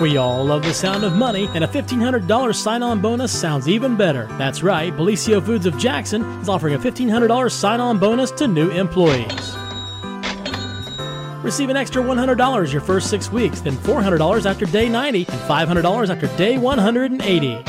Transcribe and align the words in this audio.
We 0.00 0.18
all 0.18 0.44
love 0.44 0.62
the 0.62 0.74
sound 0.74 1.04
of 1.04 1.14
money, 1.14 1.48
and 1.54 1.64
a 1.64 1.66
$1,500 1.66 2.54
sign 2.54 2.82
on 2.82 3.00
bonus 3.00 3.32
sounds 3.32 3.66
even 3.66 3.96
better. 3.96 4.26
That's 4.36 4.62
right, 4.62 4.92
Bellisio 4.92 5.44
Foods 5.44 5.64
of 5.64 5.78
Jackson 5.78 6.22
is 6.40 6.50
offering 6.50 6.74
a 6.74 6.78
$1,500 6.78 7.50
sign 7.50 7.80
on 7.80 7.98
bonus 7.98 8.30
to 8.32 8.46
new 8.46 8.68
employees. 8.70 9.56
Receive 11.42 11.70
an 11.70 11.76
extra 11.76 12.02
$100 12.02 12.72
your 12.72 12.82
first 12.82 13.08
six 13.08 13.32
weeks, 13.32 13.60
then 13.60 13.76
$400 13.76 14.44
after 14.44 14.66
day 14.66 14.88
90, 14.88 15.20
and 15.20 15.40
$500 15.42 16.08
after 16.10 16.36
day 16.36 16.58
180. 16.58 17.62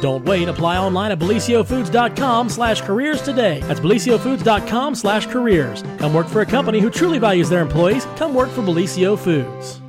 Don't 0.00 0.24
wait. 0.24 0.48
Apply 0.48 0.78
online 0.78 1.10
at 1.10 1.18
bellisiofoods.com 1.18 2.48
slash 2.48 2.80
careers 2.82 3.22
today. 3.22 3.60
That's 3.62 3.80
bellisiofoods.com 3.80 4.94
slash 4.94 5.26
careers. 5.26 5.82
Come 5.98 6.14
work 6.14 6.28
for 6.28 6.42
a 6.42 6.46
company 6.46 6.80
who 6.80 6.90
truly 6.90 7.18
values 7.18 7.48
their 7.48 7.62
employees. 7.62 8.06
Come 8.16 8.34
work 8.34 8.50
for 8.50 8.62
Bellisio 8.62 9.18
Foods. 9.18 9.80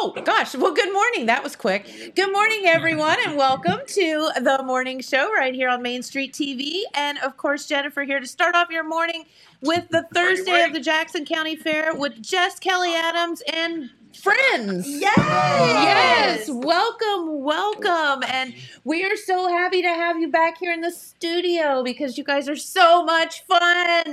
Oh 0.00 0.14
gosh. 0.24 0.54
Well, 0.54 0.72
good 0.72 0.92
morning. 0.92 1.26
That 1.26 1.42
was 1.42 1.56
quick. 1.56 2.12
Good 2.14 2.32
morning, 2.32 2.66
everyone, 2.66 3.16
and 3.26 3.36
welcome 3.36 3.80
to 3.84 4.30
the 4.40 4.62
morning 4.64 5.00
show 5.00 5.32
right 5.32 5.52
here 5.52 5.68
on 5.68 5.82
Main 5.82 6.04
Street 6.04 6.32
TV. 6.32 6.82
And 6.94 7.18
of 7.18 7.36
course, 7.36 7.66
Jennifer 7.66 8.04
here 8.04 8.20
to 8.20 8.26
start 8.26 8.54
off 8.54 8.70
your 8.70 8.84
morning 8.84 9.24
with 9.60 9.88
the 9.88 10.06
Thursday 10.14 10.62
of 10.62 10.72
the 10.72 10.78
Jackson 10.78 11.24
County 11.24 11.56
Fair 11.56 11.94
with 11.94 12.22
Jess 12.22 12.60
Kelly 12.60 12.94
Adams 12.94 13.42
and 13.52 13.90
friends. 14.22 14.88
Yes. 14.88 15.16
Yes. 15.16 16.50
Welcome, 16.50 17.42
welcome. 17.42 18.24
And 18.28 18.54
we 18.84 19.04
are 19.04 19.16
so 19.16 19.48
happy 19.48 19.82
to 19.82 19.88
have 19.88 20.18
you 20.18 20.28
back 20.28 20.58
here 20.58 20.72
in 20.72 20.80
the 20.80 20.90
studio 20.90 21.82
because 21.82 22.18
you 22.18 22.24
guys 22.24 22.48
are 22.48 22.56
so 22.56 23.04
much 23.04 23.44
fun. 23.46 23.60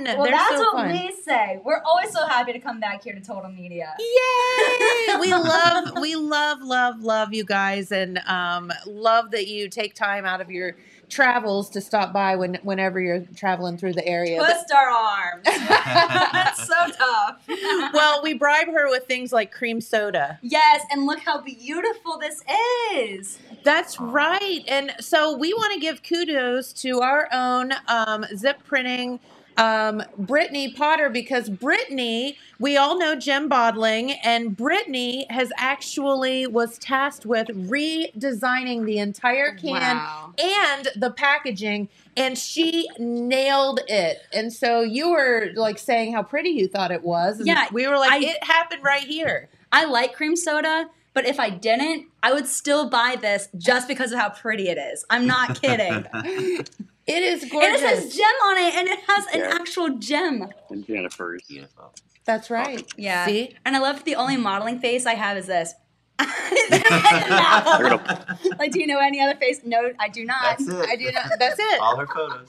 Well, 0.04 0.22
They're 0.22 0.32
that's 0.32 0.56
so 0.56 0.74
what 0.74 0.86
fun. 0.86 0.92
we 0.92 1.14
say. 1.24 1.60
We're 1.64 1.82
always 1.82 2.10
so 2.12 2.26
happy 2.26 2.52
to 2.52 2.58
come 2.58 2.80
back 2.80 3.02
here 3.04 3.14
to 3.14 3.20
Total 3.20 3.50
Media. 3.50 3.94
Yay! 3.98 5.16
we 5.20 5.30
love, 5.32 5.98
we 6.00 6.14
love, 6.16 6.60
love, 6.62 7.00
love 7.00 7.34
you 7.34 7.44
guys, 7.44 7.90
and 7.92 8.18
um, 8.26 8.72
love 8.86 9.30
that 9.32 9.46
you 9.48 9.68
take 9.68 9.94
time 9.94 10.24
out 10.24 10.40
of 10.40 10.50
your 10.50 10.76
travels 11.08 11.70
to 11.70 11.80
stop 11.80 12.12
by 12.12 12.36
when 12.36 12.58
whenever 12.62 13.00
you're 13.00 13.20
traveling 13.36 13.76
through 13.78 13.92
the 13.94 14.06
area. 14.06 14.38
But- 14.40 14.46
Twist 14.50 14.72
our 14.72 14.88
arms. 14.88 15.42
that's 15.44 16.66
so 16.66 16.74
tough. 16.98 17.42
well, 17.92 18.22
we 18.22 18.34
bribe 18.34 18.68
her 18.68 18.88
with 18.88 19.06
things 19.06 19.32
like 19.32 19.52
cream 19.52 19.80
soda. 19.80 20.38
yes, 20.42 20.84
and 20.90 21.06
look 21.06 21.20
how 21.20 21.40
beautiful 21.40 22.18
this 22.18 22.42
is. 22.94 23.38
That's 23.62 23.98
right. 24.00 24.62
And 24.68 24.92
so 25.00 25.36
we 25.36 25.52
want 25.52 25.74
to 25.74 25.80
give 25.80 26.02
kudos 26.02 26.72
to 26.74 27.00
our 27.00 27.28
own 27.32 27.72
um, 27.88 28.24
zip 28.36 28.58
printing 28.64 29.18
um, 29.58 30.02
Brittany 30.18 30.72
Potter 30.72 31.08
because 31.10 31.48
Brittany, 31.48 32.36
we 32.58 32.76
all 32.76 32.98
know 32.98 33.14
Jim 33.16 33.48
Bodling, 33.48 34.16
and 34.22 34.56
Brittany 34.56 35.26
has 35.30 35.50
actually 35.56 36.46
was 36.46 36.78
tasked 36.78 37.24
with 37.26 37.48
redesigning 37.48 38.84
the 38.84 38.98
entire 38.98 39.54
can 39.54 39.96
Wow. 39.96 40.34
and 40.38 40.88
the 40.96 41.10
packaging, 41.10 41.88
and 42.16 42.36
she 42.36 42.88
nailed 42.98 43.80
it. 43.88 44.18
And 44.32 44.52
so 44.52 44.82
you 44.82 45.10
were 45.10 45.48
like 45.54 45.78
saying 45.78 46.12
how 46.12 46.22
pretty 46.22 46.50
you 46.50 46.68
thought 46.68 46.90
it 46.90 47.02
was. 47.02 47.38
And 47.38 47.46
Yeah, 47.46 47.66
we 47.72 47.86
were 47.86 47.96
like, 47.98 48.12
I- 48.12 48.18
it 48.24 48.44
happened 48.44 48.82
right 48.84 49.04
here. 49.04 49.48
I 49.72 49.84
like 49.84 50.14
cream 50.14 50.36
soda, 50.36 50.88
but 51.12 51.26
if 51.26 51.40
I 51.40 51.50
didn't, 51.50 52.06
I 52.22 52.32
would 52.32 52.46
still 52.46 52.88
buy 52.88 53.16
this 53.20 53.48
just 53.56 53.88
because 53.88 54.12
of 54.12 54.18
how 54.18 54.28
pretty 54.30 54.68
it 54.68 54.78
is. 54.78 55.04
I'm 55.10 55.26
not 55.26 55.60
kidding. 55.60 56.06
and 57.08 57.16
It 57.16 57.22
is 57.22 57.44
it 57.44 57.50
gorgeous. 57.52 57.80
says 57.80 58.16
gem 58.16 58.24
on 58.44 58.58
it, 58.58 58.74
and 58.74 58.88
it 58.88 58.98
has 59.08 59.26
an 59.34 59.40
Yeah. 59.40 59.54
actual 59.60 59.90
gem. 59.98 60.48
and 60.70 60.86
Jennifer's. 60.86 61.42
Beautiful. 61.48 61.92
That's 62.24 62.50
right. 62.50 62.82
Yeah. 62.96 63.26
See? 63.26 63.54
And 63.64 63.76
I 63.76 63.78
love 63.78 64.02
the 64.04 64.16
only 64.16 64.36
modeling 64.36 64.80
face 64.80 65.06
I 65.06 65.14
have 65.14 65.36
is 65.36 65.46
this. 65.46 65.74
Like, 68.58 68.72
do 68.72 68.80
you 68.80 68.86
know 68.86 68.98
any 68.98 69.20
other 69.20 69.38
face? 69.38 69.60
No, 69.64 69.90
I 69.98 70.08
do 70.08 70.24
not. 70.24 70.58
That's 70.58 70.68
it. 70.68 70.88
I 70.88 70.96
do 70.96 71.10
not. 71.12 71.24
That's 71.38 71.58
it. 71.58 71.80
All 71.80 71.96
her 71.96 72.06
photos. 72.06 72.46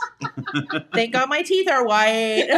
Thank 0.94 1.14
God 1.14 1.30
my 1.30 1.42
teeth 1.42 1.70
are 1.70 1.86
white. 1.86 2.46
no, 2.48 2.58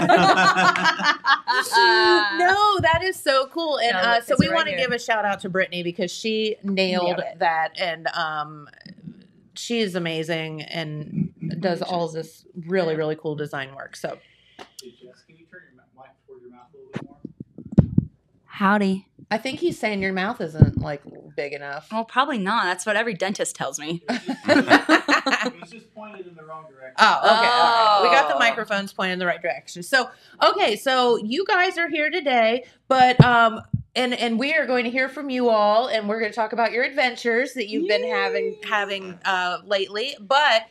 that 2.81 3.01
is 3.03 3.19
so 3.19 3.47
cool. 3.47 3.79
And 3.79 3.93
No, 3.93 3.99
uh, 3.99 4.21
so 4.21 4.35
we 4.37 4.47
right 4.47 4.55
want 4.55 4.67
to 4.69 4.75
give 4.75 4.91
a 4.91 4.99
shout 4.99 5.25
out 5.25 5.39
to 5.41 5.49
Brittany 5.49 5.83
because 5.83 6.11
she 6.11 6.55
nailed 6.63 7.17
Nailed 7.17 7.23
that. 7.39 7.79
And 7.79 8.07
um, 8.09 8.67
she 9.59 9.79
is 9.79 9.95
amazing 9.95 10.61
and 10.61 11.33
does 11.59 11.81
all 11.81 12.07
this 12.07 12.45
really, 12.67 12.95
really 12.95 13.15
cool 13.15 13.35
design 13.35 13.75
work. 13.75 13.95
So 13.95 14.17
Hey, 14.81 14.91
Jess, 14.91 15.23
can 15.27 15.37
you 15.37 15.45
turn 15.51 15.61
your 15.73 15.83
mic 15.95 16.11
toward 16.25 16.41
your 16.41 16.51
mouth 16.51 16.67
a 16.73 16.77
little 16.77 16.91
bit 16.93 17.03
more? 17.03 17.91
Howdy. 18.45 19.05
I 19.31 19.37
think 19.37 19.59
he's 19.59 19.77
saying 19.77 20.01
your 20.01 20.13
mouth 20.13 20.41
isn't 20.41 20.79
like 20.79 21.03
big 21.35 21.53
enough. 21.53 21.89
Well, 21.91 22.03
probably 22.03 22.39
not. 22.39 22.63
That's 22.63 22.85
what 22.85 22.95
every 22.95 23.13
dentist 23.13 23.55
tells 23.55 23.79
me. 23.79 24.01
It 24.09 25.59
was 25.61 25.69
just 25.69 25.93
pointed 25.93 26.25
in 26.27 26.35
the 26.35 26.43
wrong 26.43 26.65
direction. 26.69 26.95
Oh, 26.97 27.19
okay. 27.19 27.27
all 27.27 27.43
right. 27.43 27.99
We 28.03 28.09
got 28.09 28.27
the 28.27 28.35
Oh. 28.35 28.39
microphones 28.39 28.91
pointed 28.91 29.13
in 29.13 29.19
the 29.19 29.25
right 29.27 29.41
direction. 29.41 29.83
So, 29.83 30.09
okay, 30.41 30.75
so 30.75 31.17
you 31.17 31.45
guys 31.45 31.77
are 31.77 31.89
here 31.89 32.09
today, 32.09 32.65
but 32.87 33.23
um 33.23 33.61
and 33.95 34.13
and 34.13 34.37
we 34.39 34.53
are 34.53 34.65
going 34.65 34.83
to 34.85 34.89
hear 34.91 35.09
from 35.09 35.29
you 35.29 35.49
all 35.49 35.87
and 35.87 36.07
we're 36.07 36.19
going 36.19 36.31
to 36.31 36.35
talk 36.35 36.53
about 36.53 36.71
your 36.71 36.83
adventures 36.83 37.53
that 37.53 37.67
you've 37.69 37.87
been 37.87 38.03
having 38.07 38.55
having 38.63 39.19
uh 39.25 39.59
lately. 39.65 40.15
But 40.19 40.67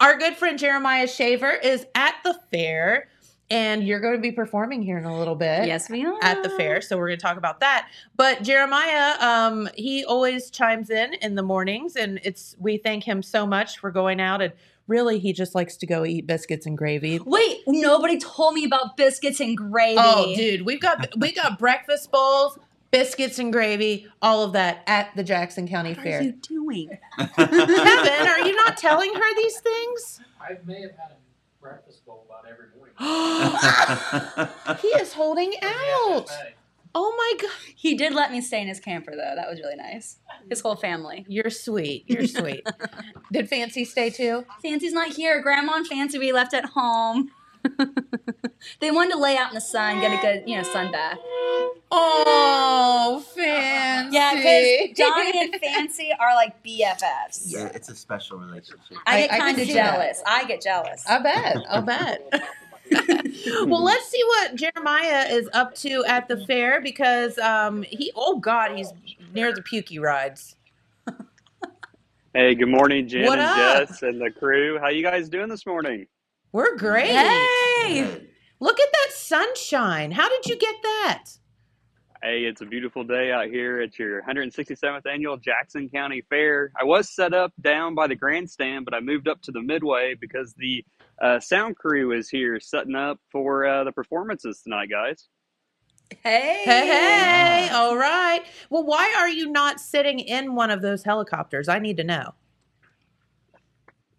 our 0.00 0.16
good 0.18 0.36
friend 0.36 0.58
Jeremiah 0.58 1.06
Shaver 1.08 1.50
is 1.50 1.86
at 1.94 2.14
the 2.24 2.38
fair 2.50 3.08
and 3.50 3.82
you're 3.84 3.98
going 3.98 4.14
to 4.14 4.20
be 4.20 4.30
performing 4.30 4.80
here 4.80 4.96
in 4.96 5.04
a 5.04 5.18
little 5.18 5.34
bit 5.34 5.66
Yes, 5.66 5.90
we 5.90 6.04
are. 6.06 6.18
at 6.22 6.42
the 6.44 6.50
fair 6.50 6.80
so 6.80 6.96
we're 6.96 7.08
going 7.08 7.18
to 7.18 7.22
talk 7.22 7.36
about 7.36 7.58
that 7.60 7.88
but 8.16 8.42
jeremiah 8.44 9.14
um 9.20 9.68
he 9.74 10.04
always 10.04 10.50
chimes 10.50 10.88
in 10.88 11.14
in 11.14 11.34
the 11.34 11.42
mornings 11.42 11.96
and 11.96 12.20
it's 12.22 12.54
we 12.60 12.76
thank 12.76 13.02
him 13.02 13.22
so 13.24 13.44
much 13.46 13.78
for 13.78 13.90
going 13.90 14.20
out 14.20 14.40
and 14.40 14.52
really 14.86 15.18
he 15.18 15.32
just 15.32 15.54
likes 15.54 15.76
to 15.76 15.86
go 15.86 16.04
eat 16.04 16.26
biscuits 16.26 16.66
and 16.66 16.76
gravy 16.76 17.18
Wait, 17.24 17.58
nobody 17.66 18.18
told 18.18 18.54
me 18.54 18.64
about 18.64 18.96
biscuits 18.96 19.40
and 19.40 19.56
gravy. 19.56 19.96
oh 19.98 20.34
dude 20.34 20.62
we've 20.62 20.80
got 20.80 21.08
we 21.18 21.32
got 21.32 21.58
breakfast 21.58 22.10
bowls 22.10 22.58
biscuits 22.90 23.38
and 23.38 23.52
gravy 23.52 24.06
all 24.20 24.42
of 24.42 24.52
that 24.54 24.82
at 24.86 25.14
the 25.14 25.22
jackson 25.22 25.68
county 25.68 25.94
What 25.94 26.02
fair 26.02 26.18
are 26.18 26.22
you 26.22 26.32
doing? 26.32 26.90
kevin 27.16 28.26
are 28.26 28.40
you 28.40 28.56
not 28.56 28.76
telling 28.76 29.14
her 29.14 29.34
these 29.36 29.60
things 29.60 30.20
I 30.40 30.56
may 30.64 30.80
have 30.82 30.92
had 30.92 31.10
a 31.12 31.60
breakfast 31.60 32.04
bowl 32.06 32.26
about 32.26 32.46
every 32.50 32.66
morning. 32.74 32.94
he 34.80 34.88
is 35.00 35.12
holding 35.12 35.52
out 35.62 36.28
Hey, 36.30 36.54
oh 36.94 37.14
my 37.16 37.42
god 37.42 37.50
He 37.76 37.94
did 37.94 38.14
let 38.14 38.30
me 38.32 38.40
stay 38.40 38.60
in 38.62 38.68
his 38.68 38.80
camper 38.80 39.12
though. 39.12 39.34
That 39.36 39.48
was 39.48 39.58
really 39.60 39.76
nice. 39.76 40.16
His 40.48 40.60
whole 40.60 40.76
family. 40.76 41.24
you're 41.28 41.50
sweet 41.50 42.04
you're 42.08 42.26
sweet 42.26 42.66
did 43.32 43.48
fancy 43.48 43.84
stay 43.84 44.10
too 44.10 44.44
Fancy's 44.62 44.92
not 44.92 45.08
here. 45.14 45.40
Grandma 45.42 45.74
and 45.76 45.86
Fancy 45.86 46.18
we 46.18 46.32
left 46.32 46.52
at 46.54 46.64
home. 46.66 47.30
they 48.80 48.90
wanted 48.90 49.12
to 49.12 49.18
lay 49.18 49.36
out 49.36 49.50
in 49.50 49.54
the 49.54 49.60
sun, 49.60 50.00
get 50.00 50.18
a 50.18 50.22
good, 50.22 50.48
you 50.48 50.56
know, 50.56 50.62
sun 50.62 50.90
bath. 50.90 51.18
Oh, 51.92 53.22
fancy. 53.34 54.14
Yeah, 54.16 54.34
because 54.34 54.96
Johnny 54.96 55.32
and 55.52 55.54
Fancy 55.60 56.10
are 56.18 56.34
like 56.34 56.62
BFFs. 56.64 57.42
yeah, 57.46 57.66
it's 57.74 57.88
a 57.90 57.94
special 57.96 58.38
relationship. 58.38 58.96
I 59.06 59.16
I- 59.16 59.20
get 59.26 59.38
kind 59.38 59.58
of 59.58 59.66
see 59.66 59.74
that. 59.74 59.92
jealous. 59.92 60.22
I 60.26 60.44
get 60.44 60.62
jealous. 60.62 61.04
I 61.08 61.18
bet. 61.18 61.56
I 61.68 61.80
bet. 61.80 62.42
well, 63.46 63.82
let's 63.82 64.08
see 64.08 64.22
what 64.24 64.54
Jeremiah 64.54 65.26
is 65.28 65.48
up 65.52 65.74
to 65.76 66.04
at 66.06 66.28
the 66.28 66.44
fair 66.46 66.80
because 66.80 67.38
um 67.38 67.82
he 67.82 68.12
oh 68.14 68.38
god 68.38 68.76
he's 68.76 68.92
near 69.32 69.52
the 69.52 69.62
pukey 69.62 70.00
rides. 70.00 70.56
Hey, 72.32 72.54
good 72.54 72.68
morning, 72.68 73.08
Jen 73.08 73.26
What 73.26 73.40
and 73.40 73.48
up? 73.48 73.88
Jess 73.88 74.02
and 74.02 74.20
the 74.20 74.30
crew. 74.30 74.78
How 74.78 74.88
you 74.88 75.02
guys 75.02 75.28
doing 75.28 75.48
this 75.48 75.66
morning? 75.66 76.06
We're 76.52 76.76
great. 76.76 77.10
Hey! 77.10 78.28
Look 78.60 78.78
at 78.78 78.88
that 78.92 79.12
sunshine. 79.12 80.12
How 80.12 80.28
did 80.28 80.46
you 80.46 80.56
get 80.56 80.76
that? 80.80 81.24
Hey, 82.22 82.44
it's 82.44 82.60
a 82.60 82.66
beautiful 82.66 83.02
day 83.02 83.32
out 83.32 83.46
here 83.46 83.80
at 83.80 83.98
your 83.98 84.22
167th 84.22 85.06
annual 85.12 85.38
Jackson 85.38 85.88
County 85.88 86.22
Fair. 86.28 86.70
I 86.78 86.84
was 86.84 87.08
set 87.08 87.34
up 87.34 87.52
down 87.62 87.96
by 87.96 88.06
the 88.06 88.14
grandstand, 88.14 88.84
but 88.84 88.94
I 88.94 89.00
moved 89.00 89.26
up 89.26 89.42
to 89.42 89.50
the 89.50 89.62
midway 89.62 90.14
because 90.14 90.54
the 90.54 90.84
uh, 91.20 91.40
sound 91.40 91.76
crew 91.76 92.12
is 92.12 92.28
here 92.28 92.58
setting 92.60 92.94
up 92.94 93.18
for 93.30 93.66
uh, 93.66 93.84
the 93.84 93.92
performances 93.92 94.60
tonight, 94.62 94.88
guys. 94.90 95.28
Hey! 96.22 96.62
Hey, 96.64 96.86
hey. 96.86 97.68
All 97.72 97.96
right. 97.96 98.42
Well, 98.68 98.84
why 98.84 99.14
are 99.18 99.28
you 99.28 99.50
not 99.50 99.80
sitting 99.80 100.18
in 100.18 100.54
one 100.54 100.70
of 100.70 100.82
those 100.82 101.04
helicopters? 101.04 101.68
I 101.68 101.78
need 101.78 101.96
to 101.98 102.04
know. 102.04 102.34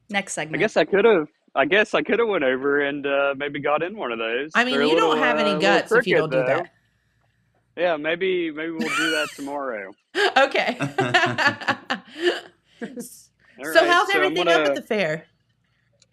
Next 0.10 0.34
segment. 0.34 0.58
I 0.58 0.60
guess 0.60 0.78
I 0.78 0.86
could 0.86 1.06
have. 1.06 1.28
I 1.54 1.66
guess 1.66 1.94
I 1.94 2.02
could 2.02 2.20
have 2.20 2.30
went 2.30 2.46
over 2.46 2.80
and 2.82 3.06
uh, 3.06 3.34
maybe 3.36 3.60
got 3.60 3.84
in 3.84 3.98
one 3.98 4.14
of 4.14 4.20
those. 4.20 4.52
I 4.56 4.64
mean, 4.64 4.76
They're 4.76 4.84
a 4.84 4.88
you 4.88 4.96
don't 4.96 5.18
have 5.18 5.38
uh, 5.38 5.44
any 5.44 5.60
guts 5.60 5.92
if 5.92 6.08
you 6.08 6.16
don't 6.16 6.30
crooked, 6.32 6.48
do 6.48 6.54
that. 6.54 6.72
Yeah, 7.76 7.98
maybe 7.98 8.52
maybe 8.52 8.72
we'll 8.72 8.88
do 8.96 9.12
that 9.12 9.28
tomorrow. 9.36 9.92
Okay. 10.38 10.78
So 13.64 13.80
right, 13.80 13.90
how's 13.92 14.12
so 14.12 14.18
everything 14.18 14.48
up 14.48 14.56
gonna- 14.56 14.70
at 14.70 14.76
the 14.76 14.82
fair? 14.82 15.26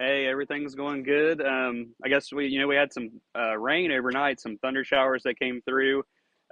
Hey, 0.01 0.27
everything's 0.29 0.77
going 0.77 1.03
good. 1.03 1.45
Um, 1.45 1.93
I 2.05 2.09
guess 2.09 2.33
we, 2.33 2.47
you 2.47 2.61
know, 2.61 2.69
we 2.69 2.77
had 2.77 2.93
some 2.93 3.11
uh, 3.37 3.59
rain 3.59 3.91
overnight, 3.91 4.39
some 4.39 4.57
thunder 4.59 4.85
showers 4.85 5.25
that 5.25 5.41
came 5.41 5.61
through. 5.63 6.05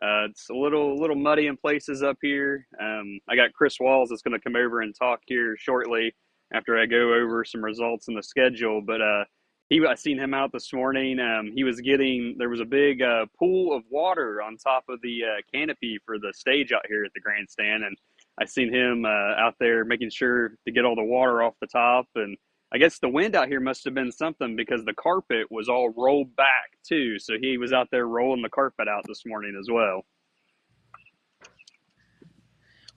Uh, 0.03 0.27
it's 0.29 0.51
a 0.51 0.53
little, 0.55 0.99
little 0.99 1.15
muddy 1.15 1.47
in 1.47 1.57
places 1.57 2.03
up 2.03 2.17
here. 2.21 2.67
Um, 2.81 3.21
I 3.31 3.37
got 3.37 3.53
Chris 3.53 3.79
Walls 3.79 4.09
that's 4.09 4.23
going 4.23 4.37
to 4.37 4.43
come 4.43 4.57
over 4.57 4.81
and 4.81 4.93
talk 4.99 5.21
here 5.27 5.57
shortly 5.57 6.13
after 6.53 6.77
I 6.77 6.87
go 6.87 7.15
over 7.15 7.45
some 7.45 7.63
results 7.63 8.09
in 8.09 8.17
the 8.17 8.23
schedule. 8.23 8.83
But 8.85 9.01
uh, 9.01 9.25
he, 9.69 9.81
I 9.87 9.95
seen 9.95 10.19
him 10.19 10.35
out 10.35 10.51
this 10.53 10.73
morning. 10.73 11.21
Um, 11.21 11.53
he 11.55 11.63
was 11.63 11.81
getting 11.81 12.35
there 12.39 12.49
was 12.49 12.61
a 12.61 12.65
big 12.65 13.01
uh, 13.01 13.27
pool 13.39 13.77
of 13.77 13.85
water 13.89 14.43
on 14.43 14.57
top 14.57 14.83
of 14.89 15.01
the 15.03 15.21
uh, 15.23 15.41
canopy 15.55 16.01
for 16.05 16.19
the 16.19 16.33
stage 16.35 16.73
out 16.73 16.83
here 16.89 17.05
at 17.05 17.13
the 17.15 17.21
grandstand, 17.21 17.85
and 17.85 17.97
I 18.41 18.45
seen 18.45 18.75
him 18.75 19.05
uh, 19.05 19.41
out 19.41 19.55
there 19.61 19.85
making 19.85 20.11
sure 20.11 20.57
to 20.67 20.73
get 20.73 20.85
all 20.85 20.97
the 20.97 21.05
water 21.05 21.45
off 21.45 21.55
the 21.61 21.69
top 21.69 22.07
and 22.17 22.37
I 22.73 22.79
guess 22.79 22.99
the 22.99 23.09
wind 23.09 23.37
out 23.37 23.49
here 23.49 23.61
must 23.61 23.85
have 23.85 23.95
been 23.95 24.11
something 24.11 24.57
because 24.57 24.85
the 24.85 24.95
carpet 24.95 25.47
was 25.51 25.69
all 25.69 25.91
rolled 25.97 26.35
back 26.35 26.73
too. 26.83 27.19
So 27.19 27.35
he 27.41 27.59
was 27.59 27.73
out 27.73 27.89
there 27.91 28.07
rolling 28.07 28.43
the 28.43 28.49
carpet 28.49 28.89
out 28.89 29.05
this 29.07 29.25
morning 29.25 29.57
as 29.59 29.69
well. 29.71 30.05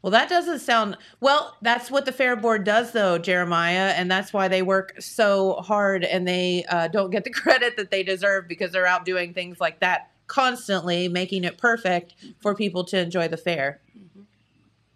Well, 0.01 0.12
that 0.12 0.30
doesn't 0.30 0.60
sound 0.60 0.98
well. 1.19 1.57
That's 1.62 1.92
what 1.92 2.06
the 2.06 2.13
fair 2.13 2.38
board 2.38 2.63
does, 2.63 2.94
though, 2.94 3.18
Jeremiah, 3.18 3.94
and 3.95 4.10
that's 4.10 4.31
why 4.31 4.48
they 4.48 4.62
work 4.62 4.94
so 5.01 5.56
hard 5.56 6.06
and 6.06 6.25
they 6.25 6.63
uh, 6.69 6.88
don't 6.88 7.10
get 7.10 7.25
the 7.25 7.30
credit 7.31 7.75
that 7.75 7.92
they 7.92 8.04
deserve 8.04 8.48
because 8.48 8.71
they're 8.71 8.88
out 8.88 9.04
doing 9.04 9.33
things 9.33 9.60
like 9.60 9.81
that 9.81 10.12
constantly, 10.27 11.10
making 11.10 11.44
it 11.44 11.57
perfect 11.57 12.13
for 12.39 12.56
people 12.56 12.86
to 12.86 13.00
enjoy 13.00 13.27
the 13.27 13.38
fair. 13.38 13.81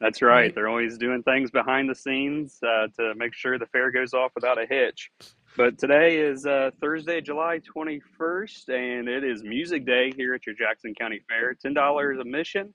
That's 0.03 0.21
right. 0.21 0.53
They're 0.53 0.67
always 0.67 0.97
doing 0.97 1.23
things 1.23 1.49
behind 1.49 1.89
the 1.89 1.95
scenes 1.95 2.59
uh, 2.61 2.87
to 2.97 3.15
make 3.15 3.33
sure 3.33 3.57
the 3.57 3.67
fair 3.67 3.89
goes 3.89 4.13
off 4.13 4.33
without 4.35 4.61
a 4.61 4.65
hitch. 4.69 5.09
But 5.55 5.77
today 5.77 6.17
is 6.17 6.45
uh, 6.45 6.71
Thursday, 6.81 7.21
July 7.21 7.61
21st, 7.73 8.67
and 8.67 9.07
it 9.07 9.23
is 9.23 9.43
Music 9.43 9.85
Day 9.85 10.11
here 10.13 10.33
at 10.33 10.45
your 10.45 10.55
Jackson 10.55 10.93
County 10.93 11.21
Fair. 11.29 11.55
$10 11.55 12.19
admission. 12.19 12.73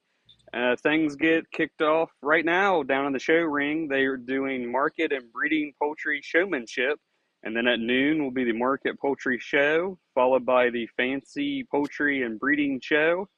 Uh, 0.54 0.74
things 0.76 1.16
get 1.16 1.50
kicked 1.50 1.82
off 1.82 2.08
right 2.22 2.46
now 2.46 2.82
down 2.82 3.04
in 3.04 3.12
the 3.12 3.18
show 3.18 3.34
ring. 3.34 3.88
They 3.88 4.06
are 4.06 4.16
doing 4.16 4.72
market 4.72 5.12
and 5.12 5.30
breeding 5.30 5.74
poultry 5.78 6.22
showmanship. 6.22 6.98
And 7.42 7.54
then 7.54 7.66
at 7.66 7.78
noon 7.78 8.24
will 8.24 8.30
be 8.30 8.44
the 8.44 8.52
market 8.52 8.98
poultry 8.98 9.38
show, 9.38 9.98
followed 10.14 10.46
by 10.46 10.70
the 10.70 10.88
fancy 10.96 11.62
poultry 11.70 12.22
and 12.22 12.40
breeding 12.40 12.80
show. 12.82 13.28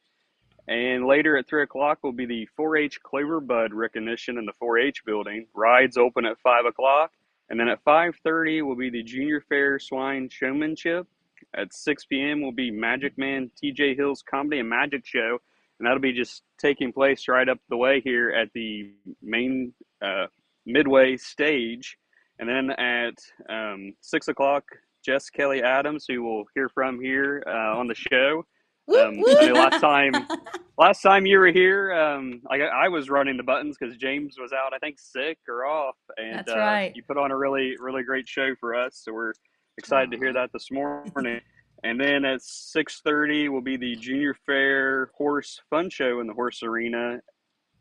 And 0.70 1.04
later 1.04 1.36
at 1.36 1.48
3 1.48 1.64
o'clock 1.64 1.98
will 2.04 2.12
be 2.12 2.26
the 2.26 2.46
4 2.56 2.76
H 2.76 3.02
Clover 3.02 3.40
Bud 3.40 3.74
recognition 3.74 4.38
in 4.38 4.46
the 4.46 4.52
4 4.60 4.78
H 4.78 5.04
building. 5.04 5.46
Rides 5.52 5.98
open 5.98 6.24
at 6.24 6.38
5 6.38 6.64
o'clock. 6.64 7.10
And 7.48 7.58
then 7.58 7.66
at 7.66 7.84
5.30 7.84 8.64
will 8.64 8.76
be 8.76 8.88
the 8.88 9.02
Junior 9.02 9.40
Fair 9.40 9.80
Swine 9.80 10.28
Showmanship. 10.28 11.08
At 11.56 11.74
6 11.74 12.04
p.m. 12.04 12.40
will 12.40 12.52
be 12.52 12.70
Magic 12.70 13.18
Man 13.18 13.50
TJ 13.60 13.96
Hill's 13.96 14.22
Comedy 14.22 14.60
and 14.60 14.68
Magic 14.68 15.04
Show. 15.04 15.38
And 15.80 15.86
that'll 15.86 15.98
be 15.98 16.12
just 16.12 16.44
taking 16.56 16.92
place 16.92 17.26
right 17.26 17.48
up 17.48 17.58
the 17.68 17.76
way 17.76 18.00
here 18.00 18.30
at 18.30 18.52
the 18.52 18.92
main 19.20 19.72
uh, 20.00 20.26
Midway 20.66 21.16
stage. 21.16 21.98
And 22.38 22.48
then 22.48 22.70
at 22.70 23.14
um, 23.48 23.94
6 24.02 24.28
o'clock, 24.28 24.66
Jess 25.04 25.30
Kelly 25.30 25.64
Adams, 25.64 26.04
who 26.08 26.22
we'll 26.22 26.44
hear 26.54 26.68
from 26.68 27.00
here 27.00 27.42
uh, 27.44 27.76
on 27.76 27.88
the 27.88 27.96
show. 27.96 28.44
Um, 28.90 29.16
know 29.20 29.52
last 29.52 29.80
time, 29.80 30.12
last 30.78 31.02
time 31.02 31.26
you 31.26 31.38
were 31.38 31.52
here, 31.52 31.92
um, 31.92 32.42
I, 32.50 32.60
I 32.60 32.88
was 32.88 33.08
running 33.10 33.36
the 33.36 33.42
buttons 33.42 33.76
because 33.78 33.96
James 33.96 34.36
was 34.40 34.52
out, 34.52 34.72
I 34.74 34.78
think, 34.78 34.98
sick 34.98 35.38
or 35.48 35.64
off, 35.64 35.96
and 36.16 36.38
That's 36.38 36.52
uh, 36.52 36.58
right. 36.58 36.92
you 36.94 37.02
put 37.02 37.16
on 37.16 37.30
a 37.30 37.36
really, 37.36 37.76
really 37.78 38.02
great 38.02 38.26
show 38.28 38.54
for 38.58 38.74
us. 38.74 39.00
So 39.04 39.12
we're 39.12 39.32
excited 39.78 40.10
to 40.10 40.16
hear 40.18 40.32
that 40.32 40.50
this 40.52 40.70
morning. 40.70 41.40
And 41.82 41.98
then 41.98 42.24
at 42.24 42.42
six 42.42 43.00
thirty 43.02 43.48
will 43.48 43.62
be 43.62 43.76
the 43.76 43.96
Junior 43.96 44.34
Fair 44.46 45.10
Horse 45.16 45.60
Fun 45.70 45.88
Show 45.88 46.20
in 46.20 46.26
the 46.26 46.34
Horse 46.34 46.62
Arena. 46.62 47.20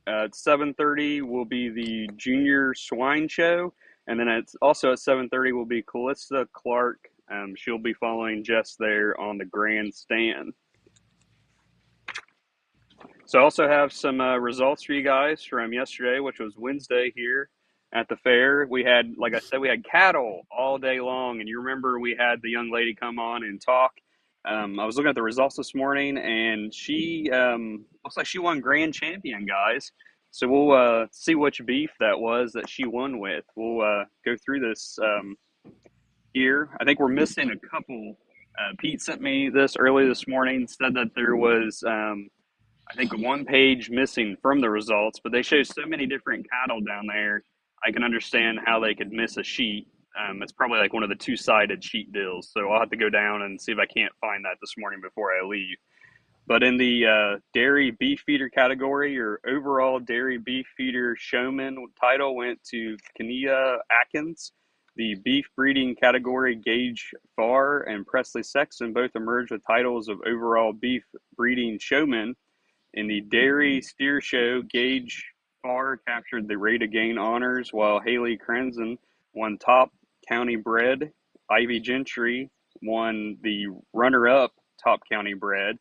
Uh, 0.07 0.25
at 0.25 0.35
seven 0.35 0.73
thirty 0.75 1.21
will 1.21 1.45
be 1.45 1.69
the 1.69 2.09
Junior 2.15 2.73
Swine 2.73 3.27
Show, 3.27 3.73
and 4.07 4.19
then 4.19 4.29
it's 4.29 4.55
also 4.61 4.93
at 4.93 4.99
seven 4.99 5.27
thirty 5.27 5.51
will 5.51 5.65
be 5.65 5.81
Callista 5.81 6.47
Clark. 6.53 6.99
Um, 7.29 7.53
she'll 7.57 7.77
be 7.77 7.93
following 7.93 8.43
Jess 8.43 8.75
there 8.79 9.19
on 9.19 9.37
the 9.37 9.45
grandstand. 9.45 10.53
So 13.29 13.37
I 13.37 13.43
also 13.43 13.67
have 13.67 13.93
some 13.93 14.21
uh, 14.21 14.37
results 14.37 14.81
for 14.81 14.93
you 14.93 15.03
guys 15.03 15.43
from 15.43 15.71
yesterday, 15.71 16.19
which 16.19 16.39
was 16.39 16.57
Wednesday 16.57 17.13
here 17.15 17.51
at 17.93 18.09
the 18.09 18.15
fair. 18.15 18.65
We 18.67 18.83
had, 18.83 19.13
like 19.19 19.35
I 19.35 19.39
said, 19.39 19.59
we 19.59 19.67
had 19.67 19.85
cattle 19.85 20.47
all 20.49 20.79
day 20.79 20.99
long, 20.99 21.39
and 21.39 21.47
you 21.47 21.61
remember 21.61 21.99
we 21.99 22.15
had 22.17 22.41
the 22.41 22.49
young 22.49 22.71
lady 22.71 22.95
come 22.95 23.19
on 23.19 23.43
and 23.43 23.61
talk. 23.61 23.91
Um, 24.45 24.79
I 24.79 24.85
was 24.87 24.95
looking 24.95 25.09
at 25.09 25.15
the 25.15 25.21
results 25.21 25.57
this 25.57 25.75
morning, 25.75 26.17
and 26.17 26.73
she 26.73 27.29
um, 27.29 27.85
looks 28.03 28.17
like 28.17 28.25
she 28.25 28.39
won 28.39 28.61
grand 28.61 28.95
champion, 28.95 29.45
guys. 29.45 29.91
So 30.31 30.47
we'll 30.47 30.71
uh, 30.71 31.05
see 31.11 31.35
which 31.35 31.63
beef 31.67 31.91
that 31.99 32.19
was 32.19 32.51
that 32.53 32.67
she 32.67 32.87
won 32.87 33.19
with. 33.19 33.45
We'll 33.55 33.85
uh, 33.85 34.05
go 34.25 34.37
through 34.43 34.61
this 34.67 34.97
um, 35.03 35.35
here. 36.33 36.71
I 36.81 36.83
think 36.83 36.99
we're 36.99 37.09
missing 37.09 37.51
a 37.51 37.67
couple. 37.69 38.17
Uh, 38.59 38.73
Pete 38.79 39.03
sent 39.03 39.21
me 39.21 39.49
this 39.49 39.77
early 39.77 40.07
this 40.07 40.27
morning. 40.27 40.67
Said 40.67 40.95
that 40.95 41.11
there 41.15 41.35
was, 41.35 41.83
um, 41.85 42.27
I 42.91 42.95
think, 42.95 43.15
one 43.17 43.45
page 43.45 43.89
missing 43.89 44.35
from 44.41 44.61
the 44.61 44.69
results, 44.69 45.19
but 45.21 45.31
they 45.31 45.43
show 45.43 45.61
so 45.61 45.85
many 45.85 46.07
different 46.07 46.47
cattle 46.49 46.81
down 46.81 47.05
there. 47.07 47.43
I 47.85 47.91
can 47.91 48.03
understand 48.03 48.59
how 48.65 48.79
they 48.79 48.95
could 48.95 49.11
miss 49.11 49.37
a 49.37 49.43
sheet. 49.43 49.87
Um, 50.19 50.41
it's 50.41 50.51
probably 50.51 50.79
like 50.79 50.91
one 50.91 51.03
of 51.03 51.09
the 51.09 51.15
two-sided 51.15 51.83
sheet 51.83 52.11
deals. 52.11 52.49
So 52.51 52.69
I'll 52.69 52.79
have 52.79 52.89
to 52.89 52.97
go 52.97 53.09
down 53.09 53.43
and 53.43 53.61
see 53.61 53.71
if 53.71 53.77
I 53.77 53.85
can't 53.85 54.11
find 54.19 54.43
that 54.43 54.57
this 54.59 54.73
morning 54.77 55.01
before 55.01 55.31
I 55.31 55.45
leave. 55.45 55.77
But 56.47 56.63
in 56.63 56.77
the 56.77 57.05
uh, 57.05 57.39
dairy 57.53 57.91
beef 57.91 58.23
feeder 58.25 58.49
category, 58.49 59.13
your 59.13 59.39
overall 59.47 59.99
dairy 59.99 60.39
beef 60.39 60.65
feeder 60.75 61.15
showman 61.15 61.85
title 62.01 62.35
went 62.35 62.59
to 62.71 62.97
Kenia 63.19 63.77
Atkins. 63.91 64.51
The 64.95 65.13
beef 65.23 65.45
breeding 65.55 65.95
category, 65.95 66.55
Gage 66.55 67.11
Farr 67.35 67.83
and 67.83 68.05
Presley 68.05 68.41
Sexton 68.41 68.93
both 68.93 69.11
emerged 69.15 69.51
with 69.51 69.61
titles 69.65 70.09
of 70.09 70.19
overall 70.25 70.73
beef 70.73 71.03
breeding 71.37 71.77
showman. 71.79 72.35
In 72.93 73.07
the 73.07 73.21
dairy 73.21 73.81
steer 73.81 74.21
show, 74.21 74.61
Gage 74.61 75.25
Farr 75.61 75.97
captured 75.97 76.47
the 76.47 76.57
rate 76.57 76.81
of 76.81 76.91
gain 76.91 77.17
honors, 77.17 77.71
while 77.71 77.99
Haley 77.99 78.37
Crenson 78.37 78.97
won 79.33 79.57
top 79.57 79.91
county 80.27 80.55
bred. 80.55 81.11
Ivy 81.49 81.79
Gentry 81.79 82.49
won 82.81 83.37
the 83.41 83.67
runner 83.93 84.27
up 84.27 84.53
top 84.83 85.01
county 85.09 85.33
bred 85.33 85.77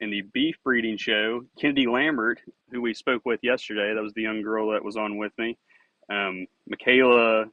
in 0.00 0.10
the 0.10 0.22
beef 0.32 0.56
breeding 0.64 0.96
show, 0.96 1.44
Kennedy 1.58 1.86
Lambert, 1.86 2.40
who 2.70 2.80
we 2.80 2.94
spoke 2.94 3.24
with 3.24 3.40
yesterday, 3.42 3.94
that 3.94 4.02
was 4.02 4.14
the 4.14 4.22
young 4.22 4.42
girl 4.42 4.70
that 4.70 4.84
was 4.84 4.96
on 4.96 5.18
with 5.18 5.32
me. 5.38 5.56
Um, 6.10 6.46
Michaela, 6.66 7.44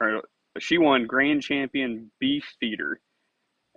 or 0.00 0.22
she 0.58 0.78
won 0.78 1.06
grand 1.06 1.42
champion 1.42 2.10
beef 2.18 2.44
feeder, 2.58 3.00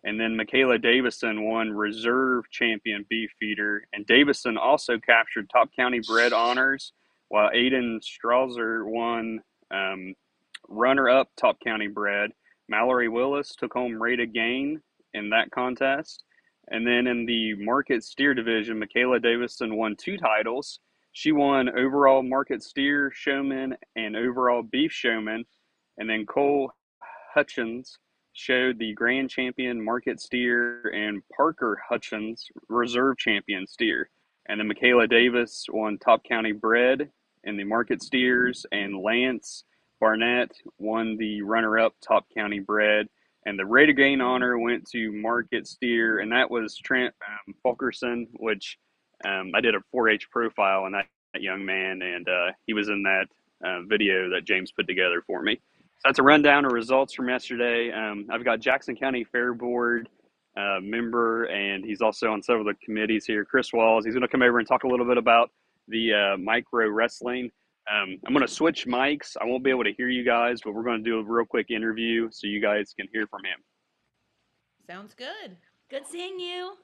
and 0.03 0.19
then 0.19 0.35
Michaela 0.35 0.77
Davison 0.77 1.43
won 1.43 1.71
reserve 1.71 2.49
champion 2.49 3.05
beef 3.09 3.31
feeder, 3.39 3.83
and 3.93 4.05
Davison 4.05 4.57
also 4.57 4.97
captured 4.97 5.49
top 5.49 5.69
county 5.75 5.99
bred 5.99 6.33
honors, 6.33 6.93
while 7.29 7.49
Aiden 7.51 7.99
Strauser 8.01 8.85
won 8.85 9.39
um, 9.71 10.15
runner 10.67 11.09
up 11.09 11.29
top 11.37 11.59
county 11.63 11.87
bred. 11.87 12.31
Mallory 12.67 13.09
Willis 13.09 13.55
took 13.55 13.73
home 13.73 14.01
rate 14.01 14.19
of 14.19 14.33
gain 14.33 14.81
in 15.13 15.29
that 15.29 15.51
contest. 15.51 16.23
And 16.69 16.87
then 16.87 17.07
in 17.07 17.25
the 17.25 17.55
market 17.55 18.03
steer 18.03 18.33
division, 18.33 18.79
Michaela 18.79 19.19
Davison 19.19 19.75
won 19.75 19.95
two 19.97 20.17
titles. 20.17 20.79
She 21.11 21.31
won 21.31 21.69
overall 21.77 22.23
market 22.23 22.63
steer 22.63 23.11
showman 23.13 23.75
and 23.95 24.15
overall 24.15 24.63
beef 24.63 24.91
showman. 24.91 25.45
And 25.97 26.09
then 26.09 26.25
Cole 26.25 26.71
Hutchins 27.33 27.97
showed 28.33 28.79
the 28.79 28.93
grand 28.93 29.29
champion 29.29 29.83
market 29.83 30.19
steer 30.19 30.87
and 30.93 31.21
Parker 31.35 31.81
Hutchins 31.87 32.45
reserve 32.69 33.17
champion 33.17 33.67
steer. 33.67 34.09
And 34.47 34.59
then 34.59 34.67
Michaela 34.67 35.07
Davis 35.07 35.65
won 35.71 35.97
top 35.97 36.23
county 36.23 36.51
bred 36.51 37.09
in 37.43 37.57
the 37.57 37.63
market 37.63 38.01
steers, 38.01 38.65
and 38.71 39.01
Lance 39.01 39.63
Barnett 39.99 40.51
won 40.77 41.17
the 41.17 41.41
runner 41.41 41.79
up 41.79 41.93
top 42.01 42.25
county 42.35 42.59
bred 42.59 43.07
and 43.45 43.57
the 43.57 43.65
rate 43.65 43.89
of 43.89 43.97
gain 43.97 44.21
honor 44.21 44.57
went 44.57 44.87
to 44.91 45.11
Market 45.11 45.67
Steer, 45.67 46.19
and 46.19 46.31
that 46.31 46.49
was 46.49 46.77
Trent 46.77 47.13
um, 47.27 47.55
Fulkerson, 47.63 48.27
which 48.33 48.77
um, 49.25 49.51
I 49.55 49.61
did 49.61 49.75
a 49.75 49.79
4-H 49.95 50.29
profile 50.29 50.83
on 50.83 50.91
that, 50.91 51.07
that 51.33 51.41
young 51.41 51.65
man, 51.65 52.01
and 52.01 52.27
uh, 52.27 52.51
he 52.67 52.73
was 52.73 52.89
in 52.89 53.03
that 53.03 53.25
uh, 53.65 53.81
video 53.87 54.29
that 54.29 54.45
James 54.45 54.71
put 54.71 54.87
together 54.87 55.23
for 55.25 55.41
me. 55.41 55.59
So 56.01 56.09
that's 56.09 56.17
a 56.17 56.23
rundown 56.23 56.65
of 56.65 56.71
results 56.71 57.13
from 57.13 57.29
yesterday. 57.29 57.91
Um, 57.91 58.25
I've 58.31 58.43
got 58.43 58.59
Jackson 58.59 58.95
County 58.95 59.23
Fair 59.23 59.53
Board 59.53 60.09
uh, 60.57 60.79
member, 60.81 61.43
and 61.43 61.85
he's 61.85 62.01
also 62.01 62.31
on 62.31 62.41
several 62.41 62.67
of 62.67 62.75
the 62.75 62.83
committees 62.83 63.23
here. 63.23 63.45
Chris 63.45 63.71
Walls. 63.71 64.03
He's 64.03 64.15
going 64.15 64.23
to 64.23 64.27
come 64.27 64.41
over 64.41 64.57
and 64.57 64.67
talk 64.67 64.83
a 64.83 64.87
little 64.87 65.05
bit 65.05 65.19
about 65.19 65.51
the 65.89 66.11
uh, 66.11 66.37
micro 66.37 66.89
wrestling. 66.89 67.51
Um, 67.91 68.17
I'm 68.25 68.33
going 68.33 68.45
to 68.45 68.51
switch 68.51 68.87
mics. 68.87 69.37
I 69.39 69.45
won't 69.45 69.63
be 69.63 69.69
able 69.69 69.83
to 69.83 69.93
hear 69.93 70.09
you 70.09 70.25
guys, 70.25 70.61
but 70.65 70.73
we're 70.73 70.81
going 70.81 71.03
to 71.03 71.07
do 71.07 71.19
a 71.19 71.23
real 71.23 71.45
quick 71.45 71.69
interview 71.69 72.29
so 72.31 72.47
you 72.47 72.59
guys 72.59 72.95
can 72.99 73.07
hear 73.13 73.27
from 73.27 73.41
him. 73.45 73.59
Sounds 74.89 75.13
good. 75.13 75.55
Good 75.91 76.07
seeing 76.07 76.39
you. 76.39 76.77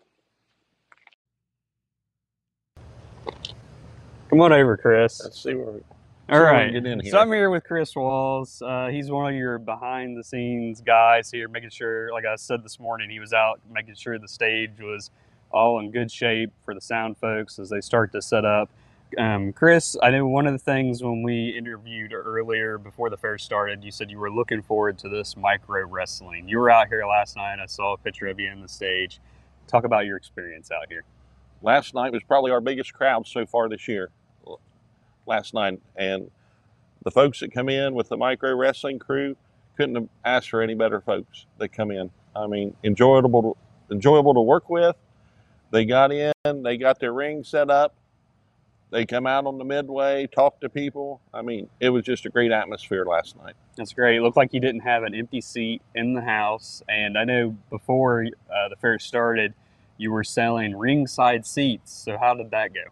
Come 4.29 4.41
on 4.41 4.53
over, 4.53 4.77
Chris. 4.77 5.19
Let's 5.23 5.41
see 5.41 5.55
where 5.55 5.71
we, 5.71 5.81
All 6.29 6.35
see 6.35 6.43
where 6.43 6.53
we 6.53 6.57
right. 6.57 6.73
get 6.73 6.85
in 6.85 6.99
here. 6.99 7.11
So 7.11 7.19
I'm 7.19 7.31
here 7.31 7.49
with 7.49 7.63
Chris 7.63 7.95
Walls. 7.95 8.61
Uh, 8.61 8.87
he's 8.87 9.09
one 9.09 9.33
of 9.33 9.37
your 9.37 9.57
behind 9.59 10.17
the 10.17 10.23
scenes 10.23 10.81
guys 10.81 11.31
here, 11.31 11.47
making 11.47 11.69
sure, 11.69 12.11
like 12.11 12.25
I 12.25 12.35
said 12.35 12.63
this 12.63 12.79
morning, 12.79 13.09
he 13.09 13.19
was 13.19 13.33
out 13.33 13.61
making 13.71 13.95
sure 13.95 14.19
the 14.19 14.27
stage 14.27 14.79
was 14.79 15.09
all 15.51 15.79
in 15.79 15.91
good 15.91 16.11
shape 16.11 16.51
for 16.65 16.73
the 16.73 16.81
sound 16.81 17.17
folks 17.17 17.59
as 17.59 17.69
they 17.69 17.79
start 17.79 18.11
to 18.11 18.21
set 18.21 18.43
up. 18.43 18.69
Um, 19.17 19.53
Chris, 19.53 19.95
I 20.03 20.09
know 20.09 20.27
one 20.27 20.47
of 20.47 20.51
the 20.51 20.59
things 20.59 21.01
when 21.01 21.23
we 21.23 21.49
interviewed 21.57 22.11
earlier 22.11 22.77
before 22.77 23.09
the 23.09 23.15
fair 23.15 23.37
started, 23.37 23.81
you 23.81 23.91
said 23.91 24.11
you 24.11 24.19
were 24.19 24.29
looking 24.29 24.61
forward 24.61 24.97
to 24.99 25.07
this 25.07 25.37
micro 25.37 25.85
wrestling. 25.85 26.49
You 26.49 26.57
were 26.57 26.69
out 26.69 26.89
here 26.89 27.05
last 27.05 27.37
night. 27.37 27.59
I 27.61 27.67
saw 27.67 27.93
a 27.93 27.97
picture 27.97 28.27
of 28.27 28.37
you 28.37 28.51
in 28.51 28.61
the 28.61 28.67
stage. 28.67 29.21
Talk 29.67 29.85
about 29.85 30.05
your 30.05 30.17
experience 30.17 30.71
out 30.71 30.89
here. 30.89 31.03
last 31.61 31.93
night 31.93 32.11
was 32.11 32.23
probably 32.23 32.51
our 32.51 32.59
biggest 32.59 32.93
crowd 32.93 33.25
so 33.25 33.45
far 33.45 33.69
this 33.69 33.87
year. 33.87 34.09
Last 35.27 35.53
night, 35.53 35.79
and 35.95 36.31
the 37.03 37.11
folks 37.11 37.41
that 37.41 37.53
come 37.53 37.69
in 37.69 37.93
with 37.93 38.09
the 38.09 38.17
micro 38.17 38.55
wrestling 38.55 38.97
crew 38.97 39.35
couldn't 39.75 39.95
have 39.95 40.07
asked 40.25 40.49
for 40.49 40.61
any 40.61 40.73
better 40.73 41.01
folks 41.01 41.45
that 41.57 41.69
come 41.69 41.91
in. 41.91 42.09
I 42.35 42.47
mean, 42.47 42.75
enjoyable, 42.83 43.41
to, 43.41 43.93
enjoyable 43.93 44.33
to 44.33 44.41
work 44.41 44.69
with. 44.69 44.95
They 45.71 45.85
got 45.85 46.11
in, 46.11 46.33
they 46.63 46.77
got 46.77 46.99
their 46.99 47.13
ring 47.13 47.43
set 47.43 47.69
up. 47.69 47.93
They 48.89 49.05
come 49.05 49.27
out 49.27 49.45
on 49.45 49.57
the 49.57 49.65
midway, 49.65 50.27
talk 50.27 50.61
to 50.61 50.69
people. 50.69 51.19
I 51.33 51.41
mean, 51.41 51.69
it 51.81 51.89
was 51.89 52.05
just 52.05 52.25
a 52.25 52.29
great 52.29 52.53
atmosphere 52.53 53.03
last 53.05 53.35
night. 53.35 53.55
That's 53.75 53.91
great. 53.91 54.15
It 54.15 54.21
looked 54.21 54.37
like 54.37 54.53
you 54.53 54.61
didn't 54.61 54.81
have 54.81 55.03
an 55.03 55.13
empty 55.13 55.41
seat 55.41 55.81
in 55.93 56.13
the 56.13 56.21
house. 56.21 56.81
And 56.87 57.17
I 57.17 57.25
know 57.25 57.57
before 57.69 58.25
uh, 58.49 58.69
the 58.69 58.77
fair 58.77 58.97
started, 58.97 59.53
you 59.97 60.11
were 60.11 60.23
selling 60.23 60.77
ringside 60.77 61.45
seats. 61.45 61.91
So 61.91 62.17
how 62.17 62.33
did 62.33 62.51
that 62.51 62.73
go? 62.73 62.83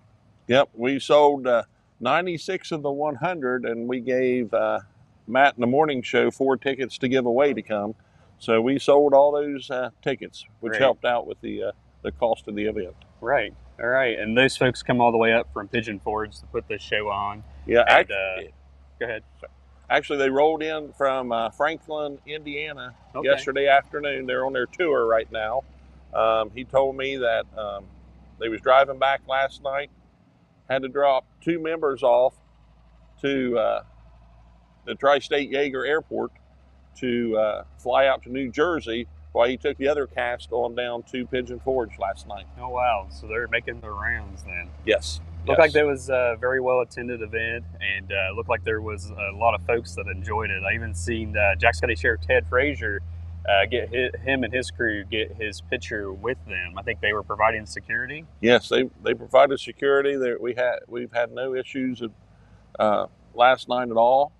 Yep, 0.48 0.70
we 0.74 1.00
sold 1.00 1.48
uh, 1.48 1.64
96 2.00 2.72
of 2.72 2.82
the 2.84 2.92
100, 2.92 3.66
and 3.66 3.88
we 3.88 4.00
gave 4.00 4.54
uh, 4.54 4.80
Matt 5.28 5.56
in 5.56 5.62
the 5.62 5.68
morning 5.68 6.02
show 6.02 6.30
four 6.32 6.58
tickets 6.58 6.98
to 7.00 7.08
give 7.08 7.26
away 7.26 7.54
to 7.54 7.62
come. 7.62 7.96
So 8.38 8.62
we 8.62 8.80
sold 8.80 9.14
all 9.14 9.32
those 9.32 9.70
uh, 9.72 9.90
tickets, 10.02 10.46
which 10.60 10.72
Great. 10.72 10.82
helped 10.82 11.06
out 11.06 11.26
with 11.26 11.40
the 11.42 11.64
uh, 11.64 11.72
the 12.04 12.12
cost 12.12 12.48
of 12.48 12.56
the 12.56 12.66
event. 12.66 12.96
Right. 13.22 13.54
All 13.80 13.88
right. 13.88 14.20
And 14.20 14.38
those 14.38 14.56
folks 14.56 14.84
come 14.84 15.02
all 15.02 15.12
the 15.12 15.18
way 15.18 15.34
up 15.34 15.52
from 15.54 15.68
Pigeon 15.68 16.00
Forge 16.00 16.38
to 16.40 16.46
put 16.48 16.68
this 16.68 16.82
show 16.82 17.10
on. 17.10 17.44
Yeah, 17.66 17.80
And, 17.82 17.90
act- 17.90 18.12
uh, 18.12 18.42
go 19.00 19.06
ahead. 19.06 19.24
actually, 19.90 20.20
they 20.20 20.30
rolled 20.30 20.62
in 20.62 20.94
from 20.94 21.32
uh, 21.32 21.50
Franklin, 21.50 22.20
Indiana, 22.28 22.94
Okay. 23.16 23.28
yesterday 23.28 23.68
afternoon. 23.68 24.28
They're 24.28 24.46
on 24.46 24.54
their 24.54 24.68
tour 24.68 25.08
right 25.08 25.30
now. 25.32 25.64
Um, 26.14 26.52
he 26.54 26.64
told 26.64 26.96
me 26.96 27.18
that 27.18 27.46
um, 27.58 27.86
they 28.40 28.48
was 28.50 28.62
driving 28.62 29.00
back 29.00 29.22
last 29.28 29.64
night, 29.64 29.90
had 30.70 30.82
to 30.82 30.88
drop 30.88 31.26
two 31.42 31.60
members 31.60 32.04
off 32.04 32.34
to 33.22 33.58
uh, 33.58 33.84
the 34.86 34.96
Tri-State 34.96 35.50
Jaeger 35.50 35.86
Airport 35.86 36.32
to 36.98 37.38
uh, 37.38 37.64
fly 37.78 38.08
out 38.08 38.24
to 38.24 38.30
New 38.30 38.50
Jersey 38.50 39.08
while 39.32 39.48
he 39.50 39.58
took 39.58 39.78
the 39.78 39.88
other 39.88 40.08
cast 40.08 40.52
on 40.52 40.76
down 40.76 41.04
to 41.04 41.26
Pigeon 41.26 41.60
Forge 41.60 42.00
last 42.00 42.28
night. 42.28 42.46
Oh, 42.60 42.70
wow. 42.70 43.08
So 43.10 43.28
they're 43.28 43.48
making 43.50 43.82
their 43.82 43.94
rounds 43.94 44.44
then. 44.44 44.70
Yes. 44.86 45.20
Looked 45.46 45.60
yes. 45.60 45.66
like 45.66 45.72
there 45.74 45.86
was 45.86 46.10
a 46.10 46.38
very 46.40 46.60
well 46.60 46.80
attended 46.80 47.22
event, 47.22 47.66
and 47.80 48.12
uh, 48.12 48.34
looked 48.36 48.50
like 48.50 48.64
there 48.64 48.82
was 48.82 49.12
a 49.12 49.36
lot 49.36 49.54
of 49.54 49.62
folks 49.68 49.94
that 49.96 50.08
enjoyed 50.08 50.50
it. 50.50 50.64
I 50.64 50.74
even 50.74 50.96
seen 50.96 51.38
uh, 51.38 51.56
Jackson 51.56 51.82
County 51.82 51.96
Sheriff 51.96 52.22
Ted 52.22 52.48
Frazier 52.50 53.02
uh, 53.48 53.66
get 53.66 53.90
hi 53.90 54.10
him 54.24 54.44
and 54.44 54.54
his 54.54 54.72
crew 54.72 55.04
get 55.06 55.36
his 55.36 55.62
picture 55.62 56.12
with 56.12 56.38
them. 56.48 56.78
I 56.78 56.82
think 56.82 57.00
they 57.02 57.14
were 57.14 57.24
providing 57.24 57.66
security. 57.66 58.26
Yes, 58.42 58.70
they 58.70 58.90
they 59.04 59.14
provided 59.14 59.60
security. 59.60 60.16
There 60.16 60.40
we 60.40 60.54
had 60.56 60.80
we've 60.88 61.12
had 61.14 61.32
no 61.32 61.54
issues 61.56 62.02
uh, 62.80 63.08
last 63.34 63.70
night 63.70 63.90
at 63.90 63.98
all. 63.98 64.32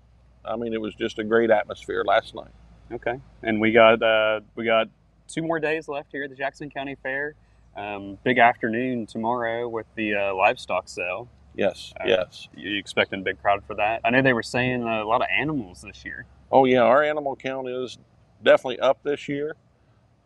I 0.44 0.56
mean, 0.56 0.72
it 0.72 0.80
was 0.80 0.94
just 0.94 1.18
a 1.18 1.24
great 1.24 1.50
atmosphere 1.50 2.04
last 2.06 2.34
night. 2.34 2.50
Okay, 2.92 3.18
and 3.42 3.60
we 3.60 3.72
got 3.72 4.02
uh, 4.02 4.40
we 4.54 4.64
got 4.64 4.88
two 5.28 5.42
more 5.42 5.58
days 5.58 5.88
left 5.88 6.12
here 6.12 6.24
at 6.24 6.30
the 6.30 6.36
Jackson 6.36 6.70
County 6.70 6.96
Fair. 7.02 7.34
Um, 7.76 8.16
big 8.24 8.38
afternoon 8.38 9.06
tomorrow 9.06 9.68
with 9.68 9.86
the 9.96 10.14
uh, 10.14 10.34
livestock 10.34 10.88
sale. 10.88 11.28
Yes, 11.54 11.92
Uh, 12.00 12.04
yes. 12.06 12.48
You 12.54 12.78
expecting 12.78 13.20
a 13.20 13.22
big 13.22 13.40
crowd 13.40 13.62
for 13.66 13.74
that? 13.76 14.02
I 14.04 14.10
know 14.10 14.22
they 14.22 14.32
were 14.34 14.42
saying 14.42 14.82
a 14.82 15.04
lot 15.04 15.20
of 15.22 15.26
animals 15.36 15.82
this 15.82 16.04
year. 16.04 16.26
Oh 16.52 16.64
yeah, 16.64 16.80
our 16.82 17.02
animal 17.02 17.34
count 17.36 17.68
is 17.68 17.98
definitely 18.42 18.80
up 18.80 19.02
this 19.02 19.28
year. 19.28 19.56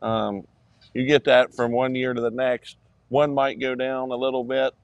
Um, 0.03 0.47
you 0.95 1.07
get 1.07 1.25
that 1.25 1.55
from 1.55 1.73
one 1.73 1.95
year 1.95 2.15
to 2.15 2.21
the 2.21 2.31
next. 2.31 2.77
One 3.09 3.35
might 3.35 3.61
go 3.61 3.75
down 3.75 4.11
a 4.11 4.17
little 4.17 4.45
bit, 4.45 4.75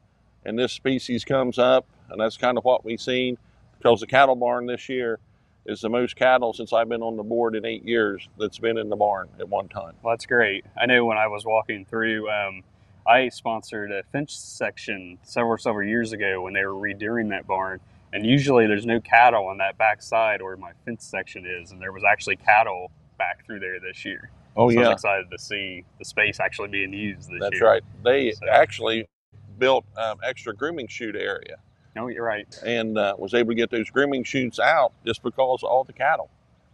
and 0.45 0.59
this 0.59 0.73
species 0.73 1.25
comes 1.25 1.59
up, 1.59 1.87
and 2.11 2.21
that's 2.21 2.37
kind 2.37 2.59
of 2.59 2.65
what 2.65 2.85
we've 2.85 3.01
seen. 3.01 3.39
Because 3.79 4.01
the 4.01 4.07
cattle 4.07 4.37
barn 4.37 4.67
this 4.67 4.89
year 4.89 5.19
is 5.67 5.81
the 5.81 5.89
most 5.89 6.17
cattle 6.17 6.53
since 6.53 6.73
I've 6.73 6.89
been 6.89 7.03
on 7.03 7.17
the 7.17 7.23
board 7.23 7.57
in 7.57 7.65
eight 7.65 7.85
years 7.85 8.29
that's 8.39 8.59
been 8.59 8.79
in 8.79 8.89
the 8.89 8.97
barn 8.97 9.29
at 9.39 9.49
one 9.49 9.69
time. 9.69 9.95
Well, 10.03 10.13
that's 10.13 10.27
great. 10.27 10.65
I 10.81 10.87
know 10.87 11.05
when 11.05 11.19
I 11.19 11.27
was 11.27 11.45
walking 11.45 11.85
through, 11.85 12.31
um, 12.31 12.63
I 13.07 13.29
sponsored 13.29 13.93
a 13.93 14.03
finch 14.13 14.37
section 14.37 15.19
several 15.23 15.59
several 15.59 15.87
years 15.87 16.13
ago 16.13 16.41
when 16.43 16.53
they 16.55 16.65
were 16.65 16.75
redoing 16.75 17.31
that 17.31 17.47
barn. 17.47 17.81
And 18.13 18.25
usually 18.25 18.67
there's 18.67 18.87
no 18.87 19.01
cattle 19.01 19.47
on 19.49 19.59
that 19.59 19.77
back 19.77 20.03
side 20.03 20.41
where 20.41 20.57
my 20.57 20.73
fence 20.85 21.05
section 21.05 21.45
is, 21.45 21.73
and 21.73 21.83
there 21.83 21.93
was 21.93 22.05
actually 22.05 22.37
cattle 22.37 22.91
back 23.19 23.45
through 23.47 23.61
there 23.61 23.79
this 23.81 24.05
year. 24.05 24.31
Oh 24.57 24.71
so 24.71 24.81
yeah, 24.81 24.93
excited 24.93 25.31
to 25.31 25.39
see 25.39 25.85
the 25.99 26.05
space 26.05 26.41
actually 26.41 26.69
being 26.69 26.93
used 26.93 27.29
this 27.31 27.41
That's 27.41 27.55
year. 27.61 27.65
right. 27.67 27.83
They 28.05 28.33
So- 28.33 28.49
actually 28.51 29.09
built 29.59 29.85
um, 29.97 30.19
extra 30.25 30.55
grooming 30.55 30.87
chute 30.87 31.17
area 31.17 31.57
No, 31.95 32.09
you're 32.09 32.25
right. 32.25 32.47
and 32.65 32.97
uh, 32.99 33.15
was 33.19 33.35
able 33.35 33.51
to 33.51 33.55
get 33.55 33.71
those 33.71 33.89
grooming 33.91 34.25
chutes 34.25 34.59
out 34.59 34.93
just 35.05 35.23
because 35.23 35.63
of 35.63 35.69
all 35.71 35.85
the 35.85 35.93
cattle. 35.93 36.31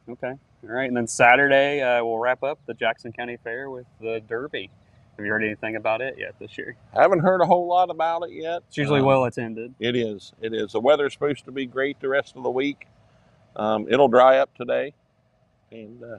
Okay. 0.09 0.29
All 0.65 0.69
right. 0.69 0.87
And 0.89 0.97
then 0.97 1.07
Saturday, 1.09 1.81
uh, 1.81 2.05
we'll 2.05 2.19
wrap 2.19 2.43
up 2.43 2.59
the 2.67 2.75
Jackson 2.75 3.13
County 3.13 3.37
Fair 3.43 3.69
with 3.71 3.87
the 4.01 4.21
Derby. 4.29 4.71
Have 5.17 5.27
you 5.27 5.31
heard 5.33 5.45
anything 5.45 5.77
about 5.77 6.01
it 6.01 6.17
yet 6.19 6.35
this 6.41 6.57
year? 6.57 6.75
I 6.97 7.03
haven't 7.03 7.21
heard 7.21 7.41
a 7.41 7.47
whole 7.47 7.67
lot 7.69 7.91
about 7.91 8.23
it 8.23 8.33
yet. 8.33 8.63
It's 8.69 8.77
usually 8.79 9.01
Um, 9.01 9.07
well 9.07 9.25
attended. 9.25 9.75
It 9.79 9.95
is. 9.97 10.33
It 10.41 10.55
is. 10.55 10.73
The 10.73 10.81
weather's 10.81 11.13
supposed 11.13 11.45
to 11.45 11.53
be 11.53 11.67
great 11.67 12.01
the 12.01 12.09
rest 12.09 12.37
of 12.37 12.43
the 12.45 12.51
week. 12.51 12.87
Um, 13.57 13.87
it'll 13.91 14.09
dry 14.09 14.39
up 14.39 14.55
today, 14.57 14.95
and 15.71 16.03
uh, 16.03 16.19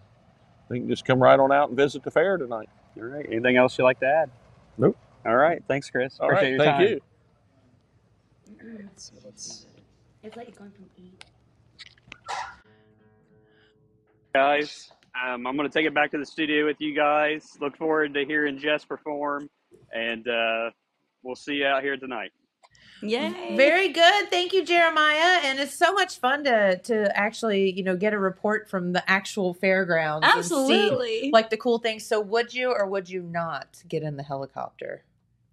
we 0.74 0.80
can 0.80 0.90
just 0.90 1.06
come 1.06 1.22
right 1.22 1.40
on 1.40 1.52
out 1.52 1.70
and 1.70 1.78
visit 1.78 2.04
the 2.04 2.12
fair 2.12 2.38
tonight. 2.38 2.70
All 2.98 3.04
right. 3.04 3.26
Anything 3.30 3.58
else 3.58 3.78
you'd 3.78 3.86
like 3.86 4.00
to 4.00 4.08
add? 4.08 4.30
Nope. 4.78 4.98
All 5.26 5.36
right. 5.36 5.64
Thanks, 5.68 5.90
Chris. 5.90 6.20
All 6.20 6.28
Appreciate 6.28 6.58
right. 6.58 6.66
your 6.66 6.66
Thank 6.66 6.78
time. 6.78 6.88
you. 6.88 7.02
It's 10.24 10.38
like 10.38 10.58
going 10.58 10.72
from 10.72 10.86
E. 10.98 11.12
guys. 14.34 14.92
Um, 15.22 15.46
I'm 15.46 15.56
going 15.56 15.70
to 15.70 15.74
take 15.74 15.86
it 15.86 15.94
back 15.94 16.10
to 16.12 16.18
the 16.18 16.26
studio 16.26 16.66
with 16.66 16.78
you 16.80 16.96
guys. 16.96 17.56
Look 17.62 17.78
forward 17.78 18.16
to 18.16 18.26
hearing 18.26 18.58
Jess 18.58 18.84
perform, 18.84 19.48
and 19.94 20.28
uh, 20.28 20.72
we'll 21.22 21.36
see 21.36 21.54
you 21.56 21.68
out 21.68 21.84
here 21.84 21.98
tonight. 21.98 22.32
Yay. 23.04 23.56
Very 23.58 23.90
good. 23.90 24.30
Thank 24.30 24.54
you, 24.54 24.64
Jeremiah. 24.66 25.40
And 25.44 25.60
it's 25.60 25.78
so 25.78 25.94
much 25.94 26.20
fun 26.20 26.44
to 26.46 26.78
to 26.78 27.18
actually, 27.18 27.72
you 27.72 27.84
know, 27.84 27.96
get 27.96 28.14
a 28.14 28.20
report 28.20 28.70
from 28.70 28.94
the 28.94 29.10
actual 29.10 29.54
fairgrounds. 29.54 30.26
and 30.26 30.34
see, 30.34 30.40
Absolutely. 30.40 31.30
like 31.34 31.50
the 31.50 31.58
cool 31.58 31.80
things. 31.80 32.06
So 32.06 32.20
would 32.22 32.54
you 32.54 32.72
or 32.72 32.86
would 32.88 33.10
you 33.10 33.22
not 33.22 33.84
get 33.88 34.04
in 34.04 34.18
the 34.18 34.24
helicopter? 34.24 35.04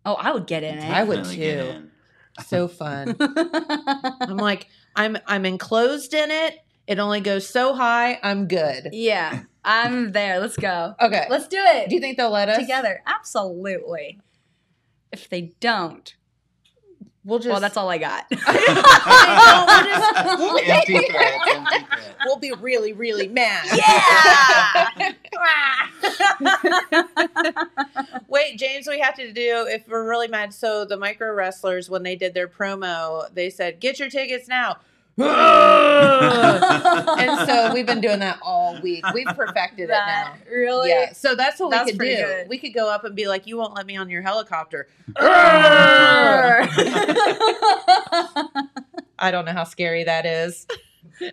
oh, 0.06 0.14
I 0.14 0.32
would 0.32 0.46
get 0.46 0.62
in 0.62 0.78
it. 0.78 0.90
I 0.90 1.02
would 1.04 1.24
too. 1.26 1.90
So 2.46 2.68
fun. 2.68 3.16
I'm 3.20 4.36
like, 4.38 4.68
I'm 4.96 5.18
I'm 5.26 5.44
enclosed 5.44 6.14
in 6.14 6.30
it. 6.30 6.58
It 6.86 6.98
only 6.98 7.20
goes 7.20 7.46
so 7.46 7.74
high. 7.74 8.18
I'm 8.22 8.48
good. 8.48 8.88
yeah, 8.92 9.42
I'm 9.64 10.12
there. 10.12 10.40
Let's 10.40 10.56
go. 10.56 10.94
Okay. 11.00 11.26
Let's 11.28 11.48
do 11.48 11.58
it. 11.60 11.88
Do 11.88 11.94
you 11.94 12.00
think 12.00 12.16
they'll 12.16 12.30
let 12.30 12.48
us? 12.48 12.58
together? 12.58 13.02
Absolutely. 13.06 14.20
If 15.12 15.28
they 15.28 15.52
don't, 15.60 16.14
We'll 17.22 17.38
just 17.38 17.50
well, 17.50 17.60
that's 17.60 17.76
all 17.76 17.90
I 17.90 17.98
got. 17.98 18.24
we'll, 18.30 18.40
just, 20.58 20.68
Empty 20.68 21.06
threats, 21.06 21.36
empty 21.50 21.84
threats. 21.84 22.14
we'll 22.24 22.38
be 22.38 22.52
really, 22.52 22.94
really 22.94 23.28
mad. 23.28 23.66
Yeah. 23.76 25.12
Wait, 28.28 28.58
James, 28.58 28.86
we 28.88 29.00
have 29.00 29.14
to 29.16 29.32
do 29.32 29.66
if 29.68 29.86
we're 29.86 30.08
really 30.08 30.28
mad. 30.28 30.54
So 30.54 30.86
the 30.86 30.96
micro 30.96 31.34
wrestlers, 31.34 31.90
when 31.90 32.04
they 32.04 32.16
did 32.16 32.32
their 32.32 32.48
promo, 32.48 33.32
they 33.34 33.50
said, 33.50 33.80
"Get 33.80 33.98
your 33.98 34.08
tickets 34.08 34.48
now." 34.48 34.78
and 37.18 37.48
so 37.48 37.72
we've 37.74 37.86
been 37.86 38.00
doing 38.00 38.20
that 38.20 38.38
all 38.42 38.80
week. 38.80 39.04
We've 39.12 39.26
perfected 39.26 39.90
it 39.90 39.92
now. 39.92 40.34
really? 40.50 40.90
Yeah, 40.90 41.12
so 41.12 41.34
that's 41.34 41.60
what 41.60 41.70
That's 41.70 41.92
we 41.92 41.98
could 41.98 42.04
do. 42.04 42.16
good. 42.16 42.48
We 42.48 42.58
could 42.58 42.74
go 42.74 42.88
up 42.90 43.04
and 43.04 43.14
be 43.14 43.28
like, 43.28 43.46
"You 43.46 43.56
won't 43.58 43.74
let 43.74 43.86
me 43.86 43.96
on 43.96 44.08
your 44.10 44.22
helicopter." 44.22 44.88
I 49.18 49.30
don't 49.30 49.44
know 49.44 49.52
how 49.52 49.64
scary 49.64 50.04
that 50.04 50.24
is. 50.26 50.66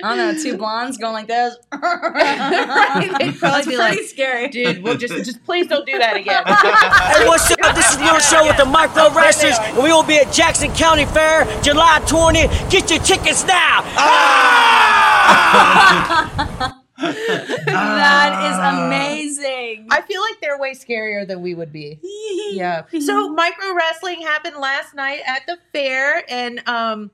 I 0.03 0.15
don't 0.15 0.35
know, 0.35 0.43
two 0.43 0.57
blondes 0.57 0.97
going 0.97 1.13
like 1.13 1.27
this. 1.27 1.55
Right, 1.71 3.15
they'd 3.19 3.37
probably 3.37 3.71
be 3.71 3.77
like, 3.77 3.99
scary. 3.99 4.49
Dude, 4.49 4.81
we'll 4.83 4.97
just 4.97 5.13
just 5.25 5.43
please 5.45 5.67
don't 5.67 5.85
do 5.85 5.97
that 5.97 6.15
again. 6.15 6.43
Hey, 6.47 7.27
what's 7.27 7.49
up? 7.51 7.75
This 7.75 7.93
is 7.93 7.99
Little 7.99 8.19
Show 8.19 8.45
with 8.45 8.57
the 8.57 8.65
Micro 8.65 9.09
Wrestlers, 9.13 9.57
and 9.59 9.77
we 9.77 9.89
will 9.91 10.03
be 10.03 10.17
at 10.17 10.31
Jackson 10.33 10.71
County 10.73 11.05
Fair 11.05 11.45
July 11.61 12.01
20. 12.07 12.47
Get 12.69 12.89
your 12.89 12.99
tickets 12.99 13.45
now. 13.45 13.81
that 16.97 18.33
is 18.49 18.57
amazing. 18.79 19.87
I 19.91 20.01
feel 20.01 20.21
like 20.21 20.41
they're 20.41 20.57
way 20.57 20.73
scarier 20.73 21.27
than 21.27 21.41
we 21.41 21.55
would 21.55 21.71
be. 21.71 21.99
Yeah. 22.51 22.83
So 22.99 23.29
micro 23.29 23.73
wrestling 23.73 24.21
happened 24.21 24.57
last 24.57 24.95
night 24.95 25.21
at 25.25 25.45
the 25.47 25.57
fair 25.73 26.23
and 26.29 26.67
um 26.67 27.11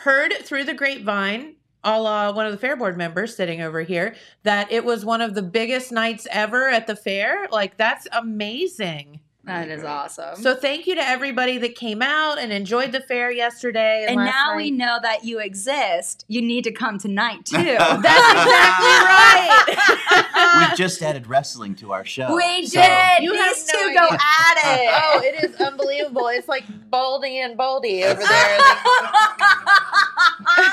heard 0.00 0.32
through 0.42 0.64
the 0.64 0.74
grapevine, 0.74 1.56
a 1.84 2.00
la 2.00 2.32
one 2.32 2.46
of 2.46 2.52
the 2.52 2.58
fair 2.58 2.76
board 2.76 2.96
members 2.96 3.36
sitting 3.36 3.60
over 3.60 3.82
here, 3.82 4.14
that 4.42 4.70
it 4.72 4.84
was 4.84 5.04
one 5.04 5.20
of 5.20 5.34
the 5.34 5.42
biggest 5.42 5.92
nights 5.92 6.26
ever 6.30 6.68
at 6.68 6.86
the 6.86 6.96
fair. 6.96 7.46
Like 7.50 7.76
that's 7.76 8.06
amazing. 8.12 9.20
That 9.50 9.68
is 9.68 9.82
awesome. 9.84 10.36
So 10.42 10.54
thank 10.54 10.86
you 10.86 10.94
to 10.94 11.02
everybody 11.02 11.58
that 11.58 11.74
came 11.74 12.00
out 12.02 12.38
and 12.38 12.52
enjoyed 12.52 12.92
the 12.92 13.00
fair 13.00 13.30
yesterday. 13.32 14.06
and 14.08 14.16
last 14.16 14.26
now 14.34 14.50
night. 14.52 14.56
we 14.56 14.70
know 14.70 14.98
that 15.02 15.24
you 15.24 15.38
exist. 15.40 16.24
You 16.28 16.40
need 16.40 16.64
to 16.64 16.72
come 16.72 16.98
tonight 16.98 17.44
too. 17.46 17.56
That's 17.56 17.92
exactly 17.92 18.96
right. 19.10 20.70
we 20.70 20.76
just 20.76 21.02
added 21.02 21.26
wrestling 21.26 21.74
to 21.76 21.92
our 21.92 22.04
show. 22.04 22.34
we 22.34 22.66
so- 22.66 22.80
did. 22.80 23.22
You 23.22 23.32
These 23.32 23.40
have 23.40 23.56
no 23.74 23.88
two 23.88 23.94
go 23.94 24.04
idea. 24.06 24.18
at 24.18 24.56
it. 24.78 24.90
oh, 25.04 25.20
it 25.24 25.44
is 25.50 25.56
unbelievable. 25.60 26.28
It's 26.28 26.48
like 26.48 26.64
Baldy 26.90 27.40
and 27.40 27.56
Baldy 27.56 28.04
over 28.04 28.20
there. 28.22 28.58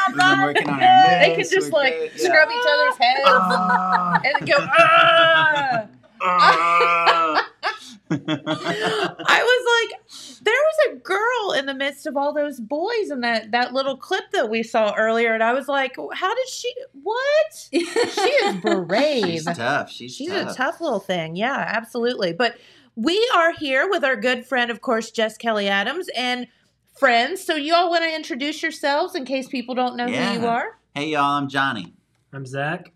We've 0.08 0.16
been 0.18 0.42
working 0.42 0.70
on 0.70 0.82
our 0.82 1.20
They 1.20 1.36
can 1.36 1.50
just 1.50 1.72
like 1.72 1.94
good, 1.94 2.12
yeah. 2.16 2.28
scrub 2.30 2.50
each 2.50 2.66
other's 2.70 2.98
heads 2.98 3.20
Ah, 3.26 4.22
and 4.24 4.48
go. 4.48 4.56
Ah! 4.60 5.86
ah. 6.22 6.97
I 8.10 9.44
was 9.44 9.90
like, 9.92 10.42
there 10.42 10.54
was 10.54 10.78
a 10.92 10.96
girl 11.00 11.52
in 11.58 11.66
the 11.66 11.74
midst 11.74 12.06
of 12.06 12.16
all 12.16 12.34
those 12.34 12.60
boys 12.60 13.10
in 13.12 13.22
that 13.22 13.52
that 13.52 13.74
little 13.74 13.98
clip 13.98 14.32
that 14.34 14.50
we 14.50 14.64
saw 14.64 14.94
earlier, 14.98 15.34
and 15.34 15.44
I 15.44 15.54
was 15.54 15.68
like, 15.68 15.96
how 16.14 16.34
did 16.36 16.48
she? 16.50 16.74
What? 17.04 17.54
She 17.72 17.80
is 17.80 18.56
brave. 18.62 19.26
She's 19.26 19.46
tough. 19.46 19.92
She's, 19.92 20.16
She's 20.16 20.30
tough. 20.30 20.52
a 20.52 20.56
tough 20.56 20.82
little 20.82 21.00
thing. 21.00 21.36
Yeah, 21.36 21.64
absolutely. 21.68 22.34
But 22.34 22.58
we 22.96 23.30
are 23.36 23.52
here 23.54 23.90
with 23.90 24.04
our 24.04 24.16
good 24.16 24.46
friend, 24.46 24.72
of 24.72 24.82
course, 24.82 25.12
Jess 25.12 25.38
Kelly 25.38 25.68
Adams, 25.68 26.08
and 26.16 26.48
friends. 26.98 27.44
So 27.44 27.56
you 27.56 27.76
all 27.76 27.90
want 27.90 28.04
to 28.04 28.16
introduce 28.16 28.62
yourselves 28.64 29.16
in 29.16 29.26
case 29.26 29.48
people 29.48 29.76
don't 29.76 29.96
know 29.98 30.08
who 30.08 30.40
you 30.40 30.48
are. 30.48 30.80
Hey 30.96 31.10
y'all, 31.10 31.24
I'm 31.24 31.48
Johnny. 31.48 31.94
I'm 32.34 32.46
Zach. 32.46 32.92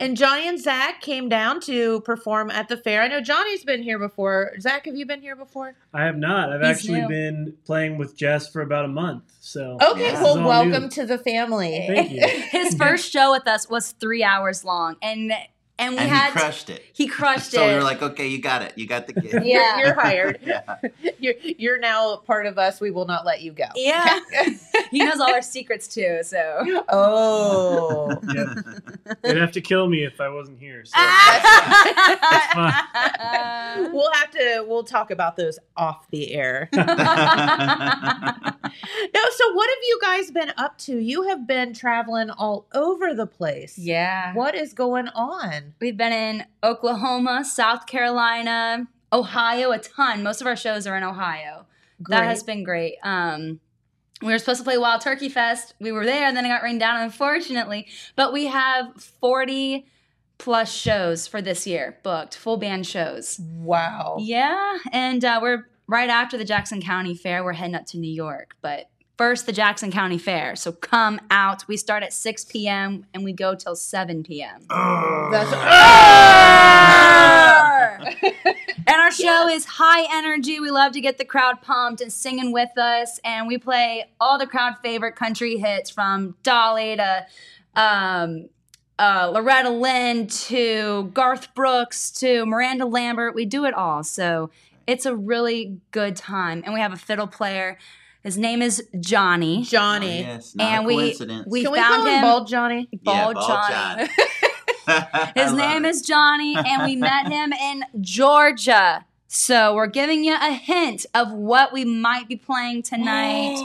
And 0.00 0.16
Johnny 0.16 0.46
and 0.48 0.60
Zach 0.60 1.00
came 1.00 1.28
down 1.28 1.60
to 1.62 2.00
perform 2.02 2.50
at 2.50 2.68
the 2.68 2.76
fair. 2.76 3.02
I 3.02 3.08
know 3.08 3.20
Johnny's 3.20 3.64
been 3.64 3.82
here 3.82 3.98
before. 3.98 4.52
Zach, 4.60 4.86
have 4.86 4.96
you 4.96 5.04
been 5.06 5.20
here 5.20 5.34
before? 5.34 5.74
I 5.92 6.04
have 6.04 6.16
not. 6.16 6.52
I've 6.52 6.60
He's 6.60 6.68
actually 6.70 7.00
new. 7.00 7.08
been 7.08 7.56
playing 7.64 7.98
with 7.98 8.16
Jess 8.16 8.48
for 8.48 8.62
about 8.62 8.84
a 8.84 8.88
month. 8.88 9.24
So 9.40 9.76
Okay, 9.82 10.12
Yeah. 10.12 10.22
well, 10.22 10.42
welcome 10.44 10.84
new. 10.84 10.90
to 10.90 11.06
the 11.06 11.18
family. 11.18 11.84
Thank 11.88 12.10
you. 12.12 12.20
His 12.50 12.74
first 12.78 13.10
show 13.12 13.32
with 13.32 13.48
us 13.48 13.68
was 13.68 13.90
three 13.92 14.22
hours 14.22 14.64
long, 14.64 14.96
and 15.02 15.32
and 15.78 15.94
we 15.94 15.98
and 16.00 16.10
had 16.10 16.32
he 16.32 16.38
crushed 16.38 16.70
it. 16.70 16.82
he 16.92 17.06
crushed 17.06 17.52
So 17.52 17.58
it. 17.62 17.64
So 17.64 17.68
we 17.68 17.74
were 17.74 17.82
like, 17.82 18.02
okay, 18.02 18.26
you 18.26 18.40
got 18.40 18.62
it. 18.62 18.72
You 18.76 18.86
got 18.86 19.06
the 19.06 19.12
kid. 19.14 19.44
Yeah. 19.44 19.78
You're, 19.78 19.86
you're 19.86 19.94
hired. 20.00 20.38
yeah. 20.44 20.76
You're 21.18 21.34
you're 21.42 21.78
now 21.78 22.16
part 22.16 22.46
of 22.46 22.58
us. 22.58 22.80
We 22.80 22.90
will 22.90 23.06
not 23.06 23.24
let 23.24 23.42
you 23.42 23.52
go. 23.52 23.66
yeah, 23.76 24.18
he 24.90 24.98
knows 25.04 25.20
all 25.20 25.32
our 25.32 25.42
secrets 25.42 25.86
too. 25.88 26.20
So 26.22 26.82
Oh. 26.88 28.16
Yeah. 28.34 28.54
They'd 29.22 29.36
have 29.36 29.52
to 29.52 29.60
kill 29.60 29.88
me 29.88 30.04
if 30.04 30.20
I 30.20 30.28
wasn't 30.28 30.58
here. 30.60 30.84
So 30.84 30.96
we'll 33.92 34.12
have 34.12 34.30
to 34.32 34.64
we'll 34.66 34.84
talk 34.84 35.10
about 35.10 35.36
those 35.36 35.58
off 35.76 36.08
the 36.10 36.32
air. 36.32 36.68
No, 36.74 36.84
so 39.30 39.52
what 39.54 39.68
have 39.70 39.78
you 39.82 39.98
guys 40.02 40.30
been 40.30 40.52
up 40.56 40.76
to? 40.78 40.98
You 40.98 41.22
have 41.28 41.46
been 41.46 41.72
traveling 41.72 42.30
all 42.30 42.66
over 42.74 43.14
the 43.14 43.26
place. 43.26 43.78
yeah, 43.78 44.34
What 44.34 44.54
is 44.54 44.72
going 44.74 45.08
on? 45.08 45.67
We've 45.80 45.96
been 45.96 46.12
in 46.12 46.44
Oklahoma, 46.62 47.44
South 47.44 47.86
Carolina, 47.86 48.88
Ohio, 49.12 49.72
a 49.72 49.78
ton. 49.78 50.22
Most 50.22 50.40
of 50.40 50.46
our 50.46 50.56
shows 50.56 50.86
are 50.86 50.96
in 50.96 51.04
Ohio. 51.04 51.66
That 52.08 52.24
has 52.24 52.42
been 52.42 52.62
great. 52.62 52.96
Um, 53.02 53.60
we 54.22 54.32
were 54.32 54.38
supposed 54.38 54.58
to 54.58 54.64
play 54.64 54.78
Wild 54.78 55.00
Turkey 55.00 55.28
Fest. 55.28 55.74
We 55.80 55.92
were 55.92 56.04
there, 56.04 56.26
and 56.26 56.36
then 56.36 56.44
it 56.44 56.48
got 56.48 56.62
rained 56.62 56.80
down, 56.80 57.00
unfortunately. 57.00 57.86
But 58.16 58.32
we 58.32 58.46
have 58.46 59.00
40 59.20 59.86
plus 60.38 60.72
shows 60.72 61.26
for 61.26 61.42
this 61.42 61.66
year 61.66 61.98
booked, 62.02 62.36
full 62.36 62.56
band 62.56 62.86
shows. 62.86 63.40
wow. 63.40 64.16
Yeah, 64.20 64.78
and 64.92 65.24
uh, 65.24 65.40
we're 65.42 65.66
right 65.86 66.08
after 66.08 66.36
the 66.36 66.44
Jackson 66.44 66.80
County 66.80 67.14
Fair. 67.14 67.44
We're 67.44 67.52
heading 67.52 67.74
up 67.74 67.86
to 67.86 67.98
New 67.98 68.12
York, 68.12 68.56
but 68.60 68.88
first 69.18 69.44
the 69.46 69.52
Jackson 69.52 69.90
County 69.90 70.16
Fair. 70.16 70.56
So 70.56 70.72
come 70.72 71.20
out. 71.30 71.66
We 71.68 71.76
start 71.76 72.02
at 72.04 72.12
6 72.14 72.46
p.m. 72.46 73.04
and 73.12 73.24
we 73.24 73.32
go 73.32 73.54
till 73.54 73.76
7 73.76 74.22
p.m. 74.22 74.64
That's 75.30 75.52
and 78.86 78.96
our 78.96 79.10
show 79.10 79.48
is 79.48 79.64
high 79.64 80.06
energy. 80.16 80.60
We 80.60 80.70
love 80.70 80.92
to 80.92 81.00
get 81.00 81.18
the 81.18 81.24
crowd 81.24 81.60
pumped 81.60 82.00
and 82.00 82.12
singing 82.12 82.52
with 82.52 82.78
us. 82.78 83.18
And 83.24 83.48
we 83.48 83.58
play 83.58 84.08
all 84.20 84.38
the 84.38 84.46
crowd 84.46 84.76
favorite 84.82 85.16
country 85.16 85.58
hits 85.58 85.90
from 85.90 86.36
Dolly 86.44 86.96
to 86.96 87.26
um, 87.74 88.48
uh, 88.98 89.30
Loretta 89.34 89.70
Lynn 89.70 90.28
to 90.28 91.10
Garth 91.12 91.54
Brooks 91.54 92.10
to 92.12 92.46
Miranda 92.46 92.86
Lambert. 92.86 93.34
We 93.34 93.44
do 93.46 93.64
it 93.64 93.74
all. 93.74 94.04
So 94.04 94.50
it's 94.86 95.06
a 95.06 95.14
really 95.14 95.80
good 95.90 96.16
time. 96.16 96.62
And 96.64 96.72
we 96.72 96.80
have 96.80 96.92
a 96.92 96.96
fiddle 96.96 97.26
player. 97.26 97.78
His 98.28 98.36
name 98.36 98.60
is 98.60 98.86
Johnny. 99.00 99.62
Johnny. 99.62 100.18
Oh, 100.18 100.32
yes, 100.32 100.54
not 100.54 100.66
and 100.70 100.84
a 100.84 100.86
we 100.86 100.94
coincidence. 100.96 101.46
we 101.48 101.62
Can 101.62 101.72
we 101.72 101.78
found 101.78 101.94
call 102.02 102.06
him 102.06 102.12
him 102.16 102.20
Bald 102.22 102.46
Johnny? 102.46 102.88
Yeah, 102.92 102.98
Bald 103.02 103.34
Bald 103.36 103.46
Johnny. 103.48 104.06
Johnny. 104.06 105.32
His 105.34 105.52
name 105.54 105.86
it. 105.86 105.88
is 105.88 106.02
Johnny, 106.02 106.54
and 106.54 106.82
we 106.84 106.94
met 106.94 107.28
him 107.32 107.54
in 107.54 107.84
Georgia. 108.02 109.06
So 109.28 109.74
we're 109.74 109.86
giving 109.86 110.24
you 110.24 110.34
a 110.34 110.52
hint 110.52 111.06
of 111.14 111.32
what 111.32 111.72
we 111.72 111.86
might 111.86 112.28
be 112.28 112.36
playing 112.36 112.82
tonight. 112.82 113.56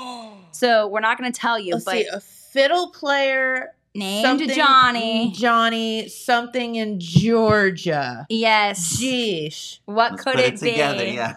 so 0.51 0.87
we're 0.87 1.01
not 1.01 1.17
going 1.17 1.29
to 1.29 1.37
tell 1.37 1.59
you, 1.59 1.73
Let's 1.73 1.83
but 1.83 1.95
see, 1.95 2.05
a 2.05 2.21
fiddle 2.21 2.87
player 2.91 3.73
named 3.93 4.25
something- 4.25 4.47
Johnny. 4.49 5.33
Johnny, 5.35 6.07
something 6.07 6.75
in 6.75 7.01
Georgia. 7.01 8.25
Yes. 8.29 8.97
Jeesh. 8.97 9.79
What 9.83 10.11
Let's 10.11 10.23
could 10.23 10.35
put 10.35 10.39
it, 10.41 10.53
it 10.53 10.57
together, 10.59 11.03
be? 11.03 11.11
yeah. 11.11 11.35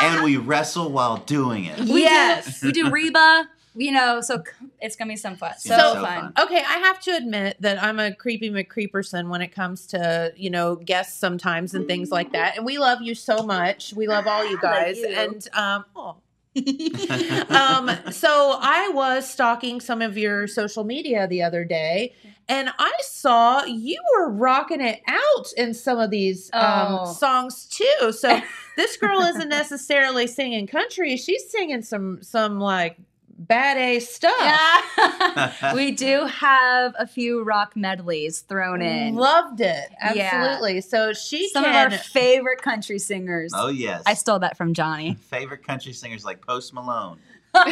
And 0.00 0.22
we 0.24 0.36
wrestle 0.36 0.90
while 0.90 1.18
doing 1.18 1.64
it. 1.66 1.78
we 1.80 2.02
Yes. 2.02 2.60
do, 2.60 2.66
we 2.66 2.72
do 2.72 2.90
Reba. 2.90 3.48
You 3.74 3.92
know, 3.92 4.20
so 4.20 4.42
it's 4.80 4.96
gonna 4.96 5.10
be 5.12 5.16
some 5.16 5.36
fun. 5.36 5.52
So, 5.58 5.70
gonna 5.76 5.82
so 5.82 5.94
fun. 6.02 6.32
fun. 6.34 6.44
Okay, 6.46 6.58
I 6.66 6.78
have 6.78 6.98
to 7.00 7.12
admit 7.16 7.58
that 7.60 7.80
I'm 7.80 8.00
a 8.00 8.12
creepy 8.12 8.50
McCreeperson 8.50 9.28
when 9.28 9.40
it 9.40 9.48
comes 9.54 9.86
to, 9.88 10.32
you 10.36 10.50
know, 10.50 10.74
guests 10.74 11.16
sometimes 11.20 11.74
and 11.74 11.86
things 11.86 12.10
like 12.10 12.32
that. 12.32 12.56
And 12.56 12.66
we 12.66 12.78
love 12.78 13.02
you 13.02 13.14
so 13.14 13.44
much. 13.44 13.92
We 13.94 14.08
love 14.08 14.26
all 14.26 14.44
you 14.50 14.58
guys. 14.62 14.98
you. 14.98 15.06
And 15.08 15.46
um 15.54 15.84
oh. 15.94 16.16
um 17.50 17.90
so 18.10 18.56
I 18.60 18.90
was 18.92 19.30
stalking 19.30 19.80
some 19.80 20.02
of 20.02 20.18
your 20.18 20.48
social 20.48 20.82
media 20.82 21.28
the 21.28 21.42
other 21.42 21.64
day 21.64 22.14
and 22.48 22.70
I 22.78 22.92
saw 23.02 23.62
you 23.64 24.02
were 24.16 24.30
rocking 24.30 24.80
it 24.80 25.00
out 25.06 25.52
in 25.56 25.72
some 25.74 25.98
of 26.00 26.10
these 26.10 26.50
um 26.52 26.98
Oh. 27.00 27.12
songs 27.12 27.66
too. 27.66 28.10
So 28.12 28.40
this 28.78 28.96
girl 28.96 29.20
isn't 29.20 29.48
necessarily 29.48 30.28
singing 30.28 30.66
country, 30.68 31.16
she's 31.16 31.50
singing 31.50 31.82
some 31.82 32.22
some 32.22 32.60
like 32.60 32.96
bad 33.38 33.76
A 33.76 33.98
stuff. 33.98 34.32
Yeah. 34.38 35.72
we 35.74 35.90
do 35.90 36.26
have 36.26 36.94
a 36.96 37.06
few 37.06 37.42
rock 37.42 37.76
medleys 37.76 38.40
thrown 38.40 38.80
in. 38.80 39.16
Loved 39.16 39.60
it. 39.60 39.90
Yeah. 40.14 40.30
Absolutely. 40.32 40.80
So 40.80 41.12
she 41.12 41.48
Some 41.48 41.64
can 41.64 41.86
of 41.86 41.92
our 41.92 41.98
favorite 41.98 42.62
country 42.62 43.00
singers. 43.00 43.52
Oh 43.54 43.68
yes. 43.68 44.04
I 44.06 44.14
stole 44.14 44.38
that 44.38 44.56
from 44.56 44.74
Johnny. 44.74 45.14
Favorite 45.28 45.66
country 45.66 45.92
singers 45.92 46.24
like 46.24 46.44
Post 46.46 46.72
Malone. 46.72 47.18
and 47.54 47.64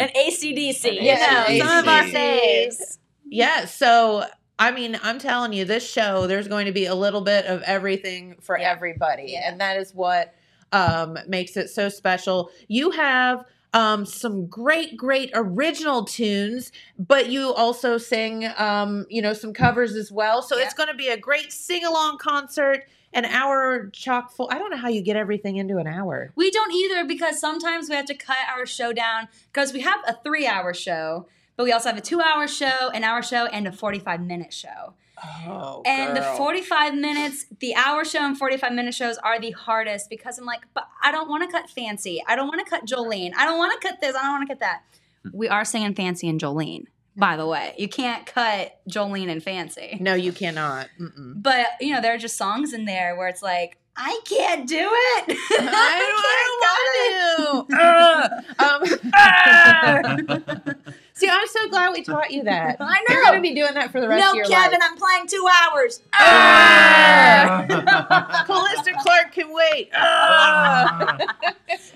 ACDC. 0.00 0.84
And 0.84 0.96
you 0.96 1.14
know, 1.14 1.66
some 1.66 1.78
of 1.78 1.88
our 1.88 2.02
faves. 2.02 2.98
Yeah, 3.26 3.64
so 3.66 4.24
I 4.58 4.70
mean, 4.70 4.98
I'm 5.02 5.18
telling 5.18 5.52
you, 5.52 5.64
this 5.64 5.88
show, 5.88 6.26
there's 6.26 6.46
going 6.48 6.66
to 6.66 6.72
be 6.72 6.86
a 6.86 6.94
little 6.94 7.20
bit 7.22 7.46
of 7.46 7.62
everything 7.62 8.36
for 8.40 8.58
Yeah. 8.58 8.70
everybody. 8.70 9.24
Yeah. 9.32 9.48
And 9.50 9.60
that 9.60 9.76
is 9.78 9.92
what 9.94 10.34
um, 10.72 11.18
makes 11.28 11.56
it 11.56 11.68
so 11.70 11.88
special. 11.88 12.50
You 12.68 12.90
have 12.92 13.44
um, 13.72 14.06
some 14.06 14.46
great, 14.46 14.96
great 14.96 15.30
original 15.34 16.04
tunes, 16.04 16.70
but 16.98 17.28
you 17.28 17.52
also 17.54 17.98
sing, 17.98 18.48
um, 18.56 19.04
you 19.08 19.20
know, 19.20 19.32
some 19.32 19.52
covers 19.52 19.94
as 19.96 20.12
well. 20.12 20.42
So 20.42 20.56
Yeah. 20.56 20.64
it's 20.64 20.74
going 20.74 20.88
to 20.88 20.94
be 20.94 21.08
a 21.08 21.16
great 21.16 21.52
sing 21.52 21.84
along 21.84 22.18
concert. 22.18 22.84
an 23.12 23.24
hour 23.26 23.90
chock 23.92 24.32
full. 24.32 24.48
I 24.50 24.58
don't 24.58 24.70
know 24.72 24.76
how 24.76 24.88
you 24.88 25.00
get 25.00 25.14
everything 25.16 25.54
into 25.56 25.76
an 25.78 25.86
hour. 25.86 26.32
We 26.34 26.50
don't 26.50 26.72
either 26.72 27.04
because 27.04 27.38
sometimes 27.38 27.88
we 27.88 27.94
have 27.94 28.06
to 28.06 28.14
cut 28.14 28.36
our 28.56 28.66
show 28.66 28.92
down 28.92 29.28
because 29.52 29.72
we 29.72 29.82
have 29.82 30.00
a 30.08 30.14
three 30.24 30.48
hour 30.48 30.74
show, 30.74 31.28
but 31.56 31.64
we 31.64 31.72
also 31.72 31.88
have 31.88 31.98
a 31.98 32.02
two 32.02 32.20
hour 32.20 32.46
show, 32.48 32.90
an 32.92 33.04
hour 33.04 33.22
show, 33.22 33.46
and 33.46 33.66
a 33.66 33.72
45 33.72 34.20
minute 34.20 34.52
show. 34.52 34.94
Oh, 35.46 35.82
And 35.86 36.16
the 36.16 36.22
45 36.22 36.94
minutes, 36.94 37.46
the 37.60 37.74
hour 37.76 38.04
show 38.04 38.18
and 38.20 38.36
45 38.36 38.72
minute 38.72 38.94
shows 38.94 39.16
are 39.18 39.40
the 39.40 39.52
hardest 39.52 40.10
because 40.10 40.38
I'm 40.38 40.44
like, 40.44 40.62
but 40.74 40.86
I 41.02 41.12
don't 41.12 41.28
want 41.28 41.44
to 41.44 41.50
cut 41.50 41.70
fancy. 41.70 42.22
I 42.26 42.34
don't 42.36 42.48
want 42.48 42.64
to 42.64 42.68
cut 42.68 42.84
Jolene. 42.84 43.32
I 43.36 43.46
don't 43.46 43.56
want 43.56 43.80
to 43.80 43.88
cut 43.88 44.00
this. 44.00 44.14
I 44.16 44.22
don't 44.22 44.32
want 44.32 44.48
to 44.48 44.54
cut 44.54 44.60
that. 44.60 44.82
We 45.32 45.48
are 45.48 45.64
singing 45.64 45.94
fancy 45.94 46.28
and 46.28 46.40
Jolene, 46.40 46.86
by 47.16 47.36
the 47.36 47.46
way. 47.46 47.74
You 47.78 47.88
can't 47.88 48.26
cut 48.26 48.78
Jolene 48.90 49.30
and 49.30 49.42
fancy. 49.42 49.96
No, 50.00 50.14
you 50.14 50.32
cannot. 50.32 50.88
Mm-mm. 51.00 51.34
But, 51.36 51.66
you 51.80 51.94
know, 51.94 52.02
there 52.02 52.14
are 52.14 52.18
just 52.18 52.36
songs 52.36 52.72
in 52.74 52.84
there 52.84 53.16
where 53.16 53.28
it's 53.28 53.42
like, 53.42 53.78
I 53.96 54.20
can't 54.24 54.68
do 54.68 54.76
it. 54.90 55.24
I 55.50 56.10
don't 56.10 56.60
want 56.60 57.68
to. 57.68 57.74
Um, 60.64 60.84
see, 61.14 61.28
I'm 61.28 61.46
so 61.46 61.68
glad 61.68 61.92
we 61.92 62.02
taught 62.02 62.30
you 62.30 62.44
that. 62.44 62.76
I 62.80 63.04
You're 63.08 63.22
know. 63.22 63.30
going 63.30 63.42
to 63.42 63.48
be 63.48 63.54
doing 63.54 63.74
that 63.74 63.90
for 63.90 64.00
the 64.00 64.08
rest 64.08 64.20
no, 64.20 64.30
of 64.30 64.36
your 64.36 64.46
Kevin, 64.46 64.56
life. 64.56 64.70
No, 64.70 64.72
Kevin, 64.78 64.80
I'm 64.82 64.96
playing 64.96 65.26
two 65.28 65.46
hours. 65.62 66.00
Callista 68.46 68.92
Clark 69.02 69.32
can 69.32 69.52
wait. 69.52 69.90
Ah. 69.94 71.18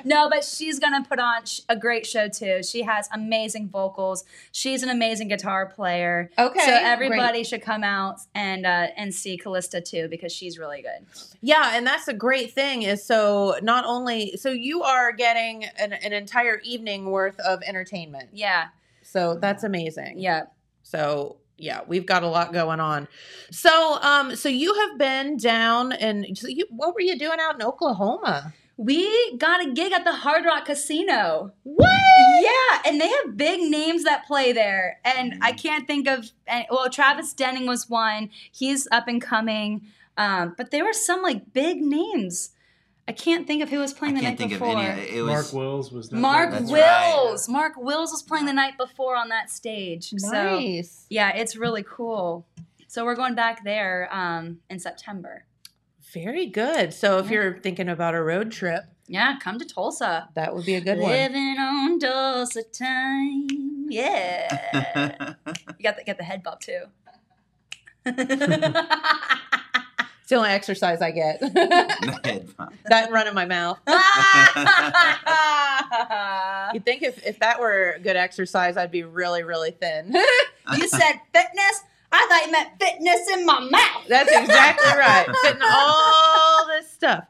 No, 0.05 0.29
but 0.29 0.45
she's 0.45 0.79
gonna 0.79 1.05
put 1.05 1.19
on 1.19 1.43
a 1.69 1.77
great 1.77 2.07
show 2.07 2.29
too. 2.29 2.63
She 2.63 2.83
has 2.83 3.09
amazing 3.13 3.69
vocals. 3.69 4.25
She's 4.53 4.83
an 4.83 4.89
amazing 4.89 5.29
guitar 5.29 5.67
player. 5.67 6.31
Okay, 6.39 6.61
so 6.61 6.73
everybody 6.73 7.39
great. 7.39 7.47
should 7.47 7.63
come 7.63 7.85
out 7.85 8.21
and 8.35 8.67
uh, 8.67 8.89
and 8.97 9.15
see 9.15 9.37
Callista 9.37 9.81
too 9.81 10.09
because 10.09 10.33
she's 10.33 10.59
really 10.59 10.83
good. 10.83 11.07
Yeah, 11.41 11.77
and 11.77 11.87
that's 11.87 12.09
a 12.09 12.15
great 12.15 12.53
thing 12.53 12.83
is 12.83 13.05
so 13.05 13.57
not 13.63 13.85
only 13.85 14.37
so 14.37 14.51
you 14.51 14.83
are 14.83 15.13
getting 15.13 15.65
an, 15.79 15.93
an 15.93 16.13
entire 16.13 16.61
evening 16.65 17.11
worth 17.11 17.39
of 17.41 17.63
entertainment. 17.63 18.31
Yeah, 18.33 18.69
So 19.11 19.39
that's 19.41 19.65
amazing. 19.65 20.15
yeah. 20.19 20.43
So 20.83 21.39
yeah, 21.57 21.81
we've 21.87 22.07
got 22.07 22.23
a 22.23 22.29
lot 22.29 22.53
going 22.53 22.81
on. 22.81 23.09
So 23.51 23.99
um 24.03 24.37
so 24.37 24.49
you 24.49 24.75
have 24.75 24.99
been 24.99 25.37
down 25.37 25.93
and 25.93 26.37
so 26.39 26.47
you 26.49 26.67
what 26.71 26.95
were 26.95 27.01
you 27.01 27.19
doing 27.19 27.39
out 27.41 27.55
in 27.57 27.63
Oklahoma? 27.63 28.55
We 28.77 29.37
got 29.39 29.61
a 29.67 29.73
gig 29.73 29.93
at 29.93 30.05
the 30.05 30.13
Hard 30.13 30.45
Rock 30.45 30.67
Casino. 30.67 31.53
What? 31.65 31.91
Yeah, 32.41 32.83
and 32.87 33.01
they 33.01 33.09
have 33.09 33.37
big 33.37 33.69
names 33.69 34.05
that 34.05 34.25
play 34.25 34.53
there, 34.53 35.01
and 35.05 35.35
I 35.43 35.51
can't 35.51 35.85
think 35.85 36.07
of. 36.07 36.31
Well, 36.71 36.89
Travis 36.89 37.33
Denning 37.33 37.67
was 37.67 37.91
one. 37.91 38.31
He's 38.53 38.87
up 38.93 39.09
and 39.09 39.21
coming, 39.21 39.83
um, 40.17 40.55
but 40.57 40.71
there 40.71 40.85
were 40.85 40.93
some 40.93 41.23
like 41.23 41.53
big 41.53 41.81
names. 41.81 42.51
I 43.09 43.13
can't 43.13 43.47
think 43.47 43.63
of 43.63 43.71
who 43.71 43.79
was 43.79 43.95
I 43.95 43.99
playing 43.99 44.15
the 44.17 44.21
can't 44.21 44.33
night 44.33 44.39
think 44.39 44.53
before. 44.53 44.73
of 44.73 44.79
any. 44.79 45.01
It 45.19 45.25
Mark 45.25 45.53
Wills 45.53 45.91
was 45.91 46.13
not 46.13 46.21
Mark 46.21 46.51
there. 46.51 46.61
That's 46.61 46.71
right. 46.73 47.15
Wills. 47.17 47.49
Mark 47.49 47.73
Wills 47.79 48.11
was 48.13 48.23
playing 48.23 48.45
the 48.47 48.53
night 48.53 48.77
before 48.79 49.17
on 49.17 49.31
that 49.31 49.51
stage. 49.51 50.11
So 50.19 50.71
yeah, 51.09 51.31
it's 51.35 51.57
really 51.57 51.83
cool. 51.83 52.47
So 52.87 53.05
we're 53.07 53.17
going 53.17 53.35
back 53.35 53.65
there 53.65 54.09
um, 54.15 54.59
in 54.69 54.79
September. 54.79 55.45
Very 56.13 56.47
good. 56.47 56.93
So 56.95 57.19
if 57.19 57.27
Yeah. 57.27 57.33
you're 57.33 57.59
thinking 57.59 57.89
about 57.89 58.15
a 58.15 58.23
road 58.23 58.51
trip, 58.53 58.85
Yeah, 59.07 59.39
come 59.41 59.59
to 59.59 59.65
Tulsa. 59.65 60.29
that 60.35 60.55
would 60.55 60.65
be 60.67 60.75
a 60.75 60.81
good 60.81 60.99
one. 60.99 61.11
Living 61.11 61.57
on 61.59 61.99
Tulsa 61.99 62.63
time. 62.63 63.87
Yeah. 63.91 64.49
you 65.79 65.83
got 65.83 65.97
the, 65.97 66.05
get 66.05 66.19
the 66.19 66.25
head 66.25 66.43
bob 66.43 66.61
too. 66.61 66.85
It's 70.29 70.35
the 70.35 70.37
only 70.37 70.51
exercise 70.51 71.01
I 71.01 71.11
get. 71.11 71.41
That 72.91 73.11
run 73.11 73.27
in 73.27 73.35
my 73.35 73.47
mouth. 73.47 73.79
You'd 76.75 76.85
think 76.85 77.03
if, 77.03 77.27
if 77.27 77.39
that 77.39 77.59
were 77.59 77.99
good 78.03 78.17
exercise, 78.17 78.77
I'd 78.77 78.91
be 78.91 79.05
really, 79.05 79.43
really 79.43 79.71
thin. 79.71 80.13
you 80.13 80.89
said 80.89 81.15
fitness? 81.33 81.83
I 82.13 82.27
thought 82.29 82.43
you 82.45 82.53
meant 82.53 82.71
fitness 82.79 83.27
in 83.33 83.47
my 83.47 83.61
mouth. 83.61 84.05
That's 84.07 84.31
exactly 84.31 84.93
right. 84.99 85.27
Fitting 85.45 85.63
all 85.65 86.67
this 86.67 86.91
stuff. 86.91 87.25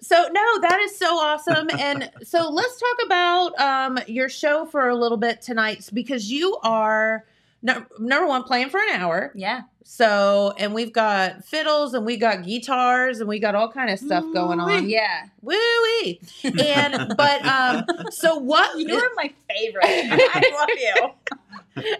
So 0.00 0.28
no, 0.32 0.60
that 0.62 0.80
is 0.82 0.96
so 0.96 1.16
awesome. 1.18 1.68
And 1.78 2.10
so 2.24 2.50
let's 2.50 2.80
talk 2.80 3.06
about 3.06 3.60
um, 3.60 3.98
your 4.08 4.28
show 4.28 4.66
for 4.66 4.88
a 4.88 4.96
little 4.96 5.18
bit 5.18 5.42
tonight 5.42 5.88
because 5.92 6.28
you 6.30 6.58
are 6.64 7.24
no, 7.62 7.84
number 7.98 8.26
one 8.26 8.42
playing 8.42 8.70
for 8.70 8.80
an 8.80 9.00
hour. 9.00 9.32
Yeah. 9.34 9.62
So 9.84 10.54
and 10.58 10.74
we've 10.74 10.92
got 10.92 11.44
fiddles 11.44 11.94
and 11.94 12.06
we 12.06 12.16
got 12.16 12.44
guitars 12.44 13.20
and 13.20 13.28
we 13.28 13.38
got 13.38 13.54
all 13.54 13.70
kind 13.70 13.90
of 13.90 13.98
stuff 13.98 14.24
going 14.32 14.60
on. 14.60 14.88
Yeah. 14.88 15.26
Woo 15.42 15.54
wee. 15.54 16.20
And 16.44 17.14
but 17.16 17.44
um, 17.44 17.84
so 18.10 18.36
what? 18.36 18.78
You're 18.78 19.14
my 19.16 19.32
favorite. 19.50 19.84
I 19.84 20.52
love 20.54 20.68
you. 20.78 21.36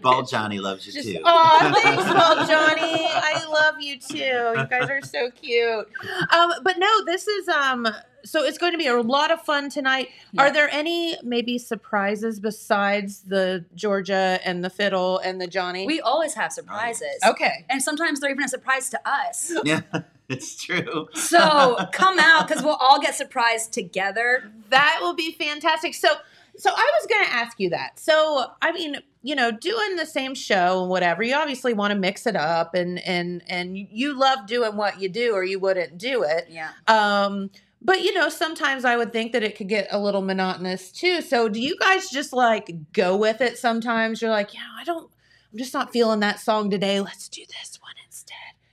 Ball 0.02 0.24
Johnny 0.24 0.58
loves 0.58 0.86
you 0.86 0.92
Just, 0.92 1.08
too. 1.08 1.20
oh, 1.24 1.72
thanks, 1.82 2.04
well, 2.04 2.46
Johnny. 2.46 3.06
I 3.06 3.44
love 3.48 3.76
you 3.80 3.98
too. 3.98 4.16
You 4.16 4.66
guys 4.68 4.90
are 4.90 5.00
so 5.02 5.30
cute. 5.30 5.88
Um, 6.30 6.52
but 6.62 6.78
no, 6.78 7.04
this 7.04 7.26
is 7.28 7.48
um. 7.48 7.86
So 8.24 8.44
it's 8.44 8.56
going 8.56 8.70
to 8.70 8.78
be 8.78 8.86
a 8.86 9.00
lot 9.00 9.32
of 9.32 9.40
fun 9.40 9.68
tonight. 9.68 10.08
Yeah. 10.30 10.42
Are 10.42 10.52
there 10.52 10.68
any 10.70 11.16
maybe 11.24 11.58
surprises 11.58 12.38
besides 12.38 13.22
the 13.22 13.64
Georgia 13.74 14.38
and 14.44 14.62
the 14.62 14.70
fiddle 14.70 15.18
and 15.18 15.40
the 15.40 15.48
Johnny? 15.48 15.86
We 15.86 16.00
always 16.00 16.34
have 16.34 16.52
surprises. 16.52 17.18
okay. 17.26 17.64
And 17.68 17.82
sometimes 17.82 18.20
they're 18.20 18.30
even 18.30 18.44
a 18.44 18.48
surprise 18.48 18.90
to 18.90 19.00
us. 19.04 19.52
Yeah, 19.64 19.80
it's 20.28 20.62
true. 20.62 21.08
So 21.14 21.76
come 21.92 22.20
out 22.20 22.46
because 22.46 22.62
we'll 22.62 22.76
all 22.76 23.00
get 23.00 23.16
surprised 23.16 23.72
together. 23.72 24.52
That 24.70 24.98
will 25.00 25.14
be 25.14 25.32
fantastic. 25.32 25.92
So, 25.94 26.08
so 26.56 26.70
I 26.70 26.90
was 27.00 27.06
going 27.08 27.24
to 27.24 27.30
ask 27.32 27.58
you 27.58 27.70
that. 27.70 27.98
So, 27.98 28.52
I 28.62 28.70
mean, 28.70 28.98
you 29.22 29.34
know, 29.34 29.50
doing 29.50 29.96
the 29.96 30.06
same 30.06 30.34
show 30.34 30.80
and 30.80 30.90
whatever, 30.90 31.22
you 31.22 31.34
obviously 31.34 31.72
want 31.74 31.92
to 31.92 31.98
mix 31.98 32.26
it 32.26 32.36
up, 32.36 32.74
and 32.74 32.98
and 33.00 33.42
and 33.48 33.76
you 33.76 34.18
love 34.18 34.46
doing 34.46 34.76
what 34.76 35.00
you 35.00 35.08
do, 35.08 35.32
or 35.32 35.44
you 35.44 35.58
wouldn't 35.58 35.98
do 35.98 36.22
it. 36.24 36.48
Yeah. 36.50 36.70
Um, 36.88 37.50
but 37.84 38.02
you 38.02 38.14
know, 38.14 38.28
sometimes 38.28 38.84
I 38.84 38.96
would 38.96 39.12
think 39.12 39.32
that 39.32 39.42
it 39.42 39.56
could 39.56 39.68
get 39.68 39.88
a 39.90 39.98
little 39.98 40.22
monotonous 40.22 40.90
too. 40.90 41.20
So, 41.20 41.48
do 41.48 41.60
you 41.60 41.76
guys 41.78 42.10
just 42.10 42.32
like 42.32 42.70
go 42.92 43.16
with 43.16 43.40
it? 43.40 43.58
Sometimes 43.58 44.22
you're 44.22 44.30
like, 44.30 44.54
yeah, 44.54 44.60
I 44.78 44.84
don't, 44.84 45.10
I'm 45.52 45.58
just 45.58 45.74
not 45.74 45.92
feeling 45.92 46.20
that 46.20 46.40
song 46.40 46.70
today. 46.70 47.00
Let's 47.00 47.28
do 47.28 47.42
this 47.46 47.78
one. 47.80 47.92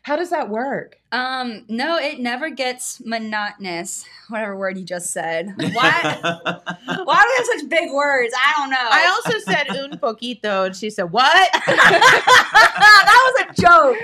How 0.10 0.15
does 0.15 0.32
that 0.32 0.50
work? 0.50 0.98
Um, 1.12 1.65
no, 1.67 1.98
it 2.00 2.19
never 2.19 2.50
gets 2.50 3.00
monotonous. 3.06 4.06
Whatever 4.28 4.58
word 4.58 4.76
you 4.76 4.84
just 4.84 5.12
said. 5.12 5.54
Why? 5.56 6.17
Why 6.24 6.63
do 6.95 7.04
we 7.06 7.06
have 7.06 7.45
such 7.45 7.69
big 7.69 7.93
words? 7.93 8.34
I 8.36 8.54
don't 8.58 8.72
know. 8.72 8.78
I 8.80 9.06
also 9.06 9.38
said 9.38 9.69
un 9.69 10.00
poquito, 10.00 10.65
and 10.65 10.76
she 10.76 10.89
said, 10.89 11.12
what? 11.12 11.52
that 11.67 13.34
was 13.36 13.45
a 13.45 13.62
joke. 13.62 13.98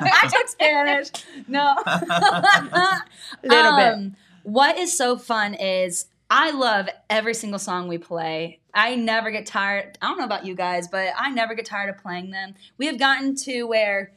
I 0.00 0.28
took 0.32 0.46
Spanish. 0.46 1.08
No. 1.48 1.74
Little 3.42 3.76
bit. 3.76 3.94
Um, 3.94 4.16
What 4.44 4.78
is 4.78 4.96
so 4.96 5.18
fun 5.18 5.54
is 5.54 6.06
I 6.30 6.52
love 6.52 6.88
every 7.10 7.34
single 7.34 7.58
song 7.58 7.88
we 7.88 7.98
play. 7.98 8.60
I 8.74 8.94
never 8.94 9.32
get 9.32 9.44
tired. 9.44 9.98
I 10.00 10.06
don't 10.06 10.18
know 10.18 10.24
about 10.24 10.46
you 10.46 10.54
guys, 10.54 10.86
but 10.86 11.08
I 11.18 11.30
never 11.30 11.56
get 11.56 11.66
tired 11.66 11.90
of 11.90 11.98
playing 12.00 12.30
them. 12.30 12.54
We 12.76 12.86
have 12.86 13.00
gotten 13.00 13.34
to 13.38 13.64
where 13.64 14.12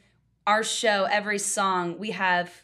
our 0.46 0.62
show, 0.64 1.04
every 1.10 1.38
song, 1.38 1.98
we 1.98 2.10
have 2.12 2.62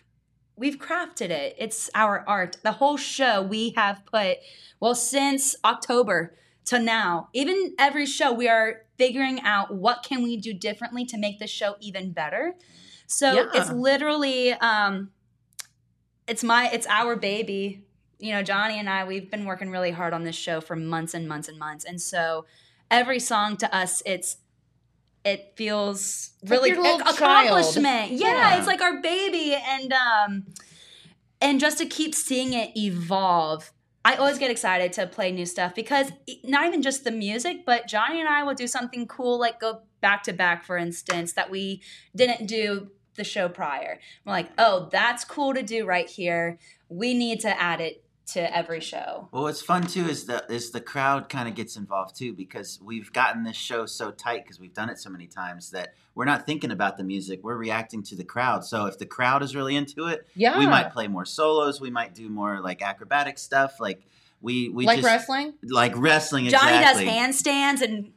we've 0.57 0.79
crafted 0.79 1.31
it. 1.31 1.55
It's 1.59 1.88
our 1.95 2.25
art. 2.27 2.57
The 2.62 2.73
whole 2.73 2.97
show 2.97 3.43
we 3.43 3.71
have 3.77 4.03
put 4.07 4.38
well 4.81 4.95
since 4.95 5.55
October 5.64 6.35
to 6.67 6.79
now. 6.79 7.29
Even 7.33 7.75
every 7.79 8.07
show 8.07 8.33
we 8.33 8.49
are 8.49 8.83
figuring 8.99 9.41
out 9.43 9.73
what 9.75 10.03
can 10.03 10.23
we 10.23 10.37
do 10.37 10.53
differently 10.53 11.05
to 11.07 11.17
make 11.17 11.38
the 11.38 11.47
show 11.47 11.77
even 11.81 12.12
better. 12.12 12.55
So 13.07 13.33
Yeah. 13.33 13.47
it's 13.55 13.71
literally 13.71 14.53
um 14.55 15.11
it's 16.27 16.43
my 16.45 16.69
it's 16.71 16.87
our 16.88 17.17
baby. 17.17 17.85
You 18.19 18.33
know, 18.33 18.43
Johnny 18.43 18.79
and 18.81 18.91
I 18.91 19.05
we've 19.05 19.31
been 19.31 19.45
working 19.45 19.71
really 19.71 19.93
hard 19.93 20.12
on 20.12 20.25
this 20.25 20.37
show 20.37 20.61
for 20.61 20.75
months 20.77 21.14
and 21.14 21.29
months 21.29 21.49
and 21.49 21.59
months. 21.59 21.85
And 21.85 22.03
so 22.03 22.47
every 22.91 23.21
song 23.21 23.57
to 23.59 23.75
us 23.75 24.03
it's 24.05 24.38
it 25.24 25.52
feels 25.57 26.31
like 26.42 26.50
really 26.50 26.70
little 26.74 27.00
accomplishment. 27.00 28.12
Yeah, 28.12 28.33
Yeah. 28.33 28.59
it's 28.59 28.66
like 28.66 28.81
our 28.81 29.00
baby 29.00 29.54
and 29.54 29.92
um 29.92 30.46
and 31.40 31.61
just 31.61 31.78
to 31.78 31.87
keep 31.87 32.14
seeing 32.14 32.52
it 32.52 32.76
evolve. 32.76 33.72
I 34.04 34.14
always 34.16 34.38
get 34.38 34.50
excited 34.50 34.92
to 34.94 35.07
play 35.07 35.31
new 35.33 35.44
stuff 35.44 35.74
because 35.74 36.11
not 36.44 36.66
even 36.66 36.83
just 36.83 37.04
the 37.04 37.11
music, 37.11 37.66
but 37.66 37.87
Johnny 37.87 38.20
and 38.20 38.28
I 38.28 38.42
will 38.42 38.54
do 38.54 38.66
something 38.66 39.07
cool 39.07 39.38
like 39.38 39.61
go 39.61 39.83
back 40.00 40.22
to 40.24 40.33
back 40.33 40.64
for 40.64 40.76
instance 40.76 41.33
that 41.35 41.50
we 41.50 41.83
didn't 42.16 42.46
do 42.46 42.90
the 43.16 43.24
show 43.24 43.48
prior. 43.48 43.98
We're 44.24 44.33
like, 44.33 44.50
"Oh, 44.57 44.88
that's 44.92 45.24
cool 45.24 45.52
to 45.54 45.62
do 45.62 45.85
right 45.85 46.09
here. 46.09 46.59
We 46.88 47.14
need 47.14 47.40
to 47.40 47.61
add 47.61 47.81
it 47.81 48.04
to 48.33 48.57
every 48.57 48.81
show. 48.81 49.29
Well, 49.33 49.45
what's 49.45 49.62
fun 49.62 49.87
too 49.87 50.07
is 50.07 50.27
the 50.27 50.45
is 50.49 50.71
the 50.71 50.81
crowd 50.81 51.29
kind 51.29 51.49
of 51.49 51.55
gets 51.55 51.77
involved 51.77 52.17
too 52.17 52.33
because 52.33 52.79
we've 52.83 53.12
gotten 53.12 53.43
this 53.45 53.57
show 53.57 53.87
so 53.87 54.11
tight 54.11 54.45
because 54.45 54.61
we've 54.61 54.75
done 54.75 54.91
it 54.91 54.99
so 54.99 55.11
many 55.11 55.27
times 55.27 55.71
that 55.71 55.95
we're 56.14 56.25
not 56.25 56.45
thinking 56.47 56.71
about 56.71 56.97
the 56.97 57.05
music, 57.05 57.41
we're 57.43 57.57
reacting 57.57 58.03
to 58.05 58.17
the 58.17 58.25
crowd. 58.25 58.64
So 58.64 58.87
if 58.87 58.99
the 58.99 59.07
crowd 59.07 59.43
is 59.43 59.55
really 59.57 59.77
into 59.77 60.09
it, 60.09 60.27
Yeah. 60.35 60.59
we 60.59 60.67
might 60.67 60.93
play 60.93 61.09
more 61.09 61.25
solos, 61.25 61.81
we 61.81 61.91
might 61.91 62.14
do 62.14 62.29
more 62.29 62.61
like 62.61 62.83
acrobatic 62.83 63.38
stuff, 63.38 63.81
like 63.81 64.07
we 64.41 64.69
we 64.69 64.85
like 64.87 64.99
just 64.99 65.07
wrestling. 65.07 65.55
like 65.62 65.93
wrestling 65.97 66.49
Johnny 66.49 66.79
does 66.85 66.99
handstands 66.99 67.83
and 67.83 68.12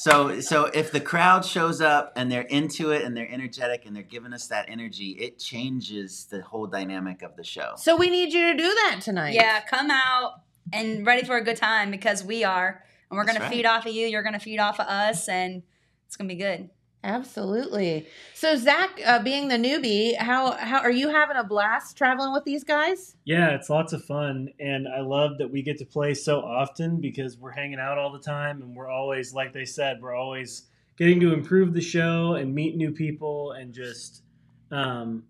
So 0.00 0.40
so 0.40 0.64
if 0.64 0.92
the 0.92 1.00
crowd 1.00 1.44
shows 1.44 1.82
up 1.82 2.14
and 2.16 2.32
they're 2.32 2.40
into 2.40 2.90
it 2.90 3.04
and 3.04 3.14
they're 3.14 3.30
energetic 3.30 3.84
and 3.84 3.94
they're 3.94 4.02
giving 4.02 4.32
us 4.32 4.46
that 4.46 4.64
energy, 4.70 5.10
it 5.10 5.38
changes 5.38 6.24
the 6.30 6.40
whole 6.40 6.66
dynamic 6.66 7.20
of 7.20 7.36
the 7.36 7.44
show. 7.44 7.74
So 7.76 7.96
we 7.96 8.08
need 8.08 8.32
you 8.32 8.50
to 8.50 8.56
do 8.56 8.62
that 8.62 9.00
tonight. 9.02 9.34
yeah, 9.34 9.60
come 9.60 9.90
out 9.90 10.40
and 10.72 11.04
ready 11.04 11.26
for 11.26 11.36
a 11.36 11.44
good 11.44 11.58
time 11.58 11.90
because 11.90 12.24
we 12.24 12.44
are, 12.44 12.82
and 13.10 13.18
we're 13.18 13.26
That's 13.26 13.40
gonna 13.40 13.50
feed 13.50 13.66
off 13.66 13.84
of 13.84 13.92
you. 13.92 14.06
You're 14.06 14.22
gonna 14.22 14.40
feed 14.40 14.58
off 14.58 14.80
of 14.80 14.86
us, 14.86 15.28
and 15.28 15.62
it's 16.06 16.16
gonna 16.16 16.28
be 16.28 16.36
good. 16.36 16.70
Absolutely. 17.02 18.06
So 18.34 18.56
Zach, 18.56 19.00
uh, 19.06 19.22
being 19.22 19.48
the 19.48 19.56
newbie, 19.56 20.16
how 20.18 20.52
how 20.52 20.80
are 20.80 20.90
you 20.90 21.08
having 21.08 21.36
a 21.36 21.44
blast 21.44 21.96
traveling 21.96 22.32
with 22.34 22.44
these 22.44 22.62
guys? 22.62 23.16
Yeah, 23.24 23.50
it's 23.50 23.70
lots 23.70 23.92
of 23.94 24.04
fun, 24.04 24.50
and 24.60 24.86
I 24.86 25.00
love 25.00 25.38
that 25.38 25.50
we 25.50 25.62
get 25.62 25.78
to 25.78 25.86
play 25.86 26.12
so 26.12 26.40
often 26.40 27.00
because 27.00 27.38
we're 27.38 27.52
hanging 27.52 27.78
out 27.80 27.96
all 27.96 28.12
the 28.12 28.18
time, 28.18 28.60
and 28.60 28.76
we're 28.76 28.90
always, 28.90 29.32
like 29.32 29.54
they 29.54 29.64
said, 29.64 30.02
we're 30.02 30.14
always 30.14 30.64
getting 30.98 31.20
to 31.20 31.32
improve 31.32 31.72
the 31.72 31.80
show 31.80 32.34
and 32.34 32.54
meet 32.54 32.76
new 32.76 32.92
people 32.92 33.52
and 33.52 33.72
just 33.72 34.22
um, 34.70 35.24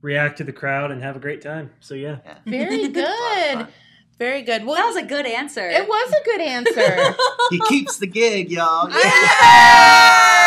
react 0.00 0.38
to 0.38 0.44
the 0.44 0.52
crowd 0.52 0.90
and 0.90 1.02
have 1.02 1.14
a 1.14 1.20
great 1.20 1.42
time. 1.42 1.70
So 1.80 1.94
yeah, 1.94 2.18
Yeah. 2.24 2.38
Very 2.46 2.76
It's 2.84 2.96
a 2.96 3.02
lot 3.02 3.60
of 3.60 3.66
good. 3.66 3.74
Very 4.18 4.42
good. 4.42 4.64
Well, 4.64 4.76
That 4.76 4.86
was 4.86 4.96
a 4.96 5.02
good 5.06 5.26
answer. 5.26 5.68
it 5.68 5.86
was 5.86 6.12
a 6.12 6.24
good 6.24 6.40
answer. 6.40 7.14
He 7.50 7.58
keeps 7.68 7.98
the 7.98 8.06
gig, 8.06 8.50
y'all. 8.50 8.88
Yay! 8.88 10.46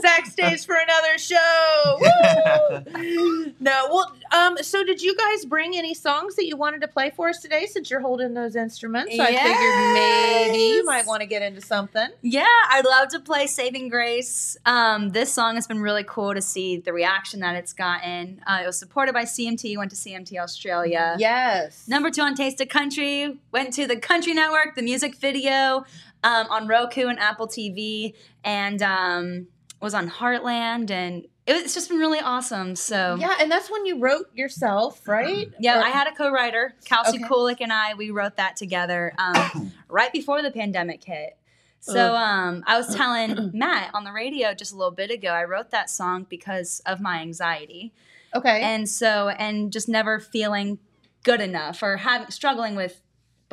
Zach 0.00 0.26
stays 0.26 0.64
for 0.66 0.76
another 0.76 1.18
show. 1.18 1.98
Woo! 2.00 3.52
no, 3.60 3.88
well, 3.90 4.14
um, 4.32 4.56
so 4.60 4.84
did 4.84 5.00
you 5.00 5.16
guys 5.16 5.44
bring 5.44 5.76
any 5.76 5.94
songs 5.94 6.36
that 6.36 6.46
you 6.46 6.56
wanted 6.56 6.80
to 6.82 6.88
play 6.88 7.10
for 7.10 7.28
us 7.28 7.40
today? 7.40 7.66
Since 7.66 7.90
you're 7.90 8.00
holding 8.00 8.34
those 8.34 8.56
instruments, 8.56 9.18
I 9.18 9.26
figured 9.26 9.94
maybe 9.94 10.76
you 10.76 10.84
might 10.84 11.06
want 11.06 11.22
to 11.22 11.26
get 11.26 11.42
into 11.42 11.60
something. 11.60 12.08
Yeah, 12.22 12.46
I'd 12.70 12.84
love 12.84 13.08
to 13.08 13.20
play 13.20 13.46
Saving 13.46 13.88
Grace. 13.88 14.56
Um, 14.66 15.10
this 15.10 15.32
song 15.32 15.54
has 15.54 15.66
been 15.66 15.80
really 15.80 16.04
cool 16.04 16.34
to 16.34 16.42
see 16.42 16.78
the 16.78 16.92
reaction 16.92 17.40
that 17.40 17.56
it's 17.56 17.72
gotten. 17.72 18.40
Uh, 18.46 18.60
it 18.62 18.66
was 18.66 18.78
supported 18.78 19.12
by 19.12 19.24
CMT, 19.24 19.76
went 19.76 19.90
to 19.90 19.96
CMT 19.96 20.38
Australia. 20.38 21.16
Yes. 21.18 21.88
Number 21.88 22.10
two 22.10 22.22
on 22.22 22.34
Taste 22.34 22.60
of 22.60 22.68
Country, 22.68 23.38
went 23.52 23.72
to 23.74 23.86
the 23.86 23.96
Country 23.96 24.34
Network, 24.34 24.74
the 24.76 24.82
music 24.82 25.16
video 25.16 25.84
um, 26.24 26.48
on 26.50 26.66
Roku 26.66 27.06
and 27.06 27.20
Apple 27.20 27.46
TV, 27.46 28.14
and 28.42 28.82
um, 28.82 29.46
was 29.80 29.94
on 29.94 30.10
Heartland. 30.10 30.90
And 30.90 31.26
it's 31.46 31.74
just 31.74 31.88
been 31.90 31.98
really 31.98 32.18
awesome. 32.20 32.74
So, 32.74 33.16
Yeah, 33.20 33.36
and 33.40 33.50
that's 33.50 33.70
when 33.70 33.84
you 33.86 34.00
wrote 34.00 34.26
yourself, 34.34 35.06
right? 35.06 35.52
Yeah, 35.60 35.78
Or- 35.78 35.84
I 35.84 35.90
had 35.90 36.08
a 36.08 36.12
co-writer, 36.12 36.74
Kelsey 36.84 37.18
Okay. 37.18 37.24
Kulik, 37.28 37.58
and 37.60 37.72
I. 37.72 37.94
We 37.94 38.10
wrote 38.10 38.36
that 38.38 38.56
together 38.56 39.12
um, 39.18 39.70
right 39.88 40.12
before 40.12 40.42
the 40.42 40.50
pandemic 40.50 41.04
hit. 41.04 41.36
So 41.80 42.14
um, 42.14 42.64
I 42.66 42.78
was 42.78 42.94
telling 42.96 43.50
Matt 43.54 43.90
on 43.92 44.04
the 44.04 44.12
radio 44.12 44.54
just 44.54 44.72
a 44.72 44.76
little 44.76 44.90
bit 44.90 45.10
ago. 45.10 45.28
I 45.28 45.44
wrote 45.44 45.70
that 45.72 45.90
song 45.90 46.24
because 46.30 46.80
of 46.86 46.98
my 46.98 47.20
anxiety, 47.20 47.92
Okay. 48.34 48.62
and 48.62 48.88
so 48.88 49.28
and 49.28 49.70
just 49.70 49.86
never 49.86 50.18
feeling 50.18 50.78
good 51.24 51.42
enough 51.42 51.82
or 51.82 51.98
having 51.98 52.30
struggling 52.30 52.74
with 52.74 53.02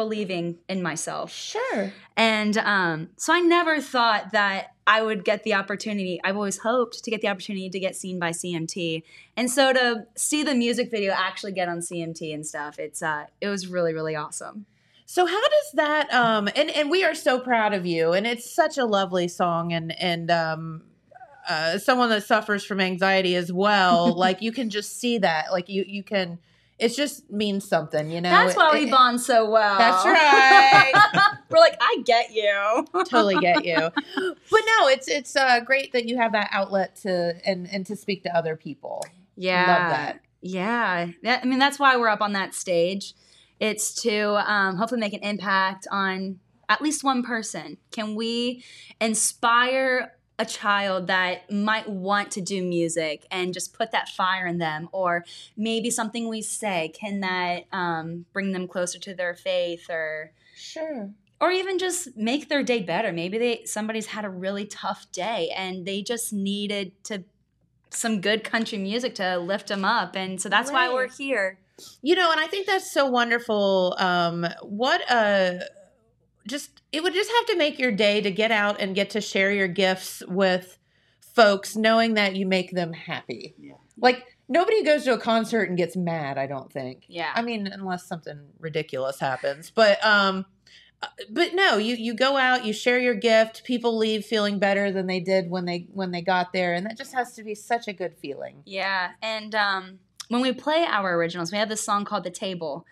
believing 0.02 0.58
in 0.68 0.82
myself. 0.82 1.32
sure. 1.32 1.94
And 2.18 2.58
um, 2.58 3.10
so 3.18 3.34
I 3.34 3.40
never 3.40 3.80
thought 3.80 4.32
that 4.32 4.74
I 4.88 5.04
would 5.04 5.24
get 5.24 5.44
the 5.44 5.54
opportunity. 5.54 6.20
I've 6.24 6.36
always 6.36 6.58
hoped 6.58 7.04
to 7.04 7.12
get 7.12 7.22
the 7.22 7.28
opportunity 7.28 7.70
to 7.70 7.80
get 7.80 7.96
seen 7.96 8.18
by 8.18 8.32
CMT, 8.32 9.04
and 9.38 9.50
so 9.50 9.72
to 9.74 10.08
see 10.16 10.42
the 10.44 10.56
music 10.56 10.90
video 10.90 11.14
actually 11.14 11.52
get 11.52 11.70
on 11.70 11.80
CMT 11.80 12.34
and 12.34 12.46
stuff, 12.46 12.80
it's 12.80 13.04
uh, 13.04 13.26
it 13.40 13.48
was 13.48 13.68
really 13.68 13.94
really 13.94 14.16
awesome. 14.16 14.66
So 15.06 15.26
how 15.26 15.42
does 15.42 15.72
that 15.74 16.14
um 16.14 16.48
and 16.56 16.72
and 16.72 16.90
we 16.90 17.04
are 17.04 17.14
so 17.14 17.40
proud 17.40 17.74
of 17.74 17.86
you 17.86 18.14
and 18.14 18.26
it's 18.26 18.50
such 18.50 18.78
a 18.78 18.86
lovely 18.86 19.28
song 19.28 19.74
and 19.74 19.92
and 20.00 20.32
um 20.32 20.84
uh 21.50 21.78
someone 21.80 22.10
that 22.10 22.24
suffers 22.24 22.64
from 22.64 22.80
anxiety 22.80 23.36
as 23.36 23.52
well 23.52 24.14
like 24.26 24.42
you 24.42 24.54
can 24.54 24.70
just 24.70 24.98
see 25.02 25.18
that 25.18 25.52
like 25.52 25.68
you 25.68 25.84
you 25.86 26.02
can 26.02 26.40
it 26.82 26.90
just 26.96 27.30
means 27.32 27.64
something 27.68 28.10
you 28.12 28.20
know 28.20 28.30
That's 28.30 28.56
why 28.58 28.72
It- 28.76 28.86
we 28.86 28.92
bond 28.92 29.22
so 29.22 29.50
well. 29.50 29.78
That's 29.78 30.04
right. 30.06 30.92
We're 31.50 31.60
like, 31.60 31.78
I 31.80 32.02
get 32.06 32.34
you. 32.34 32.86
totally 33.06 33.36
get 33.40 33.64
you 33.66 33.78
but 33.78 34.62
no 34.80 34.88
it's 34.88 35.08
it's 35.08 35.36
uh 35.36 35.60
great 35.62 35.94
that 35.94 36.06
you 36.08 36.18
have 36.18 36.32
that 36.34 36.50
outlet 36.52 36.96
to 37.04 37.36
and 37.46 37.68
and 37.72 37.86
to 37.86 37.96
speak 37.96 38.24
to 38.24 38.36
other 38.36 38.56
people 38.56 39.06
Yeah. 39.36 39.60
Love 39.68 39.90
that. 39.92 40.20
Yeah. 40.42 41.08
That, 41.24 41.44
I 41.44 41.46
mean, 41.48 41.60
that's 41.60 41.78
why 41.80 41.96
we're 41.98 42.08
up 42.10 42.22
on 42.22 42.34
that 42.34 42.56
stage. 42.56 43.14
It's 43.60 43.94
to 44.02 44.38
um, 44.52 44.76
hopefully 44.78 45.00
make 45.00 45.14
an 45.14 45.22
impact 45.24 45.86
on 45.92 46.40
at 46.68 46.82
least 46.82 47.04
one 47.04 47.22
person. 47.22 47.78
Can 47.92 48.16
we 48.16 48.64
inspire 49.00 50.14
a 50.42 50.46
child 50.46 51.08
that 51.08 51.52
might 51.52 51.88
want 51.88 52.32
to 52.32 52.42
do 52.42 52.64
music 52.64 53.26
and 53.30 53.54
just 53.54 53.74
put 53.74 53.92
that 53.92 54.10
fire 54.10 54.48
in 54.48 54.58
them? 54.58 54.90
Or 54.92 55.24
maybe 55.56 55.90
something 55.90 56.28
we 56.28 56.42
say, 56.42 56.90
can 56.90 57.20
that 57.22 57.66
um, 57.72 58.26
bring 58.34 58.52
them 58.52 58.68
closer 58.68 59.00
to 59.00 59.14
their 59.14 59.36
faith 59.36 59.90
or 59.90 60.32
sure 60.56 61.12
or 61.40 61.50
even 61.50 61.80
just 61.80 62.16
make 62.16 62.50
their 62.50 62.62
day 62.62 62.84
better. 62.84 63.12
Maybe 63.12 63.38
they 63.40 63.66
somebody's 63.66 64.06
had 64.06 64.26
a 64.26 64.30
really 64.30 64.66
tough 64.66 65.12
day 65.12 65.50
and 65.58 65.86
they 65.88 66.04
just 66.04 66.32
needed 66.32 66.92
to 67.06 67.24
some 67.90 68.22
good 68.22 68.44
country 68.44 68.78
music 68.78 69.16
to 69.16 69.38
lift 69.38 69.68
them 69.68 69.84
up, 69.84 70.16
and 70.16 70.42
so 70.42 70.50
that's 70.50 70.72
why 70.72 70.94
we're 70.94 71.10
here. 71.10 71.58
You 72.02 72.16
know, 72.16 72.32
and 72.32 72.40
I 72.40 72.48
think 72.48 72.68
that's 72.68 72.92
so 72.92 73.08
wonderful. 73.08 73.96
Um, 73.98 74.46
what 74.62 75.02
a 75.12 75.62
just 76.48 76.82
it 76.92 77.04
would 77.04 77.14
just 77.14 77.32
have 77.32 77.46
to 77.48 77.58
make 77.58 77.80
your 77.80 77.92
day 77.92 78.22
to 78.22 78.32
get 78.32 78.52
out 78.52 78.80
and 78.82 78.96
get 78.96 79.10
to 79.12 79.22
share 79.22 79.52
your 79.52 79.68
gifts 79.68 80.24
with 80.28 80.78
folks, 81.20 81.76
knowing 81.76 82.16
that 82.16 82.36
you 82.36 82.46
make 82.46 82.72
them 82.72 82.94
happy. 82.94 83.56
Yeah. 83.60 83.74
Like 83.98 84.26
nobody 84.50 84.84
goes 84.84 85.04
to 85.06 85.14
a 85.14 85.18
concert 85.18 85.70
and 85.70 85.78
gets 85.78 85.96
mad. 85.96 86.38
I 86.38 86.48
don't 86.48 86.72
think. 86.72 87.04
Yeah. 87.08 87.32
I 87.34 87.42
mean, 87.42 87.68
unless 87.68 88.06
something 88.06 88.40
ridiculous 88.60 89.20
happens, 89.20 89.70
but 89.70 90.04
um. 90.06 90.46
uh, 91.02 91.08
But 91.30 91.56
no, 91.56 91.78
you 91.78 91.96
you 91.96 92.14
go 92.14 92.38
out, 92.38 92.66
you 92.66 92.74
share 92.74 93.00
your 93.00 93.16
gift. 93.16 93.64
People 93.64 93.98
leave 93.98 94.24
feeling 94.26 94.60
better 94.60 94.92
than 94.92 95.08
they 95.08 95.20
did 95.20 95.50
when 95.50 95.66
they 95.66 95.88
when 95.94 96.12
they 96.12 96.22
got 96.22 96.54
there, 96.54 96.74
and 96.74 96.86
that 96.86 96.98
just 96.98 97.14
has 97.14 97.34
to 97.36 97.44
be 97.44 97.56
such 97.56 97.88
a 97.88 97.94
good 97.94 98.14
feeling. 98.22 98.62
Yeah, 98.66 99.12
and 99.22 99.56
um, 99.56 100.00
when 100.28 100.42
we 100.42 100.52
play 100.54 100.86
our 100.88 101.16
originals, 101.16 101.52
we 101.52 101.58
have 101.58 101.70
this 101.70 101.82
song 101.82 102.06
called 102.06 102.24
"The 102.24 102.30
Table," 102.30 102.86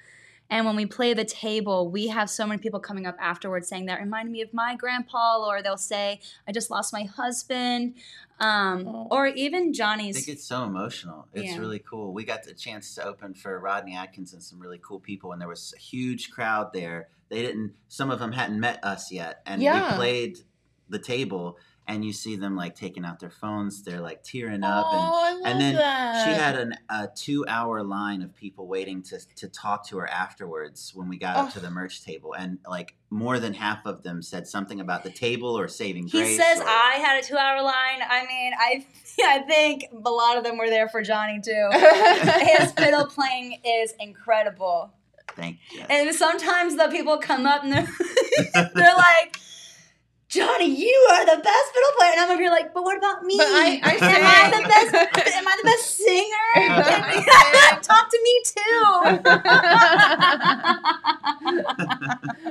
and 0.49 0.65
when 0.65 0.75
we 0.75 0.85
play 0.85 1.13
"The 1.13 1.25
Table," 1.25 1.89
we 1.89 2.07
have 2.07 2.29
so 2.29 2.45
many 2.47 2.59
people 2.59 2.79
coming 2.79 3.05
up 3.05 3.15
afterwards 3.19 3.67
saying 3.67 3.85
that 3.87 3.99
reminded 3.99 4.31
me 4.31 4.41
of 4.41 4.53
my 4.53 4.75
grandpa, 4.75 5.45
or 5.47 5.61
they'll 5.61 5.77
say, 5.77 6.19
"I 6.47 6.51
just 6.51 6.69
lost 6.71 6.91
my 6.93 7.03
husband," 7.03 7.95
um, 8.39 8.87
Oh. 8.87 9.07
or 9.11 9.27
even 9.27 9.69
I 9.69 9.71
Johnny's. 9.71 10.15
think 10.15 10.27
it's 10.29 10.45
so 10.45 10.63
emotional. 10.63 11.27
It's 11.33 11.53
Yeah. 11.53 11.59
really 11.59 11.79
cool. 11.79 12.13
We 12.13 12.23
got 12.23 12.43
the 12.43 12.53
chance 12.53 12.95
to 12.95 13.03
open 13.05 13.33
for 13.33 13.59
Rodney 13.59 13.95
Atkins 13.95 14.33
and 14.33 14.41
some 14.43 14.59
really 14.59 14.79
cool 14.81 14.99
people, 14.99 15.31
and 15.31 15.41
there 15.41 15.47
was 15.49 15.73
a 15.75 15.79
huge 15.79 16.31
crowd 16.31 16.73
there. 16.73 17.09
They 17.29 17.41
didn't. 17.41 17.73
Some 17.87 18.09
of 18.09 18.19
them 18.19 18.31
hadn't 18.31 18.59
met 18.59 18.83
us 18.83 19.11
yet, 19.11 19.41
and 19.45 19.61
Yeah. 19.61 19.91
we 19.91 19.95
played 19.97 20.39
the 20.89 20.99
table. 20.99 21.57
And 21.89 22.05
you 22.05 22.13
see 22.13 22.35
them 22.35 22.55
like 22.55 22.75
taking 22.75 23.03
out 23.03 23.19
their 23.19 23.29
phones. 23.31 23.81
They're 23.83 23.99
like 23.99 24.23
tearing 24.23 24.63
up, 24.63 24.87
and 24.93 25.01
oh, 25.01 25.23
I 25.25 25.31
love 25.33 25.41
and 25.45 25.59
then 25.61 25.75
that. 25.75 26.23
she 26.25 26.31
had 26.39 26.55
an, 26.57 26.75
a 26.89 27.09
two 27.13 27.45
hour 27.47 27.83
line 27.83 28.21
of 28.21 28.35
people 28.35 28.67
waiting 28.67 29.01
to, 29.03 29.19
to 29.37 29.47
talk 29.49 29.87
to 29.87 29.97
her 29.97 30.07
afterwards 30.07 30.91
when 30.95 31.09
we 31.09 31.17
got 31.17 31.35
up 31.35 31.47
Oh. 31.47 31.51
to 31.51 31.59
the 31.59 31.69
merch 31.71 32.03
table. 32.05 32.33
And 32.33 32.59
like 32.67 32.95
more 33.09 33.39
than 33.39 33.53
half 33.55 33.85
of 33.85 34.03
them 34.03 34.21
said 34.21 34.47
something 34.47 34.79
about 34.79 35.03
the 35.03 35.09
table 35.09 35.57
or 35.57 35.67
saving 35.67 36.03
grace. 36.07 36.13
He 36.13 36.19
grace. 36.19 36.37
says 36.37 36.59
or- 36.61 36.67
I 36.67 37.01
had 37.03 37.23
a 37.23 37.25
two-hour 37.27 37.61
line. 37.63 38.01
I 38.07 38.25
mean, 38.27 38.53
I 38.57 38.85
I 39.25 39.39
think 39.39 39.85
a 40.05 40.09
lot 40.09 40.37
of 40.37 40.43
them 40.43 40.57
were 40.57 40.69
there 40.69 40.87
for 40.87 41.01
Johnny 41.01 41.41
too. 41.43 41.69
His 41.73 42.71
fiddle 42.71 43.05
playing 43.07 43.59
is 43.65 43.93
incredible. 43.99 44.91
Thank 45.35 45.57
you. 45.71 45.81
And 45.89 46.13
sometimes 46.15 46.75
the 46.75 46.87
people 46.89 47.17
come 47.17 47.45
up 47.45 47.63
and 47.63 47.71
they're, 47.73 47.87
they're 48.75 48.95
like, 48.95 49.37
Johnny, 50.29 50.67
you 50.67 51.07
are 51.11 51.25
the 51.25 51.41
best 51.41 51.73
fiddle 51.73 51.91
player. 51.97 52.11
And 52.11 52.19
I'm 52.21 52.29
over 52.29 52.39
here 52.41 52.51
like, 52.51 52.71
but 52.73 52.83
what 52.83 52.95
about 52.97 53.23
me? 53.23 53.35
But 53.37 53.47
I- 53.47 53.81
I 53.83 53.93
am 53.95 54.01
I 54.25 54.49
the 54.61 54.67
best? 54.67 54.93
Am 55.35 55.47
I 55.47 55.55
the 55.57 55.63
best 55.63 55.97
singer? 55.97 56.49
Talk 57.81 58.09
to 58.11 58.19
me 58.23 58.41
too. 58.45 58.83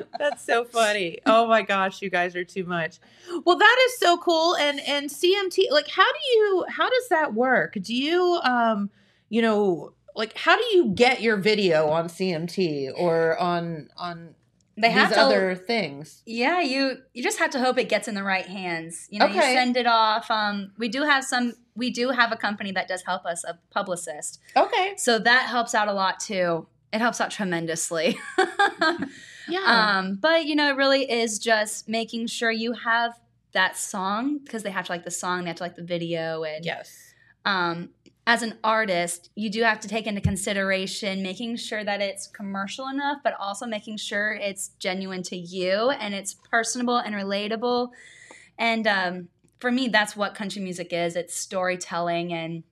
That's 0.19 0.43
so 0.45 0.65
funny. 0.65 1.19
Oh 1.27 1.47
my 1.47 1.63
gosh, 1.63 2.03
you 2.03 2.11
guys 2.11 2.35
are 2.35 2.45
too 2.45 2.65
much. 2.65 2.99
Well, 3.45 3.57
that 3.57 3.77
is 3.87 3.99
so 3.99 4.17
cool. 4.19 4.57
And 4.57 4.81
and 4.81 5.09
CMT, 5.09 5.71
like, 5.71 5.89
how 5.89 6.05
do 6.11 6.19
you 6.33 6.65
how 6.69 6.89
does 6.91 7.09
that 7.11 7.33
work? 7.35 7.75
Do 7.81 7.95
you 7.95 8.41
um 8.43 8.91
you 9.29 9.41
know, 9.43 9.93
like 10.17 10.37
how 10.37 10.57
do 10.57 10.65
you 10.77 10.87
get 10.95 11.21
your 11.23 11.37
video 11.37 11.89
on 11.91 12.09
CMT 12.09 12.91
or 12.97 13.39
on 13.39 13.89
on 13.97 14.35
They 14.81 14.91
have 14.91 15.09
these 15.09 15.17
to 15.17 15.23
other 15.25 15.55
things? 15.55 16.23
Yeah, 16.27 16.61
you 16.61 16.99
you 17.13 17.23
just 17.23 17.39
have 17.39 17.51
to 17.51 17.59
hope 17.59 17.79
it 17.79 17.89
gets 17.89 18.09
in 18.09 18.15
the 18.15 18.23
right 18.23 18.47
hands. 18.47 19.09
You 19.11 19.19
know, 19.19 19.27
you 19.27 19.41
send 19.41 19.77
it 19.77 19.87
off. 19.87 20.31
Um, 20.31 20.73
we 20.79 20.89
do 20.89 21.03
have 21.03 21.25
some. 21.25 21.55
We 21.75 21.91
do 21.91 22.11
have 22.11 22.33
a 22.33 22.37
company 22.37 22.73
that 22.73 22.89
does 22.89 23.03
help 23.03 23.25
us, 23.25 23.45
a 23.45 23.59
publicist. 23.71 24.41
Okay. 24.57 24.95
So 24.97 25.19
that 25.19 25.49
helps 25.49 25.75
out 25.75 25.89
a 25.89 25.93
lot 25.93 26.21
too. 26.21 26.67
It 26.93 27.01
helps 27.01 27.21
out 27.21 27.31
tremendously. 27.31 28.19
Yeah. 29.49 29.99
um, 29.99 30.17
but 30.17 30.45
you 30.45 30.55
know, 30.55 30.69
it 30.69 30.77
really 30.77 31.11
is 31.11 31.39
just 31.39 31.89
making 31.89 32.27
sure 32.27 32.51
you 32.51 32.75
have 32.75 33.19
that 33.53 33.77
song 33.77 34.39
because 34.39 34.63
they 34.63 34.71
have 34.71 34.87
to 34.87 34.93
like 34.93 35.05
the 35.05 35.11
song, 35.11 35.45
they 35.45 35.49
have 35.49 35.57
to 35.57 35.63
like 35.63 35.77
the 35.77 35.83
video, 35.83 36.45
and 36.45 36.65
yes. 36.65 37.15
um, 37.45 37.91
as 38.29 38.43
an 38.43 38.59
artist, 38.63 39.31
you 39.37 39.49
do 39.49 39.63
have 39.63 39.81
to 39.81 39.89
take 39.89 40.07
into 40.07 40.21
consideration 40.21 41.23
making 41.23 41.57
sure 41.57 41.83
that 41.83 42.03
it's 42.03 42.27
commercial 42.27 42.87
enough, 42.87 43.17
but 43.25 43.33
also 43.41 43.65
making 43.65 43.97
sure 43.97 44.33
it's 44.33 44.73
genuine 44.79 45.23
to 45.23 45.35
you 45.35 45.89
and 45.89 46.13
it's 46.13 46.35
personable 46.51 46.99
and 46.99 47.15
relatable. 47.15 47.89
And 48.59 48.87
um, 48.87 49.29
for 49.61 49.73
me, 49.73 49.89
that's 49.89 50.15
what 50.15 50.35
country 50.35 50.61
music 50.61 50.93
is 50.93 51.17
it's 51.17 51.35
storytelling 51.35 52.35
and 52.35 52.65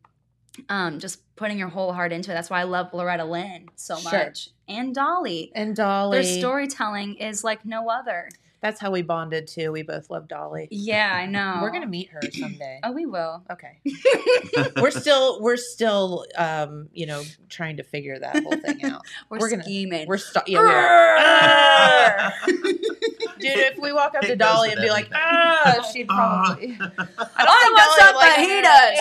um, 0.69 0.99
just 0.99 1.21
putting 1.37 1.59
your 1.59 1.69
whole 1.69 1.95
heart 1.95 2.13
into 2.13 2.33
it. 2.33 2.35
That's 2.35 2.51
why 2.51 2.61
I 2.61 2.65
love 2.65 2.93
Loretta 2.93 3.25
Lynn 3.25 3.71
so 3.77 3.97
Sure. 3.97 4.13
much. 4.13 4.51
And 4.69 4.95
Dolly. 4.95 5.53
And 5.55 5.75
Dolly. 5.75 6.19
Their 6.21 6.39
storytelling 6.39 7.15
is 7.15 7.43
like 7.43 7.65
no 7.65 7.89
other. 7.89 8.29
That's 8.63 8.81
how 8.81 8.91
we 8.91 9.03
bonded 9.03 9.47
too. 9.47 9.71
We 9.71 9.83
both 9.83 10.09
love 10.11 10.27
Dolly. 10.29 10.67
Yeah, 10.71 11.13
I 11.15 11.27
know. 11.27 11.59
We're 11.63 11.71
gonna 11.71 11.87
meet 11.87 12.09
her 12.11 12.21
someday. 12.33 12.81
Oh, 12.85 12.93
we 12.93 13.07
will. 13.07 13.43
Okay. 13.51 13.79
we're 14.81 14.91
still 14.91 15.41
we're 15.41 15.57
still 15.57 16.25
um, 16.37 16.89
you 16.93 17.07
know, 17.07 17.23
trying 17.49 17.77
to 17.79 17.83
figure 17.83 18.19
that 18.19 18.43
whole 18.43 18.57
thing 18.57 18.85
out. 18.85 19.03
We're, 19.29 19.39
We're 19.39 19.51
gonna- 19.51 19.63
scheming. 19.65 20.07
We're 20.09 20.19
st- 20.19 20.47
yeah, 20.49 20.61
we 20.61 20.67
are. 20.69 22.33
Dude, 23.39 23.59
if 23.59 23.79
we 23.79 23.93
walk 23.93 24.15
up 24.15 24.23
to 24.23 24.33
It 24.33 24.39
Dolly 24.39 24.71
and 24.73 24.81
be 24.81 24.89
like, 24.89 25.05
everything. 25.07 25.23
ah, 25.23 25.83
she'd 25.93 26.09
probably. 26.09 26.79
I 26.81 26.89
I 27.37 27.71
want 27.73 27.99
Dolly 27.99 28.15
would 28.17 28.25
something 28.25 28.51
he 28.51 28.63
does. 28.63 28.99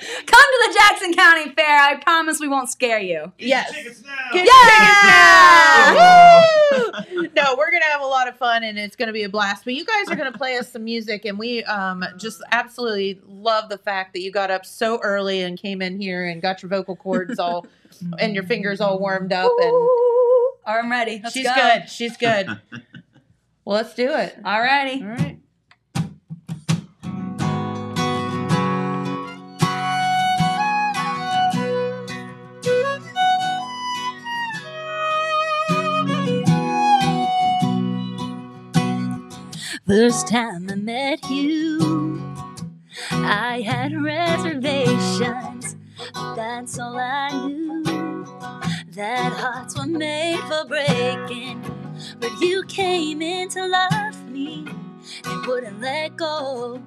Come 0.00 0.26
to 0.26 0.68
the 0.68 0.74
Jackson 0.78 1.14
County 1.14 1.50
Fair. 1.50 1.78
I 1.78 1.96
promise 2.02 2.40
we 2.40 2.48
won't 2.48 2.70
scare 2.70 3.00
you. 3.00 3.32
Yes. 3.38 3.70
Tickets 3.72 4.02
now. 4.02 4.12
Get 4.32 4.46
Yeah! 4.46 5.92
tickets 5.92 6.00
now! 6.00 7.20
Woo! 7.20 7.28
no, 7.36 7.54
we're 7.58 7.70
gonna 7.70 7.84
have 7.84 8.00
a 8.00 8.06
lot 8.06 8.28
of 8.28 8.36
fun 8.36 8.64
and 8.64 8.78
it's 8.78 8.96
gonna 8.96 9.12
be 9.12 9.24
a 9.24 9.28
blast. 9.28 9.64
But 9.64 9.74
you 9.74 9.84
guys 9.84 10.08
are 10.10 10.16
gonna 10.16 10.32
play 10.32 10.56
us 10.56 10.72
some 10.72 10.84
music, 10.84 11.24
and 11.24 11.38
we 11.38 11.62
um 11.64 12.04
just 12.16 12.42
absolutely 12.52 13.20
love 13.26 13.68
the 13.68 13.78
fact 13.78 14.12
that 14.14 14.20
you 14.20 14.30
got 14.32 14.50
up 14.50 14.64
so 14.64 14.98
early 15.02 15.42
and 15.42 15.58
came 15.58 15.82
in 15.82 16.00
here 16.00 16.24
and 16.26 16.40
got 16.40 16.62
your 16.62 16.70
vocal 16.70 16.96
cords 16.96 17.38
all 17.38 17.66
and 18.18 18.34
your 18.34 18.44
fingers 18.44 18.80
all 18.80 18.98
warmed 18.98 19.32
up. 19.32 19.50
And 19.60 19.72
Ooh. 19.72 20.52
I'm 20.66 20.90
ready. 20.90 21.20
Let's 21.22 21.34
she's 21.34 21.46
go. 21.46 21.54
good. 21.54 21.88
She's 21.90 22.16
good. 22.16 22.46
well, 23.64 23.76
let's 23.76 23.94
do 23.94 24.10
it. 24.14 24.40
Alrighty. 24.42 25.02
All 25.02 25.08
right. 25.08 25.38
First 39.90 40.28
time 40.28 40.70
I 40.70 40.76
met 40.76 41.28
you, 41.28 42.22
I 43.10 43.60
had 43.62 43.92
reservations. 44.00 45.74
But 46.14 46.36
that's 46.36 46.78
all 46.78 46.96
I 46.96 47.30
knew. 47.48 47.82
That 48.92 49.32
hearts 49.32 49.76
were 49.76 49.86
made 49.86 50.38
for 50.46 50.64
breaking. 50.68 51.64
But 52.20 52.30
you 52.40 52.62
came 52.68 53.20
in 53.20 53.48
to 53.48 53.66
love 53.66 54.30
me 54.30 54.64
and 55.24 55.46
wouldn't 55.46 55.80
let 55.80 56.16
go. 56.16 56.80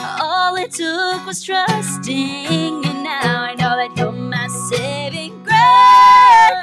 All 0.00 0.56
it 0.56 0.70
took 0.70 1.26
was 1.26 1.44
trusting, 1.44 2.86
and 2.86 3.04
now 3.04 3.42
I 3.42 3.54
know 3.54 3.76
that 3.76 3.92
you're 3.98 4.12
my 4.12 4.46
saving 4.70 5.42
grace. 5.42 6.59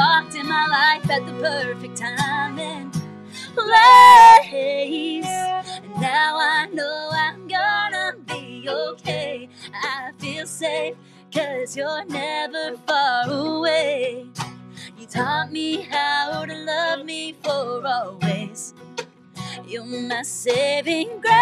Walked 0.00 0.34
in 0.34 0.48
my 0.48 0.66
life 0.66 1.10
at 1.10 1.26
the 1.26 1.32
perfect 1.42 1.98
time 1.98 2.58
and 2.58 2.90
place. 3.54 5.26
And 5.26 6.00
now 6.00 6.38
I 6.38 6.68
know 6.72 7.10
I'm 7.12 7.46
gonna 7.46 8.14
be 8.26 8.66
okay. 8.66 9.50
I 9.74 10.12
feel 10.18 10.46
safe, 10.46 10.94
cause 11.34 11.76
you're 11.76 12.06
never 12.06 12.78
far 12.86 13.28
away. 13.28 14.24
You 14.98 15.06
taught 15.06 15.52
me 15.52 15.82
how 15.82 16.46
to 16.46 16.54
love 16.54 17.04
me 17.04 17.34
for 17.42 17.86
always. 17.86 18.72
You're 19.68 19.84
my 19.84 20.22
saving 20.22 21.20
grace. 21.20 21.36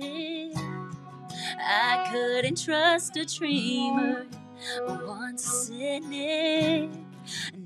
I 0.00 0.52
couldn't 2.10 2.64
trust 2.64 3.16
a 3.16 3.24
dreamer, 3.26 4.26
once 4.88 5.44
cynic. 5.44 6.90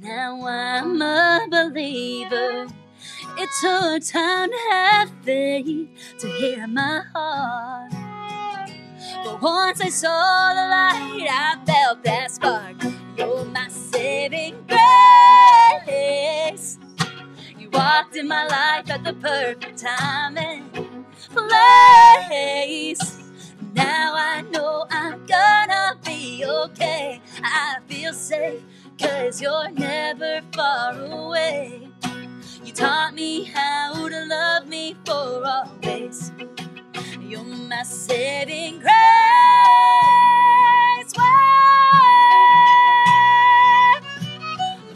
Now 0.01 0.45
I'm 0.47 1.01
a 1.01 1.47
believer. 1.51 2.67
It 3.39 3.49
took 3.61 4.03
time 4.05 4.51
to 4.51 4.59
have 4.71 5.11
faith 5.23 5.89
to 6.19 6.29
hear 6.29 6.67
my 6.67 7.03
heart. 7.15 7.93
But 9.25 9.41
once 9.41 9.81
I 9.81 9.89
saw 9.89 10.53
the 10.55 10.67
light, 10.69 11.29
I 11.31 11.57
felt 11.65 12.03
that 12.05 12.31
spark. 12.33 12.77
You're 13.17 13.45
my 13.45 13.69
saving 13.69 14.67
grace. 14.67 14.79
You 17.59 17.71
walked 17.71 18.17
in 18.17 18.27
my 18.27 18.47
life 18.47 18.91
at 18.91 19.05
the 19.05 19.13
perfect 19.15 19.79
time 19.79 20.37
and 20.39 20.66
place. 21.37 23.19
Now 23.75 24.15
I 24.17 24.43
know 24.53 24.87
I'm 24.91 25.27
gonna 25.27 25.99
be 26.05 26.45
okay. 26.47 27.21
I 27.43 27.79
feel 27.89 28.13
safe, 28.15 28.63
cause 29.01 29.43
you're 29.43 29.71
never 29.73 30.43
far 30.55 30.95
away. 31.01 31.89
You 32.65 32.73
taught 32.73 33.15
me 33.15 33.45
how 33.45 34.09
to 34.09 34.27
love 34.27 34.69
me 34.69 34.97
for 35.07 35.45
always. 35.47 36.33
You're 37.21 37.45
my 37.45 37.83
saving 37.85 38.81
grace. 38.81 38.95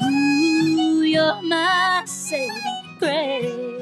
Ooh, 0.03 1.03
you're 1.03 1.43
my 1.43 2.03
saving 2.07 2.97
grace. 2.99 3.80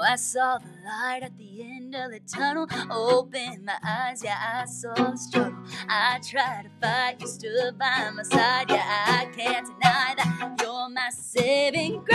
Oh, 0.00 0.02
I 0.02 0.14
saw 0.14 0.58
the 0.58 0.68
light 0.84 1.24
at 1.24 1.36
the 1.38 1.60
end 1.60 1.92
of 1.96 2.12
the 2.12 2.20
tunnel. 2.20 2.68
Opened 2.88 3.64
my 3.64 3.76
eyes, 3.84 4.22
yeah, 4.22 4.38
I 4.62 4.64
saw 4.66 4.94
the 4.94 5.16
struggle. 5.16 5.58
I 5.88 6.20
tried 6.22 6.66
to 6.66 6.70
fight, 6.80 7.20
you 7.20 7.26
stood 7.26 7.76
by 7.76 8.08
my 8.14 8.22
side, 8.22 8.70
yeah, 8.70 8.84
I 9.08 9.24
can't 9.36 9.66
deny 9.66 10.14
that 10.16 10.56
you're 10.62 10.88
my 10.88 11.08
saving 11.10 12.04
grace. 12.04 12.14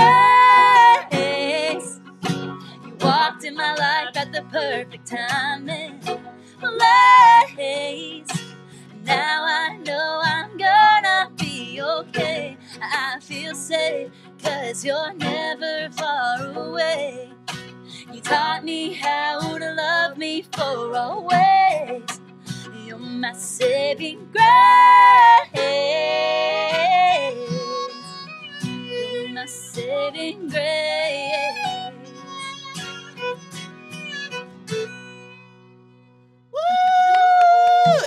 You 2.85 2.95
walked 3.01 3.43
in 3.43 3.55
my 3.55 3.75
life 3.75 4.15
at 4.15 4.31
the 4.31 4.43
perfect 4.43 5.05
time 5.05 5.69
and 5.69 6.01
place. 7.53 8.27
Now 9.03 9.43
I 9.45 9.75
know 9.85 10.21
I'm 10.23 10.57
gonna 10.57 11.31
be 11.35 11.81
okay. 11.81 12.55
I 12.81 13.19
feel 13.19 13.53
safe, 13.53 14.09
cause 14.41 14.85
you're 14.85 15.13
never 15.15 15.89
far 15.91 16.45
away. 16.55 17.33
You 18.11 18.19
taught 18.21 18.63
me 18.65 18.93
how 18.93 19.57
to 19.57 19.73
love 19.73 20.17
me 20.17 20.43
for 20.53 20.95
always. 20.95 22.03
You're 22.85 22.97
my 22.97 23.33
saving 23.33 24.29
grace. 24.31 24.43
You're 28.65 29.29
my 29.29 29.45
saving 29.45 30.49
grace. 30.49 31.93
Woo! 36.51 36.59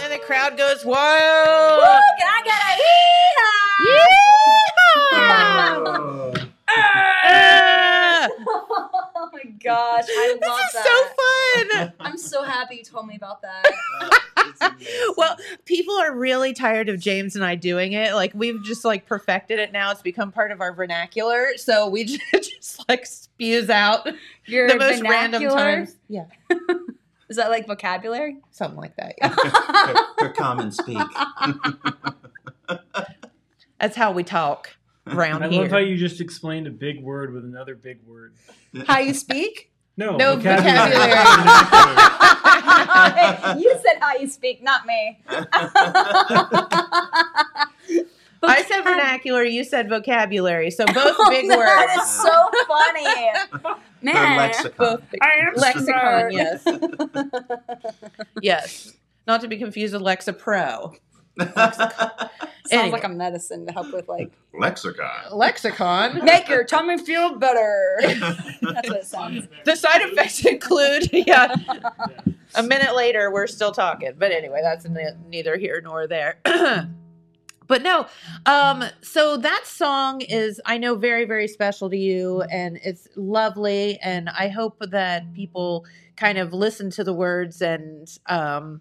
And 0.03 0.13
the 0.13 0.19
crowd 0.27 0.59
goes 0.59 0.85
Woo, 0.85 0.93
wild. 0.93 1.83
I 1.83 2.06
gosh, 9.67 10.05
I 10.09 10.29
love 10.33 10.41
This 10.41 10.67
is 10.67 10.73
that. 10.73 11.65
so 11.69 11.79
fun. 11.81 11.93
I'm 12.01 12.19
so 12.19 12.43
happy 12.43 12.77
you 12.77 12.83
told 12.85 12.97
told 12.97 13.07
me 13.09 13.17
about 13.17 13.43
that. 13.43 14.75
well, 15.17 15.37
people 15.65 15.95
are 15.97 16.15
really 16.15 16.55
tired 16.55 16.89
of 16.89 16.99
James 17.01 17.37
and 17.37 17.45
I 17.45 17.55
doing 17.55 17.93
it. 17.93 18.15
Like 18.15 18.33
we've 18.35 18.63
just 18.65 18.85
like 18.85 19.07
perfected 19.07 19.59
it 19.59 19.73
now. 19.73 19.91
It's 19.91 20.03
become 20.03 20.33
part 20.33 20.51
of 20.51 20.61
our 20.61 20.73
vernacular. 20.73 21.49
So 21.57 21.89
we 21.89 22.05
just, 22.05 22.23
just 22.33 22.89
like 22.89 23.07
spews 23.07 23.69
out 23.71 24.09
Your 24.47 24.69
the 24.69 24.77
most 24.77 25.03
random 25.03 25.43
times. 25.43 25.97
Yeah, 26.09 26.27
Is 27.29 27.37
that 27.37 27.51
like 27.51 27.67
vocabulary? 27.67 28.39
something 28.51 28.79
like 28.79 28.97
that. 28.97 29.15
Yeah. 29.19 29.35
her, 29.35 30.27
her 30.29 30.33
common 30.33 30.71
speak. 30.73 30.99
That's 33.81 33.97
how 33.97 34.13
we 34.13 34.23
talk 34.25 34.76
around 35.07 35.43
I 35.45 35.49
here. 35.49 35.63
love 35.63 35.71
how 35.71 35.79
you 35.79 35.97
just 35.97 36.21
explained 36.21 36.67
a 36.67 36.71
big 36.71 37.03
word 37.03 37.33
with 37.33 37.45
another 37.45 37.75
big 37.75 38.01
word. 38.07 38.35
How 38.87 38.99
you 38.99 39.15
speak? 39.15 39.71
No, 39.99 40.15
No 40.19 40.37
vocabulary. 40.37 40.93
you 43.59 43.75
said 43.83 43.99
how 43.99 44.15
you 44.21 44.29
speak, 44.29 44.63
not 44.63 44.85
me. 44.85 45.19
I 48.43 48.63
said 48.69 48.83
vernacular. 48.83 49.43
You 49.43 49.65
said 49.65 49.89
vocabulary. 49.89 50.71
So 50.71 50.85
both 50.85 51.17
oh, 51.19 51.31
big 51.31 51.49
words. 51.49 51.61
That 51.61 51.97
is 51.99 52.11
so 52.11 52.51
funny. 52.69 53.07
Her 53.63 53.77
Man. 54.03 54.37
lexicon. 54.37 54.73
both 54.77 55.01
big 55.11 55.19
I 55.23 55.31
am 55.49 55.55
lexicon. 55.55 55.87
smart. 55.87 56.35
Yes, 56.35 56.63
yes. 58.43 58.93
Not 59.27 59.41
to 59.41 59.49
be 59.49 59.57
confused 59.57 59.95
with 59.95 60.03
Lexapro. 60.03 60.95
Sounds 62.67 62.83
Anyway. 62.83 62.91
like 62.99 63.05
a 63.05 63.09
medicine 63.09 63.65
to 63.67 63.73
help 63.73 63.93
with 63.93 64.09
like 64.09 64.33
Lexicon. 64.53 65.33
Lexicon. 65.33 66.25
make 66.25 66.49
your 66.49 66.65
tummy 66.65 66.99
feel 66.99 67.37
better. 67.37 67.97
That's 68.03 68.61
what 68.63 68.85
it 68.97 69.07
sounds. 69.07 69.47
The 69.65 69.77
side 69.77 70.01
effects 70.03 70.45
include, 70.45 71.09
yeah. 71.13 71.55
A 72.57 72.63
minute 72.63 72.97
later, 72.97 73.31
we're 73.31 73.47
still 73.47 73.71
talking. 73.71 74.13
But 74.19 74.33
anyway, 74.33 74.61
that's 74.63 74.85
ne- 74.89 75.15
neither 75.29 75.57
here 75.57 75.81
nor 75.83 76.07
there. 76.09 76.39
but 77.67 77.83
no, 77.83 78.07
um, 78.47 78.85
so 79.01 79.37
that 79.37 79.63
song 79.67 80.23
is, 80.23 80.61
I 80.65 80.79
know, 80.79 80.95
very, 80.97 81.25
very 81.25 81.49
special 81.49 81.91
to 81.91 81.97
you, 81.97 82.43
and 82.51 82.79
it's 82.83 83.07
lovely. 83.15 83.99
And 84.03 84.29
I 84.29 84.49
hope 84.49 84.79
that 84.81 85.33
people 85.35 85.85
kind 86.17 86.39
of 86.39 86.53
listen 86.53 86.91
to 86.93 87.05
the 87.05 87.13
words 87.13 87.61
and 87.61 88.09
um, 88.27 88.81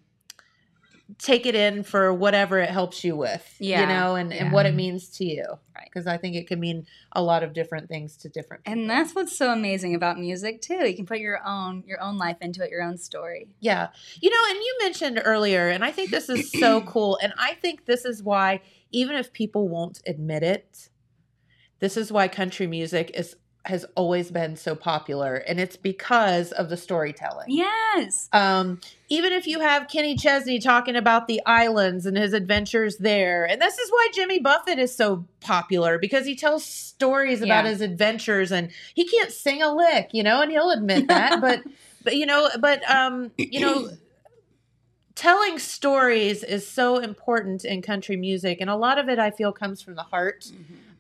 take 1.18 1.46
it 1.46 1.56
in 1.56 1.84
for 1.84 2.14
whatever 2.14 2.60
it 2.60 2.70
helps 2.70 3.04
you 3.04 3.16
with, 3.16 3.56
you 3.60 3.86
know, 3.86 4.16
and, 4.16 4.34
and 4.34 4.52
what 4.52 4.66
it 4.66 4.76
means 4.76 5.10
to 5.10 5.26
you. 5.26 5.46
Right. 5.76 5.86
Because 5.86 6.08
I 6.08 6.18
think 6.18 6.36
it 6.36 6.48
can 6.48 6.60
mean 6.60 6.86
a 7.14 7.22
lot 7.22 7.44
of 7.44 7.54
different 7.54 7.88
things 7.88 8.18
to 8.18 8.30
different 8.30 8.64
people. 8.64 8.80
And 8.80 8.90
that's 8.90 9.16
what's 9.16 9.38
so 9.38 9.52
amazing 9.52 9.96
about 9.96 10.20
music 10.20 10.62
too. 10.62 10.88
You 10.88 10.96
can 10.96 11.06
put 11.06 11.20
your 11.20 11.40
own 11.46 11.84
your 11.86 12.02
own 12.02 12.18
life 12.18 12.38
into 12.42 12.64
it, 12.64 12.70
your 12.70 12.82
own 12.82 12.98
story. 12.98 13.48
Yeah. 13.60 13.90
You 14.22 14.30
know, 14.30 14.42
and 14.50 14.58
you 14.58 14.78
mentioned 14.82 15.22
earlier, 15.24 15.70
and 15.70 15.84
I 15.84 15.92
think 15.92 16.12
this 16.12 16.30
is 16.30 16.52
so 16.52 16.82
cool. 16.88 17.18
And 17.22 17.34
I 17.38 17.54
think 17.54 17.86
this 17.86 18.06
is 18.06 18.22
why, 18.22 18.62
even 18.92 19.16
if 19.16 19.32
people 19.32 19.70
won't 19.70 20.02
admit 20.06 20.44
it, 20.44 20.90
this 21.80 21.98
is 21.98 22.12
why 22.12 22.28
country 22.28 22.68
music 22.68 23.12
is 23.14 23.36
has 23.66 23.86
always 23.96 24.32
been 24.32 24.56
so 24.56 24.76
popular. 24.76 25.36
And 25.36 25.60
it's 25.60 25.76
because 25.76 26.52
of 26.52 26.70
the 26.70 26.78
storytelling. 26.78 27.48
Yes. 27.50 28.30
Um, 28.34 28.80
even 29.10 29.34
if 29.34 29.46
you 29.48 29.60
have 29.60 29.88
Kenny 29.88 30.16
Chesney 30.16 30.60
talking 30.60 30.96
about 30.96 31.28
the 31.28 31.42
islands 31.46 32.06
and 32.06 32.18
his 32.18 32.34
adventures 32.34 32.98
there, 32.98 33.46
and 33.46 33.62
this 33.62 33.78
is 33.78 33.90
why 33.92 34.08
Jimmy 34.14 34.40
Buffett 34.40 34.80
is 34.80 34.96
so 34.96 35.26
popular 35.42 35.98
because 36.00 36.26
he 36.26 36.36
tells 36.36 36.64
stories 36.66 37.42
about 37.42 37.66
Yeah. 37.66 37.72
his 37.72 37.82
adventures, 37.82 38.52
and 38.52 38.72
he 38.94 39.06
can't 39.08 39.32
sing 39.32 39.62
a 39.62 39.74
lick, 39.74 40.10
you 40.12 40.24
know, 40.24 40.42
and 40.42 40.52
he'll 40.52 40.72
admit 40.72 41.08
that. 41.08 41.40
but, 41.42 41.62
but 42.04 42.16
you 42.16 42.26
know, 42.26 42.50
but 42.60 42.88
um, 42.90 43.32
you 43.38 43.60
know, 43.60 43.90
telling 45.16 45.58
stories 45.60 46.44
is 46.44 46.68
so 46.68 46.98
important 47.00 47.64
in 47.66 47.82
country 47.82 48.16
music, 48.18 48.60
and 48.62 48.70
a 48.70 48.76
lot 48.76 48.98
of 49.00 49.10
it 49.10 49.18
I 49.20 49.32
feel 49.32 49.52
comes 49.52 49.82
from 49.82 49.96
the 49.96 50.04
heart. 50.04 50.46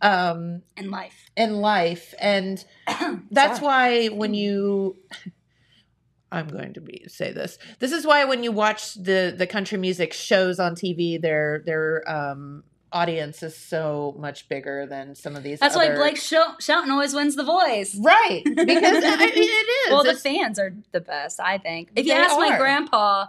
Um, 0.01 0.61
In 0.77 0.91
life. 0.91 1.29
and 1.37 1.61
life 1.61 2.13
and 2.19 2.63
that's 3.31 3.59
why 3.61 4.07
when 4.07 4.33
you 4.33 4.97
I'm 6.31 6.47
going 6.47 6.73
to 6.73 6.81
be 6.81 7.05
say 7.07 7.31
this. 7.31 7.57
This 7.79 7.91
is 7.91 8.05
why 8.05 8.25
when 8.25 8.43
you 8.43 8.51
watch 8.51 8.95
the 8.95 9.33
the 9.35 9.47
country 9.47 9.77
music 9.77 10.11
shows 10.13 10.59
on 10.59 10.75
TV, 10.75 11.19
their 11.21 11.61
their 11.65 12.03
um 12.11 12.63
audience 12.91 13.41
is 13.43 13.55
so 13.55 14.15
much 14.17 14.47
bigger 14.49 14.85
than 14.85 15.15
some 15.15 15.35
of 15.35 15.43
these. 15.43 15.59
That's 15.59 15.75
why 15.75 15.87
other- 15.87 15.95
Blake 15.97 16.17
Shel- 16.17 16.55
Shelton 16.59 16.91
always 16.91 17.13
wins 17.13 17.35
the 17.35 17.43
voice. 17.43 17.95
right? 18.01 18.41
Because 18.43 18.55
I 19.03 19.17
mean, 19.17 19.29
it 19.33 19.39
is. 19.87 19.91
Well, 19.91 20.03
the 20.03 20.15
fans 20.15 20.59
are 20.59 20.73
the 20.91 21.01
best, 21.01 21.39
I 21.39 21.57
think. 21.57 21.91
If 21.95 22.05
you 22.05 22.13
They 22.13 22.19
ask 22.19 22.37
my 22.37 22.57
grandpa, 22.57 23.25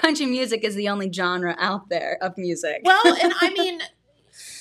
country 0.00 0.26
music 0.26 0.64
is 0.64 0.74
the 0.74 0.88
only 0.88 1.10
genre 1.12 1.54
out 1.58 1.88
there 1.88 2.18
of 2.22 2.36
music. 2.38 2.80
well, 2.84 3.00
and 3.22 3.32
I 3.40 3.50
mean, 3.58 3.80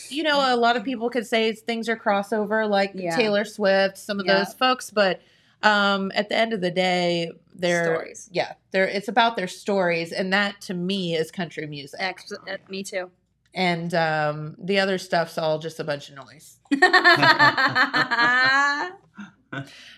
you 0.09 0.23
know, 0.23 0.53
a 0.53 0.57
lot 0.57 0.75
of 0.77 0.83
people 0.83 1.09
could 1.09 1.27
say 1.27 1.51
things 1.53 1.87
are 1.89 1.97
crossover, 1.97 2.69
like 2.69 2.91
Yeah. 2.93 3.15
Taylor 3.15 3.45
Swift, 3.45 3.97
some 3.97 4.19
of 4.19 4.25
Yeah. 4.25 4.39
those 4.39 4.53
folks, 4.53 4.89
but 4.89 5.21
um, 5.63 6.11
at 6.15 6.29
the 6.29 6.35
end 6.37 6.53
of 6.53 6.61
the 6.61 6.71
day, 6.71 7.31
they're 7.55 7.85
Stories. 7.95 8.29
yeah, 8.31 8.53
they're 8.71 8.87
it's 8.87 9.07
about 9.07 9.35
their 9.35 9.47
stories, 9.47 10.11
and 10.11 10.31
that 10.31 10.61
to 10.61 10.73
me 10.75 11.15
is 11.15 11.31
country 11.31 11.65
music. 11.65 11.99
Ex- 12.01 12.31
uh, 12.31 12.57
me 12.69 12.83
too. 12.83 13.09
and 13.55 13.91
um, 13.95 14.55
the 14.59 14.77
other 14.79 14.99
stuff's 14.99 15.37
all 15.39 15.57
just 15.57 15.79
a 15.79 15.83
bunch 15.83 16.09
of 16.09 16.15
noise. 16.15 16.59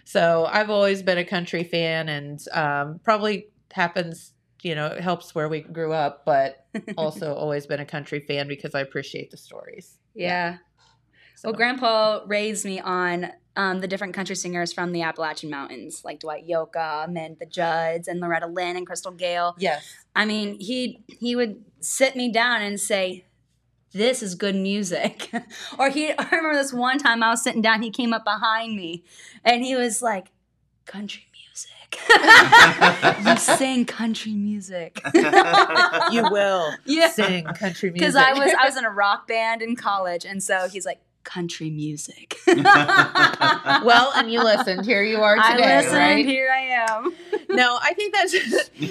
So 0.06 0.46
I've 0.46 0.70
always 0.70 1.02
been 1.04 1.18
a 1.18 1.26
country 1.26 1.64
fan, 1.64 2.08
and 2.08 2.40
um, 2.54 3.00
probably 3.04 3.48
happens, 3.74 4.34
you 4.62 4.76
know, 4.76 4.88
it 4.88 5.02
helps 5.02 5.34
where 5.34 5.48
we 5.50 5.62
grew 5.62 5.94
up, 5.94 6.26
but 6.26 6.66
also 6.98 7.34
always 7.34 7.66
been 7.66 7.80
a 7.80 7.86
country 7.86 8.20
fan 8.20 8.48
because 8.48 8.76
I 8.76 8.82
appreciate 8.82 9.32
the 9.32 9.38
stories. 9.38 9.98
yeah. 10.14 10.58
So, 11.36 11.50
Well, 11.50 11.56
Grandpa 11.56 12.20
raised 12.28 12.66
me 12.66 12.82
on 12.82 13.32
um, 13.56 13.80
the 13.80 13.88
different 13.88 14.14
country 14.14 14.36
singers 14.36 14.74
from 14.74 14.92
the 14.92 15.04
Appalachian 15.04 15.50
Mountains, 15.50 16.02
like 16.04 16.20
Dwight 16.20 16.46
Yoakam 16.46 17.18
and 17.18 17.40
the 17.40 17.46
Judds 17.46 18.10
and 18.10 18.20
Loretta 18.20 18.48
Lynn 18.48 18.76
and 18.76 18.86
Crystal 18.86 19.14
Gayle. 19.14 19.56
yes, 19.58 19.86
I 20.14 20.26
mean, 20.26 20.60
he 20.60 21.02
he 21.08 21.38
would 21.38 21.64
sit 21.80 22.18
me 22.18 22.30
down 22.30 22.62
and 22.62 22.78
say, 22.78 23.26
"This 23.94 24.22
is 24.22 24.36
good 24.36 24.56
music." 24.56 25.32
or 25.80 25.90
he, 25.90 26.12
I 26.12 26.24
remember 26.26 26.56
this 26.56 26.74
one 26.74 26.98
time 26.98 27.24
I 27.24 27.30
was 27.30 27.42
sitting 27.42 27.62
down, 27.62 27.82
he 27.84 27.90
came 27.90 28.12
up 28.14 28.26
behind 28.26 28.76
me, 28.76 29.06
and 29.46 29.64
he 29.64 29.78
was 29.78 30.02
like, 30.02 30.32
"Country 30.86 31.24
music." 31.32 32.00
you 33.52 33.58
sing 33.58 33.86
country 33.86 34.34
music. 34.34 35.02
you 35.14 36.24
will 36.32 36.74
Yeah. 36.86 37.10
sing 37.10 37.46
country 37.46 37.90
music 37.92 37.94
Because 37.94 38.16
I 38.16 38.34
was 38.34 38.54
I 38.60 38.66
was 38.66 38.78
in 38.78 38.86
a 38.86 38.90
rock 39.04 39.28
band 39.28 39.62
in 39.62 39.76
college, 39.76 40.26
and 40.26 40.42
so 40.42 40.68
he's 40.68 40.86
like, 40.86 41.00
"Country 41.24 41.70
music." 41.70 42.36
well, 42.48 44.12
and 44.16 44.32
you 44.32 44.44
listened. 44.44 44.86
Here 44.86 45.04
you 45.04 45.18
are 45.22 45.38
I 45.40 45.52
today, 45.56 45.78
listened. 45.78 45.98
right? 45.98 46.26
Here 46.26 46.50
I 46.52 46.60
am. 46.90 47.14
no, 47.50 47.78
I 47.82 47.94
think 47.94 48.14
that's 48.14 48.34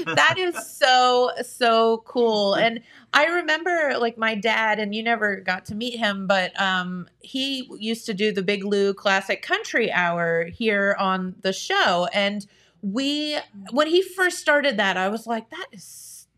that 0.05 0.35
is 0.39 0.55
so 0.67 1.31
so 1.43 2.03
cool. 2.07 2.55
And 2.55 2.81
I 3.13 3.27
remember 3.27 3.95
like 3.99 4.19
my 4.19 4.35
dad, 4.35 4.79
and 4.79 4.95
you 4.95 5.03
never 5.03 5.37
got 5.37 5.67
to 5.67 5.75
meet 5.75 5.99
him, 5.99 6.27
but 6.27 6.59
um, 6.61 7.09
he 7.21 7.69
used 7.79 8.07
to 8.07 8.15
do 8.15 8.33
the 8.33 8.43
Big 8.43 8.65
Lou 8.65 8.95
Classic 8.95 9.43
Country 9.43 9.91
Hour 9.93 10.45
here 10.45 10.97
on 10.99 11.35
the 11.43 11.53
show. 11.53 12.07
And 12.13 12.47
we, 12.83 13.37
when 13.71 13.87
he 13.87 14.03
first 14.03 14.39
started 14.39 14.77
that, 14.79 14.97
I 14.97 15.09
was 15.09 15.27
like, 15.27 15.51
that 15.51 15.67
is 15.73 15.85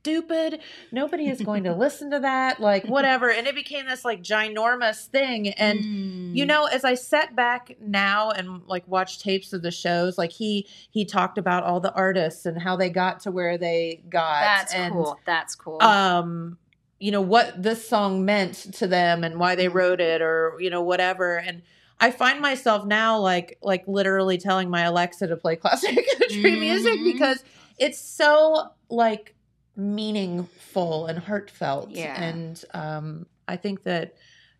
stupid. 0.01 0.61
Nobody 0.93 1.28
is 1.28 1.43
going 1.43 1.64
to 1.64 1.74
listen 1.74 2.11
to 2.12 2.20
that. 2.20 2.59
Like 2.59 2.84
whatever. 2.86 3.30
And 3.30 3.47
it 3.47 3.55
became 3.55 3.86
this 3.86 4.05
like 4.05 4.22
ginormous 4.22 5.07
thing. 5.07 5.49
And 5.51 5.80
Mm. 5.80 6.34
you 6.36 6.47
know 6.47 6.66
as 6.66 6.84
i 6.84 6.95
sat 6.95 7.34
back 7.34 7.76
now 7.80 8.30
and 8.30 8.62
like 8.66 8.86
watch 8.86 9.18
tapes 9.20 9.53
of 9.53 9.62
the 9.62 9.70
shows 9.72 10.16
like 10.16 10.30
he 10.30 10.66
he 10.91 11.05
talked 11.05 11.38
about 11.38 11.64
all 11.64 11.80
the 11.80 11.93
artists 11.93 12.47
and 12.47 12.61
how 12.62 12.76
they 12.76 12.88
got 12.88 13.18
to 13.20 13.30
where 13.32 13.59
they 13.59 14.01
got 14.09 14.41
that's 14.41 14.72
and 14.74 14.95
cool. 14.95 15.18
That's 15.26 15.55
cool. 15.57 15.82
um 15.82 16.57
you 17.01 17.11
know 17.11 17.20
what 17.20 17.61
this 17.61 17.88
song 17.88 18.24
meant 18.24 18.55
to 18.74 18.86
them 18.86 19.24
and 19.24 19.38
why 19.41 19.55
they 19.57 19.68
wrote 19.68 20.01
it 20.01 20.22
or 20.22 20.55
you 20.61 20.70
know 20.70 20.82
whatever 20.82 21.36
and 21.38 21.62
i 22.01 22.11
find 22.11 22.40
myself 22.40 22.84
now 22.86 23.18
like 23.18 23.59
like 23.62 23.86
literally 23.86 24.38
telling 24.38 24.68
my 24.70 24.82
alexa 24.82 25.26
to 25.26 25.36
play 25.36 25.57
classic 25.57 25.96
country 26.18 26.59
music 26.59 26.98
Mhm. 26.98 27.12
because 27.12 27.44
it's 27.78 27.98
so 28.01 28.70
like 28.88 29.34
meaningful 29.76 31.07
and 31.07 31.18
heartfelt 31.18 31.90
Yeah. 31.90 32.20
and 32.22 32.64
um 32.74 33.26
i 33.48 33.57
think 33.57 33.82
that 33.84 34.14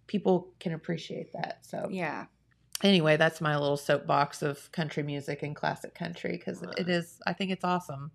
people 0.07 0.53
can 0.59 0.73
appreciate 0.73 1.33
that 1.33 1.59
so 1.65 1.89
yeah. 1.91 2.27
anyway 2.83 3.17
that's 3.17 3.41
my 3.41 3.57
little 3.57 3.77
soapbox 3.77 4.43
of 4.43 4.71
country 4.73 5.03
music 5.03 5.43
and 5.43 5.55
classic 5.57 5.95
country 5.95 6.33
because 6.33 6.63
it 6.77 6.89
is 6.89 7.21
i 7.27 7.33
think 7.33 7.51
it's 7.51 7.65
awesome 7.65 8.11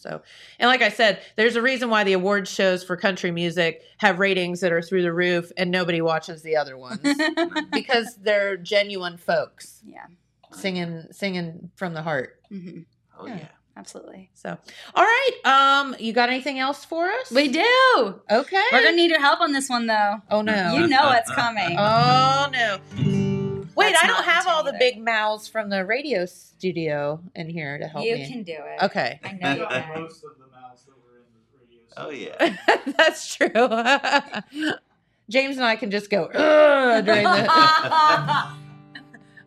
so 0.00 0.22
and 0.58 0.68
like 0.68 0.82
i 0.82 0.88
said 0.88 1.20
there's 1.36 1.56
a 1.56 1.62
reason 1.62 1.90
why 1.90 2.02
the 2.04 2.12
award 2.12 2.48
shows 2.48 2.82
for 2.82 2.96
country 2.96 3.30
music 3.30 3.82
have 3.98 4.18
ratings 4.18 4.60
that 4.60 4.72
are 4.72 4.82
through 4.82 5.02
the 5.02 5.12
roof 5.12 5.52
and 5.56 5.70
nobody 5.70 6.00
watches 6.00 6.42
the 6.42 6.56
other 6.56 6.76
ones 6.76 7.00
because 7.72 8.16
they're 8.22 8.56
genuine 8.56 9.16
folks 9.16 9.80
yeah. 9.86 10.06
singing 10.52 11.04
singing 11.12 11.70
from 11.76 11.94
the 11.94 12.02
heart 12.02 12.40
hmm 12.48 12.80
Oh 13.20 13.26
yeah. 13.26 13.48
Absolutely. 13.76 14.30
So, 14.34 14.58
all 14.94 15.04
right. 15.04 15.30
Um, 15.44 15.96
you 15.98 16.12
got 16.12 16.28
anything 16.28 16.58
else 16.58 16.84
for 16.84 17.08
us? 17.08 17.30
We 17.30 17.48
do. 17.48 18.20
Okay. 18.30 18.62
We're 18.72 18.82
gonna 18.82 18.96
need 18.96 19.10
your 19.10 19.20
help 19.20 19.40
on 19.40 19.52
this 19.52 19.70
one 19.70 19.86
though. 19.86 20.20
Oh 20.30 20.42
no. 20.42 20.74
You 20.76 20.86
know 20.86 21.04
what's 21.04 21.30
coming. 21.34 21.76
Oh 21.78 22.48
no. 22.52 23.29
Wait, 23.76 23.92
That's 23.92 24.04
I 24.04 24.06
don't 24.08 24.24
have 24.24 24.46
all 24.48 24.62
the 24.64 24.74
big 24.78 24.98
mouths 25.02 25.48
from 25.48 25.70
the 25.70 25.84
radio 25.84 26.26
studio 26.26 27.20
in 27.34 27.48
here 27.48 27.78
to 27.78 27.86
help 27.88 28.04
you 28.04 28.14
me. 28.16 28.26
can 28.28 28.42
do 28.42 28.52
it. 28.52 28.82
Okay. 28.84 29.20
I 29.24 29.32
know 29.32 29.54
you 29.54 29.66
can. 29.70 30.02
most 30.02 30.24
of 30.24 30.30
the 30.38 30.46
mouths 30.54 30.84
that 30.84 30.94
were 31.02 31.18
in 31.18 31.24
the 31.30 31.58
radio. 31.58 31.80
Oh 31.96 32.10
yeah. 32.10 32.56
That's 32.96 33.34
true. 33.34 33.48
James 35.30 35.56
and 35.56 35.64
I 35.64 35.76
can 35.76 35.90
just 35.90 36.10
go 36.10 36.28
during 36.32 37.22
the. 37.24 37.50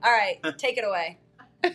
All 0.05 0.11
right, 0.11 0.39
take 0.57 0.78
it 0.78 0.84
away. 0.86 1.17
oh, 1.63 1.69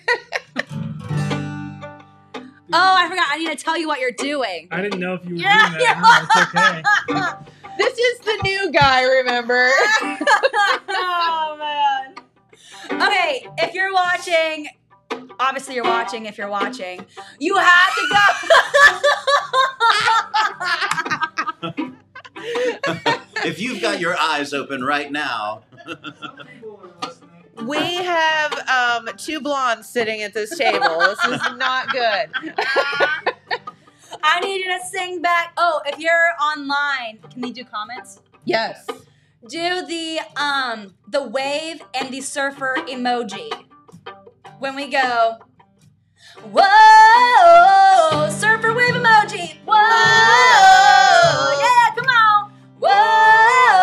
I 2.72 3.08
forgot. 3.08 3.26
I 3.30 3.36
need 3.38 3.48
to 3.56 3.62
tell 3.64 3.76
you 3.78 3.86
what 3.88 4.00
you're 4.00 4.10
doing. 4.12 4.68
I 4.70 4.80
didn't 4.82 5.00
know 5.00 5.14
if 5.14 5.24
you 5.24 5.34
were 5.34 5.40
Yeah, 5.40 5.68
doing 5.70 5.80
that. 5.84 6.82
No, 7.08 7.20
it's 7.20 7.46
okay. 7.46 7.52
This 7.78 7.96
is 7.96 8.18
the 8.20 8.38
new 8.42 8.72
guy, 8.72 9.02
remember? 9.04 9.70
oh 10.90 11.56
man. 11.58 11.67
Okay, 13.00 13.46
if 13.58 13.74
you're 13.74 13.92
watching, 13.92 14.68
obviously 15.38 15.74
you're 15.76 15.84
watching. 15.84 16.26
If 16.26 16.36
you're 16.38 16.48
watching, 16.48 17.04
you 17.38 17.56
have 17.56 17.94
to 17.94 18.08
go. 21.62 21.94
if 23.44 23.60
you've 23.60 23.80
got 23.80 24.00
your 24.00 24.16
eyes 24.18 24.52
open 24.52 24.82
right 24.82 25.10
now, 25.12 25.62
Some 25.86 25.98
people 26.46 26.80
are 26.82 27.08
listening. 27.08 27.66
We 27.66 27.94
have 27.96 28.52
um, 28.68 29.08
two 29.16 29.40
blondes 29.40 29.88
sitting 29.88 30.22
at 30.22 30.34
this 30.34 30.56
table. 30.56 30.98
This 31.00 31.24
is 31.24 31.40
not 31.56 31.90
good. 31.90 32.30
I 34.22 34.40
need 34.40 34.64
you 34.64 34.78
to 34.78 34.84
sing 34.86 35.22
back. 35.22 35.52
Oh, 35.56 35.80
if 35.86 35.98
you're 35.98 36.32
online, 36.42 37.18
can 37.30 37.46
you 37.46 37.52
do 37.52 37.64
comments? 37.64 38.20
Yes. 38.44 38.86
Do 39.46 39.86
the 39.86 40.18
um 40.36 40.94
the 41.06 41.22
wave 41.22 41.80
and 41.94 42.12
the 42.12 42.20
surfer 42.20 42.74
emoji. 42.88 43.48
When 44.58 44.74
we 44.74 44.88
go, 44.88 45.38
whoa, 46.42 48.30
surfer 48.30 48.74
wave 48.74 48.94
emoji. 48.94 49.58
Whoa, 49.64 49.76
yeah, 51.62 51.94
come 51.94 52.08
on. 52.08 52.50
Whoa, 52.80 53.78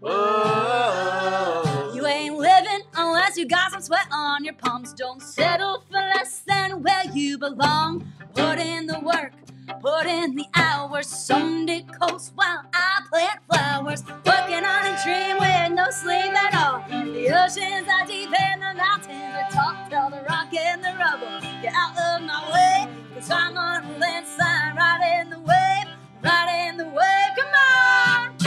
whoa. 0.00 1.92
you 1.94 2.06
ain't 2.06 2.36
living 2.36 2.82
unless 2.94 3.38
you 3.38 3.48
got 3.48 3.72
some 3.72 3.80
sweat 3.80 4.06
on 4.12 4.44
your 4.44 4.52
palms. 4.54 4.92
Don't 4.92 5.22
settle 5.22 5.82
for 5.90 5.96
less 5.96 6.40
than 6.40 6.82
where 6.82 7.04
you 7.14 7.38
belong. 7.38 8.06
Put 8.34 8.58
in 8.58 8.86
the 8.86 9.00
work. 9.00 9.32
Put 9.80 10.06
in 10.06 10.34
the 10.36 10.46
hours, 10.56 11.06
Sunday 11.06 11.82
coast 12.00 12.32
while 12.34 12.62
I 12.74 13.00
plant 13.10 13.40
flowers. 13.48 14.04
Working 14.26 14.64
on 14.64 14.86
a 14.86 14.98
dream 15.04 15.38
with 15.38 15.72
no 15.76 15.90
sleep 15.90 16.34
at 16.34 16.54
all. 16.54 16.84
The 16.90 17.28
oceans 17.30 17.88
are 17.88 18.06
deep 18.06 18.30
and 18.40 18.62
the 18.62 18.74
mountains 18.76 19.36
are 19.36 19.50
tall. 19.52 19.76
Tell 19.90 20.10
the 20.10 20.22
rock 20.28 20.52
and 20.54 20.84
the 20.84 20.94
rubble, 20.98 21.40
get 21.62 21.74
out 21.74 21.96
of 21.96 22.26
my 22.26 22.52
way. 22.52 22.88
Cause 23.14 23.30
I'm 23.30 23.56
on 23.56 23.84
a 23.84 23.98
landslide, 23.98 24.76
right 24.76 25.20
in 25.22 25.30
the 25.30 25.38
wave, 25.38 25.88
right 26.24 26.68
in 26.68 26.76
the 26.76 26.86
wave. 26.86 27.32
Come 27.38 27.54
on! 27.54 28.38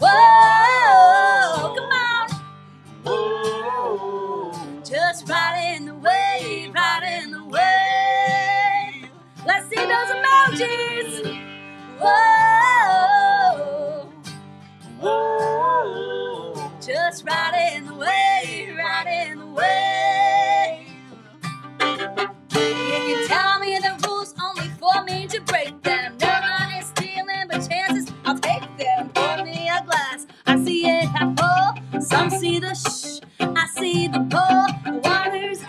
Whoa, 0.00 1.21
Whoa. 11.98 12.12
Just 16.80 17.24
in 17.76 17.86
the 17.86 17.94
right 18.76 19.06
in 19.30 19.38
the 19.38 19.46
wave. 19.46 20.88
You 22.50 22.58
can 22.58 23.28
tell 23.28 23.60
me 23.60 23.78
the 23.78 23.98
rules 24.06 24.34
only 24.42 24.68
for 24.78 25.02
me 25.04 25.26
to 25.28 25.40
break 25.42 25.82
them. 25.82 26.18
No 26.20 26.28
one 26.28 26.72
is 26.74 26.86
stealing, 26.88 27.48
but 27.48 27.66
chances 27.68 28.12
I'll 28.26 28.38
take 28.38 28.76
them. 28.76 29.10
Pour 29.14 29.44
me 29.44 29.70
a 29.70 29.82
glass, 29.86 30.26
I 30.46 30.62
see 30.64 30.86
it 30.86 31.06
half 31.06 31.38
full. 31.38 32.02
Some 32.02 32.30
see 32.30 32.58
the 32.60 32.74
shh, 32.74 33.20
I 33.40 33.66
see 33.78 34.08
the 34.08 34.20
pull. 34.30 34.66
The 34.92 34.98
waters 35.08 35.61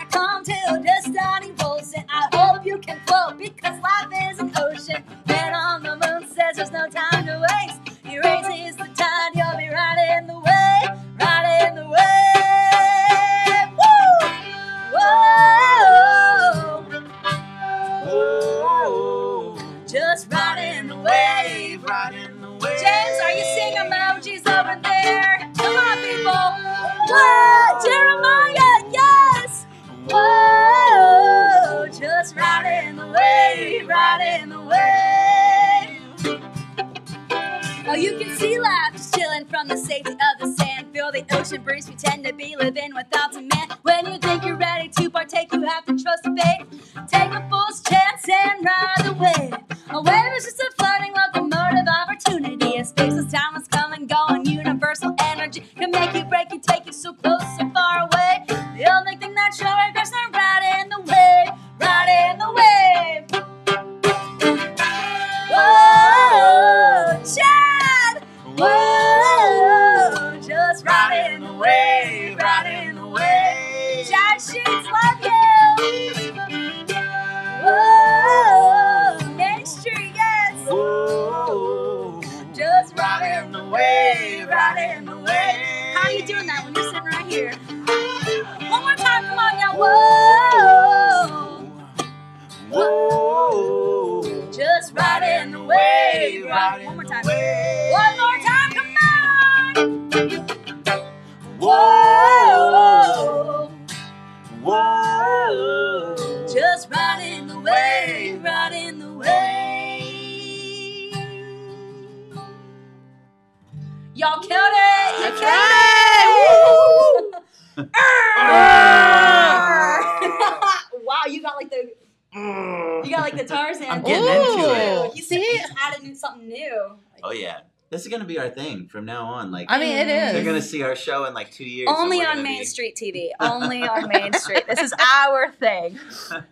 you 123.04 123.10
got 123.14 123.20
like 123.22 123.36
the 123.36 123.44
Tarzan. 123.44 123.86
I'm 123.90 124.02
getting 124.02 124.24
into 124.24 124.74
it. 125.06 125.16
You 125.16 125.22
See? 125.22 125.42
see, 125.42 125.58
just 125.58 125.72
added 125.80 126.16
something 126.16 126.48
new. 126.48 126.96
Oh 127.22 127.32
yeah, 127.32 127.60
this 127.90 128.02
is 128.02 128.08
gonna 128.08 128.24
be 128.24 128.38
our 128.38 128.48
thing 128.48 128.86
from 128.88 129.04
now 129.04 129.24
on. 129.26 129.50
Like 129.50 129.66
I 129.70 129.78
mean, 129.78 129.96
it 129.96 130.08
is. 130.08 130.32
they're 130.32 130.44
gonna 130.44 130.60
see 130.62 130.82
our 130.82 130.94
show 130.96 131.24
in 131.24 131.34
like 131.34 131.50
two 131.50 131.64
years. 131.64 131.88
and 131.88 131.96
Only 131.96 132.18
we're 132.18 132.28
on 132.28 132.36
gonna 132.36 132.48
Main 132.48 132.58
be- 132.60 132.64
Street 132.66 132.96
TV. 132.96 133.30
Only 133.40 133.82
on 133.82 134.08
Main 134.08 134.32
Street. 134.34 134.64
This 134.68 134.80
is 134.80 134.92
our 135.14 135.50
thing. 135.52 135.98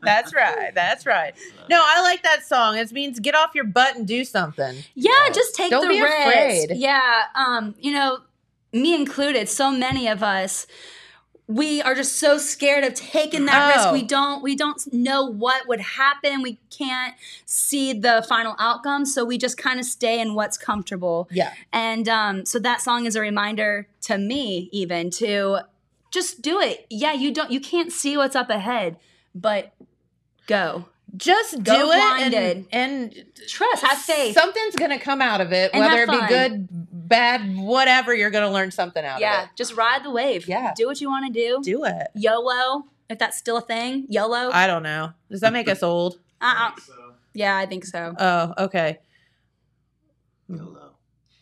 That's 0.03 0.35
right. 0.35 0.75
That's 0.75 1.05
right. 1.07 1.35
No, 1.69 1.83
I 1.85 2.01
like 2.03 2.23
that 2.23 2.47
song. 2.47 2.77
It 2.79 2.91
means 2.93 3.21
get 3.21 3.35
off 3.35 3.55
your 3.55 3.65
butt 3.65 3.97
and 3.97 4.07
do 4.07 4.25
something. 4.25 4.77
Yeah, 4.95 5.11
just 5.33 5.55
take 5.55 5.71
Don't 5.71 5.83
the 5.83 5.89
be 5.95 6.01
risk. 6.03 6.17
afraid. 6.27 6.71
Yeah, 6.77 7.23
um, 7.35 7.75
you 7.79 7.93
know, 7.93 8.19
me 8.73 8.95
included, 8.95 9.49
so 9.49 9.71
many 9.71 10.09
of 10.09 10.23
us 10.23 10.67
we 11.55 11.83
are 11.83 11.95
just 11.95 12.19
so 12.19 12.39
scared 12.39 12.85
of 12.85 12.95
taking 12.95 13.47
that 13.47 13.75
risk. 13.75 13.89
Oh. 13.89 13.93
We 13.93 14.03
don't 14.03 14.43
we 14.43 14.57
don't 14.57 14.93
know 14.93 15.25
what 15.25 15.69
would 15.69 15.81
happen. 15.81 16.43
We 16.43 16.59
can't 16.71 17.15
see 17.45 17.93
the 17.93 18.25
final 18.29 18.55
outcome, 18.59 19.05
so 19.05 19.25
we 19.25 19.39
just 19.39 19.59
kind 19.59 19.79
of 19.79 19.85
stay 19.85 20.21
in 20.21 20.35
what's 20.35 20.57
comfortable. 20.57 21.29
Yeah. 21.31 21.53
And 21.73 22.09
um, 22.09 22.47
so 22.47 22.59
that 22.61 22.81
song 22.81 23.07
is 23.07 23.17
a 23.17 23.21
reminder 23.21 23.89
to 24.03 24.19
me, 24.19 24.69
even 24.73 25.11
to 25.11 25.61
just 26.11 26.43
do 26.43 26.61
it. 26.61 26.87
Yeah, 26.91 27.13
you 27.13 27.33
don't, 27.33 27.51
you 27.51 27.61
can't 27.61 27.93
see 27.93 28.17
what's 28.17 28.37
up 28.37 28.51
ahead, 28.51 28.97
but 29.35 29.73
go. 30.47 30.87
Just 31.17 31.63
Go 31.63 31.75
do 31.77 31.91
it 31.91 31.97
blinded. 31.97 32.67
and, 32.73 33.15
and 33.15 33.25
Trust, 33.49 33.85
have 33.85 33.99
faith. 33.99 34.35
Something's 34.35 34.77
gonna 34.77 34.99
come 34.99 35.21
out 35.21 35.41
of 35.43 35.53
it, 35.53 35.71
And 35.75 35.81
whether 35.85 36.03
it 36.05 36.11
be 36.11 36.27
good, 36.29 36.69
bad, 36.71 37.55
whatever. 37.57 38.15
You're 38.15 38.31
gonna 38.31 38.51
learn 38.51 38.71
something 38.71 39.05
out 39.05 39.21
yeah, 39.21 39.45
of 39.45 39.49
just 39.55 39.77
ride 39.77 40.05
the 40.05 40.11
wave. 40.11 40.49
Yeah. 40.49 40.73
do 40.75 40.87
what 40.87 41.01
you 41.03 41.11
want 41.11 41.27
to 41.27 41.33
do. 41.33 41.61
Do 41.63 41.85
it. 41.85 42.09
YOLO, 42.15 42.85
if 43.11 43.19
that's 43.19 43.37
still 43.37 43.59
a 43.59 43.61
thing. 43.61 44.07
YOLO. 44.09 44.51
I 44.53 44.67
don't 44.67 44.83
know. 44.83 45.13
Does 45.31 45.41
that 45.41 45.53
make 45.53 45.69
us 45.69 45.83
old? 45.83 46.19
uh-uh. 46.41 46.71
So, 46.81 46.95
Yeah, 47.35 47.57
I 47.59 47.67
think 47.67 47.85
so. 47.85 48.15
Oh, 48.19 48.55
okay. 48.65 48.99
YOLO. 50.49 50.93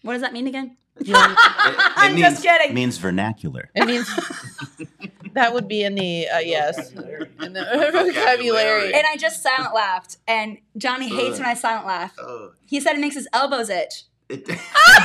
What 0.03 0.15
does 0.15 0.23
that 0.23 0.33
mean 0.33 0.47
again? 0.49 0.77
It, 1.01 1.07
it 1.09 1.77
I'm 1.97 2.15
means, 2.15 2.27
just 2.29 2.43
kidding. 2.43 2.71
It 2.71 2.75
means 2.75 2.99
vernacular. 2.99 3.71
It 3.75 3.87
means 3.87 4.09
that 5.35 5.53
would 5.55 5.69
be 5.69 5.85
in 5.85 5.95
the 5.95 6.29
uh, 6.29 6.39
yes, 6.39 6.91
in 6.93 7.53
the 7.53 7.91
vocabulary. 7.93 8.93
And 8.95 9.05
I 9.11 9.17
just 9.17 9.43
silent 9.43 9.75
laughed, 9.75 10.17
and 10.27 10.59
Johnny 10.77 11.09
hates 11.09 11.39
when 11.39 11.47
I 11.49 11.55
silent 11.55 11.87
laugh. 11.87 12.15
Oh, 12.19 12.51
He 12.67 12.81
said 12.81 12.97
it 12.97 13.01
makes 13.01 13.15
his 13.15 13.29
elbows 13.33 13.71
itch 13.71 14.05
it, 14.29 14.41
it 14.49 14.49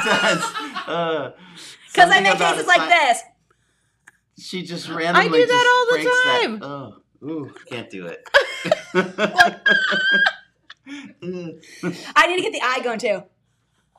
does. 0.05 0.43
Uh, 0.87 1.31
because 1.93 2.09
I 2.11 2.19
make 2.21 2.37
faces 2.37 2.65
like 2.67 2.81
si- 2.81 2.87
this. 2.89 3.21
She 4.37 4.63
just 4.63 4.89
randomly. 4.89 5.29
I 5.29 5.31
do 5.31 5.45
that 5.47 5.53
just 5.53 5.67
all 5.67 5.85
the 5.85 5.91
breaks 5.91 6.05
that- 6.05 6.39
time. 6.41 6.59
oh, 6.63 6.97
ooh, 7.23 7.53
can't 7.67 7.89
do 7.89 8.07
it. 8.07 8.27
I 12.15 12.27
need 12.27 12.35
to 12.37 12.41
get 12.41 12.53
the 12.53 12.61
eye 12.61 12.79
going 12.83 12.99
too. 12.99 13.23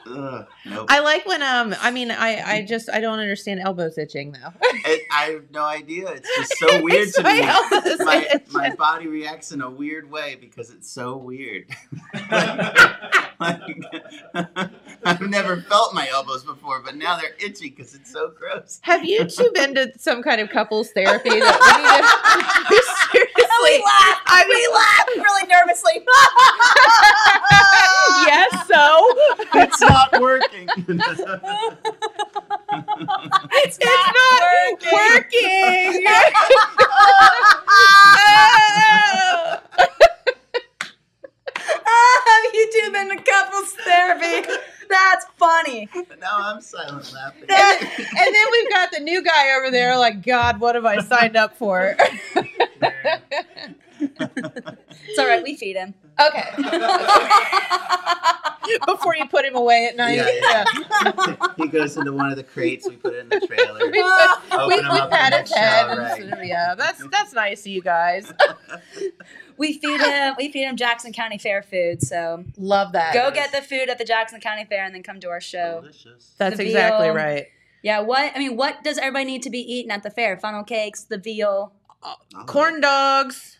Ugh, 0.09 0.47
nope. 0.65 0.87
I 0.89 1.01
like 1.01 1.27
when 1.27 1.43
um. 1.43 1.75
I 1.81 1.91
mean, 1.91 2.11
I 2.11 2.59
I 2.59 2.63
just 2.63 2.89
I 2.91 3.01
don't 3.01 3.19
understand 3.19 3.61
elbows 3.61 3.99
itching 3.99 4.33
though. 4.33 4.53
It, 4.63 5.03
I 5.13 5.25
have 5.25 5.51
no 5.51 5.65
idea. 5.65 6.09
It's 6.09 6.37
just 6.37 6.59
so 6.59 6.83
weird 6.83 7.13
to 7.15 7.23
my 7.23 7.35
me. 7.35 8.05
My, 8.05 8.29
itch. 8.33 8.53
my 8.53 8.75
body 8.75 9.07
reacts 9.09 9.53
in 9.53 9.61
a 9.63 9.71
weird 9.71 10.11
way 10.11 10.37
because 10.41 10.71
it's 10.71 10.91
so 10.91 11.17
weird. 11.17 11.67
Like, 13.39 13.61
I've 15.05 15.21
never 15.21 15.61
felt 15.61 15.95
my 15.95 16.09
elbows 16.09 16.45
before, 16.45 16.81
but 16.81 16.97
now 16.97 17.17
they're 17.19 17.35
itchy 17.39 17.71
because 17.71 17.95
it's 17.95 18.13
so 18.13 18.31
gross. 18.31 18.81
Have 18.83 19.05
you 19.05 19.25
two 19.25 19.51
been 19.55 19.75
to 19.75 19.93
some 19.99 20.23
kind 20.23 20.41
of 20.41 20.49
couples 20.51 20.91
therapy 20.93 21.29
that 21.29 21.61
we 21.61 21.83
need 21.83 22.79
to 22.79 22.83
seriously? 23.13 23.83
laugh. 23.85 24.21
I 24.27 24.45
mean, 24.49 24.57
we 24.57 24.69
laugh 24.73 25.27
really 25.27 25.47
nervously. 25.49 26.01
It's, 30.99 31.21
it's 33.53 33.79
not 33.85 34.15
working. 34.93 36.05
Ah, 41.89 42.43
have 42.45 42.55
you 42.55 42.71
two 42.73 42.93
been 42.93 43.09
to 43.17 43.23
couples 43.23 43.73
therapy? 43.85 44.49
That's 44.89 45.27
funny. 45.37 45.89
now 46.21 46.37
I'm 46.39 46.61
silent 46.61 47.13
laughing. 47.13 47.49
and, 47.49 47.81
and 47.81 48.35
then 48.35 48.47
we've 48.53 48.71
got 48.71 48.93
the 48.93 49.01
new 49.01 49.23
guy 49.23 49.57
over 49.57 49.71
there. 49.71 49.99
Like, 49.99 50.25
God, 50.25 50.61
what 50.61 50.75
have 50.75 50.85
I 50.85 51.01
signed 51.01 51.37
up 51.37 51.57
for? 51.57 51.97
It's 55.09 55.19
all 55.19 55.27
right. 55.27 55.43
We 55.43 55.57
feed 55.57 55.77
him. 55.77 55.95
okay. 56.21 56.51
Before 58.87 59.15
you 59.17 59.27
put 59.27 59.45
him 59.45 59.55
away 59.57 59.87
at 59.87 59.97
night. 59.97 60.17
Yeah, 60.17 60.65
yeah. 61.05 61.37
he 61.57 61.69
goes 61.69 61.97
into 61.97 62.13
one 62.13 62.31
of 62.31 62.37
the 62.37 62.43
crates. 62.45 62.89
We 62.89 62.97
put 62.97 63.15
it 63.15 63.19
in 63.21 63.29
the 63.29 63.47
trailer. 63.47 63.81
We 63.91 64.03
put, 64.03 64.53
Open 64.53 64.69
we 64.69 64.75
him 64.79 64.85
put 64.91 65.01
up 65.01 65.11
pat 65.11 65.33
his 65.41 65.53
head. 65.55 65.87
shell, 65.87 65.99
and- 65.99 66.33
right. 66.33 66.47
Yeah, 66.47 66.75
that's 66.75 67.03
that's 67.09 67.33
nice 67.33 67.61
of 67.63 67.67
you 67.69 67.83
guys. 67.83 68.33
We 69.59 69.73
feed 69.79 70.01
him. 70.03 70.35
We 70.37 70.53
feed 70.53 70.65
him 70.65 70.77
Jackson 70.77 71.15
County 71.15 71.39
Fair 71.39 71.63
food. 71.63 72.03
So 72.03 72.45
Love 72.59 72.93
that. 72.93 73.15
go 73.15 73.31
get 73.31 73.53
the 73.53 73.63
food 73.63 73.89
at 73.89 73.97
the 73.97 74.05
Jackson 74.05 74.39
County 74.39 74.67
Fair 74.67 74.85
and 74.85 74.95
then 74.95 75.03
come 75.03 75.19
to 75.21 75.31
our 75.31 75.41
show. 75.41 75.81
Delicious. 75.81 76.35
That's 76.37 76.59
the 76.59 76.67
exactly 76.67 77.07
veal. 77.07 77.15
right. 77.15 77.47
Yeah. 77.83 78.01
What 78.01 78.33
I 78.35 78.39
mean, 78.39 78.57
what 78.59 78.85
does 78.85 78.99
everybody 78.99 79.25
need 79.25 79.43
to 79.45 79.51
be 79.51 79.61
eating 79.61 79.91
at 79.91 80.03
the 80.03 80.11
fair? 80.11 80.37
Funnel 80.37 80.63
cakes, 80.63 81.05
the 81.05 81.17
veal. 81.17 81.73
Corn 82.45 82.83
dogs. 82.83 83.56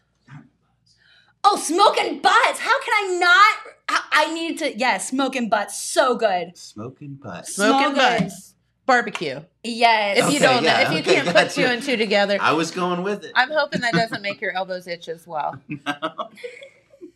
Oh, 1.49 1.57
smoking 1.57 2.21
butts. 2.21 2.59
How 2.59 2.81
can 2.83 2.93
I 2.93 3.19
not? 3.21 3.75
I, 3.89 4.03
I 4.13 4.35
need 4.35 4.59
to. 4.59 4.77
Yeah, 4.77 4.99
smoking 4.99 5.49
butts. 5.49 5.81
So 5.81 6.17
good. 6.17 6.59
Smoking 6.59 7.15
butts. 7.23 7.55
Smoking 7.55 7.95
Smoking. 7.95 8.25
butts. 8.27 8.55
Barbecue. 8.85 9.41
Yes. 9.63 10.19
If 10.19 10.35
you 10.35 10.41
don't 10.41 10.65
know, 10.65 10.81
if 10.81 10.91
you 10.91 10.99
okay, 10.99 11.15
can't 11.15 11.27
put 11.27 11.35
gotcha. 11.35 11.55
two 11.55 11.65
and 11.65 11.83
two 11.83 11.97
together. 11.97 12.39
I 12.41 12.53
was 12.53 12.73
going 12.73 13.05
with 13.05 13.23
it. 13.25 13.31
I'm 13.37 13.51
hoping 13.51 13.81
that 13.83 13.93
doesn't 13.93 14.23
make 14.23 14.41
your 14.41 14.53
elbows 14.57 14.89
itch 14.89 15.09
as 15.09 15.25
well. 15.25 15.61
no. 15.69 16.31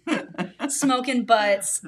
smoking 0.68 1.24
butts. 1.24 1.84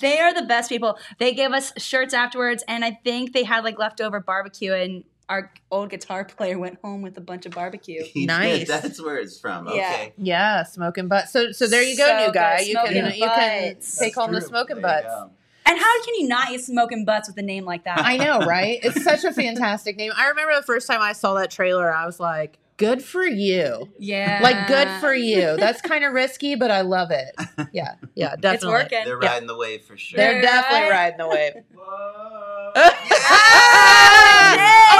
They 0.00 0.18
are 0.18 0.32
the 0.32 0.42
best 0.42 0.70
people. 0.70 0.98
They 1.18 1.34
gave 1.34 1.52
us 1.52 1.74
shirts 1.76 2.14
afterwards, 2.14 2.64
and 2.68 2.86
I 2.86 2.98
think 3.04 3.34
they 3.34 3.44
had 3.44 3.64
like 3.64 3.78
leftover 3.78 4.20
barbecue, 4.20 4.72
and 4.72 5.04
our 5.32 5.50
old 5.70 5.90
guitar 5.90 6.24
player 6.36 6.58
went 6.58 6.78
home 6.84 7.02
with 7.02 7.16
a 7.16 7.20
bunch 7.20 7.46
of 7.46 7.52
barbecue. 7.52 8.02
He 8.12 8.20
did. 8.20 8.26
Nice. 8.28 8.68
That's 8.68 9.02
where 9.02 9.16
it's 9.16 9.40
from. 9.40 9.66
Yeah. 9.68 9.72
Okay. 9.72 10.12
Yeah, 10.18 10.62
smoking 10.64 11.08
butts. 11.08 11.32
So 11.32 11.50
so 11.52 11.66
there 11.66 11.82
you 11.82 11.96
go, 11.96 12.06
So 12.06 12.26
new 12.26 12.32
guy. 12.32 12.60
You 12.60 12.74
can 12.76 12.86
Smoking 12.86 13.20
you 13.20 13.28
can 13.28 13.72
butts. 13.74 13.96
take 13.98 14.14
home 14.14 14.32
the 14.32 14.40
smoking 14.40 14.76
There 14.80 14.96
you 14.96 15.02
butts. 15.02 15.14
go. 15.14 15.30
And 15.64 15.78
how 15.78 16.02
can 16.04 16.14
you 16.16 16.28
not 16.28 16.50
eat 16.50 16.60
smoking 16.60 17.04
butts 17.04 17.28
with 17.28 17.38
a 17.38 17.42
name 17.42 17.64
like 17.64 17.84
that? 17.84 18.00
I 18.04 18.16
know, 18.16 18.40
right? 18.40 18.78
It's 18.82 19.02
such 19.10 19.24
a 19.24 19.32
fantastic 19.32 19.96
name. 19.96 20.12
I 20.16 20.28
remember 20.28 20.54
the 20.56 20.62
first 20.62 20.86
time 20.88 21.00
I 21.00 21.12
saw 21.12 21.34
that 21.34 21.50
trailer, 21.52 21.90
I 21.94 22.04
was 22.04 22.18
like, 22.18 22.58
"Good 22.78 23.00
for 23.02 23.24
you." 23.24 23.88
yeah, 23.98 24.40
Like, 24.42 24.66
good 24.66 24.88
for 25.00 25.14
you. 25.14 25.56
That's 25.56 25.80
kind 25.80 26.02
of 26.04 26.12
risky, 26.14 26.56
but 26.56 26.70
I 26.72 26.80
love 26.80 27.10
it. 27.12 27.30
Yeah, 27.72 27.94
yeah, 28.16 28.34
definitely. 28.34 28.54
It's 28.56 28.64
working. 28.66 29.04
They're 29.04 29.22
Yeah. 29.22 29.28
riding 29.34 29.46
the 29.46 29.56
wave 29.56 29.82
for 29.84 29.96
sure. 29.96 30.16
They're 30.18 30.32
They're 30.34 30.42
definitely 30.42 30.90
right. 30.90 31.14
riding 31.14 31.18
the 31.18 31.28
wave. 31.28 31.52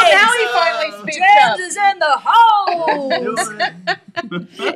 Whoa. 0.02 0.08
oh, 0.08 0.12
now 0.12 0.28
he 0.38 0.46
finally 0.52 0.90
speaks 1.12 1.26
up. 1.42 1.56
James 1.56 1.70
is 1.70 1.76
in 1.76 1.98
the 1.98 2.18
house. 2.18 3.48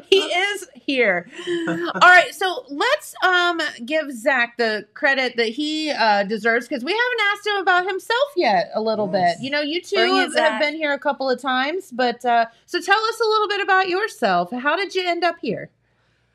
he 0.10 0.18
is 0.18 0.68
here. 0.74 1.28
All 1.68 2.00
right, 2.10 2.34
so 2.34 2.64
let's 2.68 3.14
um 3.24 3.60
give 3.84 4.10
Zach 4.12 4.56
the 4.56 4.86
credit 4.94 5.36
that 5.36 5.48
he 5.48 5.90
uh, 5.90 6.22
deserves 6.24 6.68
because 6.68 6.84
we 6.84 6.92
haven't 6.92 7.20
asked 7.32 7.46
him 7.46 7.56
about 7.56 7.86
himself 7.86 8.28
yet. 8.36 8.70
A 8.74 8.80
little 8.80 9.10
Yes. 9.12 9.36
bit, 9.36 9.44
you 9.44 9.50
know, 9.50 9.60
you 9.60 9.80
two 9.82 9.96
Bring 9.96 10.16
it, 10.16 10.32
have, 10.34 10.52
have 10.52 10.60
been 10.60 10.74
here 10.74 10.92
a 10.92 10.98
couple 10.98 11.28
of 11.30 11.40
times, 11.40 11.90
but 11.92 12.24
uh, 12.24 12.46
so 12.66 12.80
tell 12.80 13.02
us 13.04 13.20
a 13.20 13.24
little 13.28 13.48
bit 13.48 13.60
about 13.60 13.88
yourself. 13.88 14.50
How 14.52 14.76
did 14.76 14.94
you 14.94 15.06
end 15.08 15.24
up 15.24 15.36
here? 15.40 15.70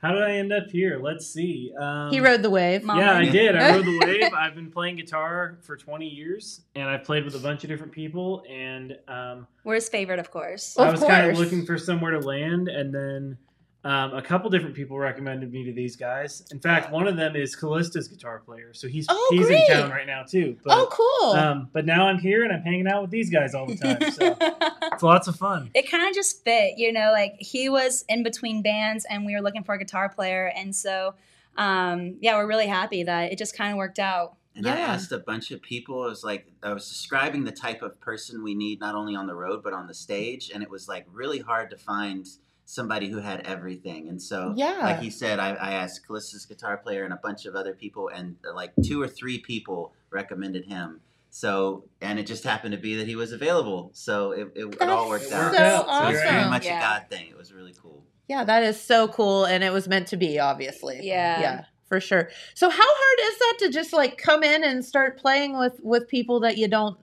How 0.01 0.13
did 0.13 0.23
I 0.23 0.31
end 0.37 0.51
up 0.51 0.69
here? 0.71 0.99
Let's 1.01 1.27
see. 1.27 1.71
Um, 1.79 2.09
he 2.11 2.19
rode 2.19 2.41
the 2.41 2.49
wave. 2.49 2.83
Mom. 2.83 2.97
Yeah, 2.97 3.13
I 3.13 3.25
did. 3.29 3.55
I 3.55 3.75
rode 3.75 3.85
the 3.85 3.99
wave. 3.99 4.33
I've 4.33 4.55
been 4.55 4.71
playing 4.71 4.95
guitar 4.95 5.59
for 5.61 5.77
20 5.77 6.07
years, 6.07 6.61
and 6.73 6.89
I've 6.89 7.03
played 7.03 7.23
with 7.23 7.35
a 7.35 7.39
bunch 7.39 7.63
of 7.63 7.69
different 7.69 7.91
people. 7.91 8.43
And 8.49 8.97
um, 9.07 9.45
We're 9.63 9.75
his 9.75 9.89
favorite, 9.89 10.17
of 10.17 10.31
course. 10.31 10.75
Of 10.75 10.87
I 10.87 10.91
was 10.91 11.01
kind 11.01 11.29
of 11.29 11.37
looking 11.37 11.67
for 11.67 11.77
somewhere 11.77 12.11
to 12.11 12.19
land, 12.19 12.67
and 12.67 12.91
then 12.91 13.37
um, 13.83 14.13
a 14.13 14.21
couple 14.21 14.49
different 14.51 14.75
people 14.75 14.97
recommended 14.99 15.51
me 15.51 15.63
to 15.65 15.73
these 15.73 15.95
guys. 15.95 16.43
In 16.51 16.59
fact, 16.59 16.91
one 16.91 17.07
of 17.07 17.15
them 17.17 17.35
is 17.35 17.55
Calista's 17.55 18.07
guitar 18.07 18.39
player, 18.39 18.73
so 18.73 18.87
he's 18.87 19.07
Oh, 19.09 19.27
he's 19.31 19.47
great. 19.47 19.67
in 19.69 19.75
town 19.77 19.89
right 19.89 20.05
now 20.05 20.21
too. 20.23 20.55
But, 20.63 20.77
oh, 20.77 20.87
cool. 20.91 21.31
Um, 21.31 21.69
but 21.73 21.85
now 21.85 22.05
I'm 22.07 22.19
here 22.19 22.43
and 22.43 22.53
I'm 22.53 22.61
hanging 22.61 22.87
out 22.87 23.01
with 23.01 23.09
these 23.11 23.29
guys 23.31 23.55
all 23.55 23.65
the 23.65 23.75
time, 23.77 24.11
so 24.11 24.37
it's 24.93 25.01
lots 25.03 25.27
of 25.27 25.35
fun. 25.35 25.71
it 25.73 25.89
kind 25.89 26.07
of 26.07 26.13
just 26.13 26.43
fit, 26.43 26.77
you 26.77 26.93
know, 26.93 27.11
like 27.11 27.35
he 27.39 27.69
was 27.69 28.05
in 28.07 28.21
between 28.21 28.61
bands 28.61 29.05
and 29.09 29.25
we 29.25 29.33
were 29.33 29.41
looking 29.41 29.63
for 29.63 29.73
a 29.73 29.79
guitar 29.79 30.09
player. 30.09 30.51
And 30.55 30.75
so, 30.75 31.15
um, 31.57 32.17
yeah, 32.21 32.35
we're 32.37 32.47
really 32.47 32.67
happy 32.67 33.03
that 33.03 33.31
it 33.31 33.37
just 33.37 33.57
kind 33.57 33.71
of 33.71 33.77
worked 33.77 33.99
out. 33.99 34.35
And 34.55 34.67
I 34.67 34.77
asked 34.79 35.11
a 35.13 35.17
bunch 35.19 35.51
of 35.51 35.61
people. 35.61 36.05
It 36.05 36.09
was 36.09 36.23
like 36.25 36.45
I 36.61 36.73
was 36.73 36.87
describing 36.87 37.45
the 37.45 37.53
type 37.53 37.81
of 37.81 37.99
person 38.01 38.43
we 38.43 38.53
need, 38.53 38.79
not 38.81 38.95
only 38.95 39.15
on 39.15 39.25
the 39.25 39.33
road 39.33 39.63
but 39.63 39.71
on 39.73 39.87
the 39.87 39.93
stage, 39.93 40.51
and 40.53 40.61
it 40.61 40.69
was 40.69 40.87
like 40.89 41.05
really 41.11 41.39
hard 41.39 41.69
to 41.71 41.77
find 41.77 42.27
somebody 42.71 43.09
who 43.09 43.17
had 43.19 43.41
everything. 43.41 44.07
And 44.07 44.21
so, 44.21 44.53
Yeah. 44.55 44.79
like 44.81 44.99
he 45.01 45.09
said, 45.09 45.39
I, 45.39 45.49
I 45.55 45.71
asked 45.73 46.07
Calista's 46.07 46.45
guitar 46.45 46.77
player 46.77 47.03
and 47.03 47.11
a 47.11 47.17
bunch 47.17 47.45
of 47.45 47.53
other 47.55 47.73
people, 47.73 48.07
and 48.07 48.37
uh, 48.49 48.55
like 48.55 48.71
two 48.81 49.01
or 49.01 49.09
three 49.09 49.39
people 49.39 49.91
recommended 50.09 50.65
him. 50.65 51.01
So, 51.29 51.83
and 52.01 52.17
it 52.17 52.25
just 52.27 52.43
happened 52.45 52.71
to 52.73 52.77
be 52.77 52.95
that 52.95 53.07
he 53.07 53.15
was 53.17 53.33
available. 53.33 53.91
So 53.93 54.31
it, 54.31 54.51
it, 54.55 54.65
it 54.65 54.81
all 54.89 55.09
worked 55.09 55.25
so 55.25 55.35
out. 55.35 55.55
out. 55.55 55.85
So 55.85 56.05
it 56.07 56.11
was 56.13 56.21
very 56.21 56.49
much 56.49 56.65
Yeah. 56.65 56.77
a 56.77 56.81
God 56.81 57.05
thing. 57.09 57.27
It 57.29 57.37
was 57.37 57.51
really 57.53 57.73
cool. 57.81 58.03
Yeah, 58.29 58.45
that 58.45 58.63
is 58.63 58.79
so 58.79 59.09
cool, 59.09 59.43
and 59.43 59.63
it 59.65 59.73
was 59.73 59.89
meant 59.89 60.07
to 60.07 60.17
be, 60.17 60.39
obviously. 60.39 60.99
Yeah. 61.03 61.41
yeah, 61.41 61.63
for 61.89 61.99
sure. 61.99 62.29
So, 62.53 62.69
how 62.69 62.77
hard 62.81 63.31
is 63.33 63.39
that 63.39 63.55
to 63.59 63.69
just 63.69 63.91
like 63.91 64.17
come 64.17 64.43
in 64.43 64.63
and 64.63 64.85
start 64.85 65.19
playing 65.19 65.57
with 65.57 65.77
with 65.83 66.07
people 66.07 66.39
that 66.41 66.57
you 66.57 66.69
don't 66.69 66.97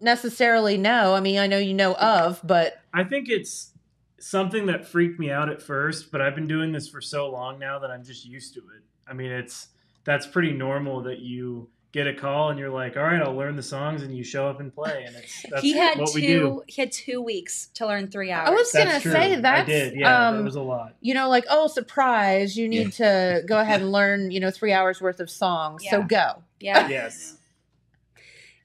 necessarily 0.00 0.76
know? 0.78 1.14
I 1.14 1.20
mean, 1.20 1.38
I 1.38 1.48
know 1.48 1.58
you 1.58 1.74
know 1.74 1.94
of, 1.94 2.40
but 2.44 2.80
I 2.94 3.02
think 3.02 3.28
it's 3.28 3.72
something 4.20 4.66
that 4.66 4.86
freaked 4.86 5.18
me 5.18 5.30
out 5.30 5.48
at 5.48 5.62
first, 5.62 6.10
but 6.10 6.20
I've 6.20 6.34
been 6.34 6.48
doing 6.48 6.72
this 6.72 6.88
for 6.88 7.00
so 7.00 7.30
long 7.30 7.58
now 7.58 7.78
that 7.78 7.90
I'm 7.90 8.04
just 8.04 8.24
used 8.26 8.54
to 8.54 8.60
it. 8.60 8.82
I 9.06 9.12
mean, 9.12 9.30
it's 9.30 9.68
that's 10.04 10.26
pretty 10.26 10.52
normal 10.52 11.02
that 11.02 11.20
you 11.20 11.68
get 11.90 12.06
a 12.06 12.12
call 12.12 12.50
and 12.50 12.58
you're 12.58 12.68
like, 12.70 12.96
"All 12.98 13.02
right, 13.02 13.20
I'll 13.22 13.34
learn 13.34 13.56
the 13.56 13.62
songs," 13.62 14.02
and 14.02 14.14
you 14.14 14.22
show 14.22 14.46
up 14.46 14.60
and 14.60 14.72
play, 14.74 15.04
and 15.06 15.16
it's 15.16 15.42
that's 15.50 15.62
he 15.62 15.72
had 15.76 15.98
what 15.98 16.14
we 16.14 16.20
do. 16.20 16.38
two. 16.40 16.62
He 16.66 16.82
had 16.82 16.92
two 16.92 17.22
weeks 17.22 17.68
to 17.74 17.86
learn 17.86 18.08
three 18.08 18.30
hours. 18.30 18.48
I 18.48 18.50
was 18.52 18.70
That's 18.72 18.84
gonna 18.86 19.00
true. 19.00 19.12
say 19.12 19.34
I 19.34 19.40
that's 19.40 19.66
did. 19.68 19.94
Yeah, 19.98 20.28
um, 20.28 20.36
that 20.38 20.44
was 20.44 20.56
a 20.56 20.62
lot. 20.62 20.94
you 21.00 21.14
know, 21.14 21.28
like 21.30 21.44
oh 21.48 21.66
surprise, 21.66 22.56
you 22.56 22.68
need 22.68 22.92
to 22.94 23.42
go 23.46 23.58
ahead 23.58 23.80
and 23.80 23.90
learn 23.90 24.30
you 24.30 24.40
know 24.40 24.50
three 24.50 24.72
hours 24.72 25.00
worth 25.00 25.20
of 25.20 25.30
songs. 25.30 25.84
So 25.88 26.02
go. 26.02 26.42
yeah, 26.60 26.88
Yes, 26.88 27.37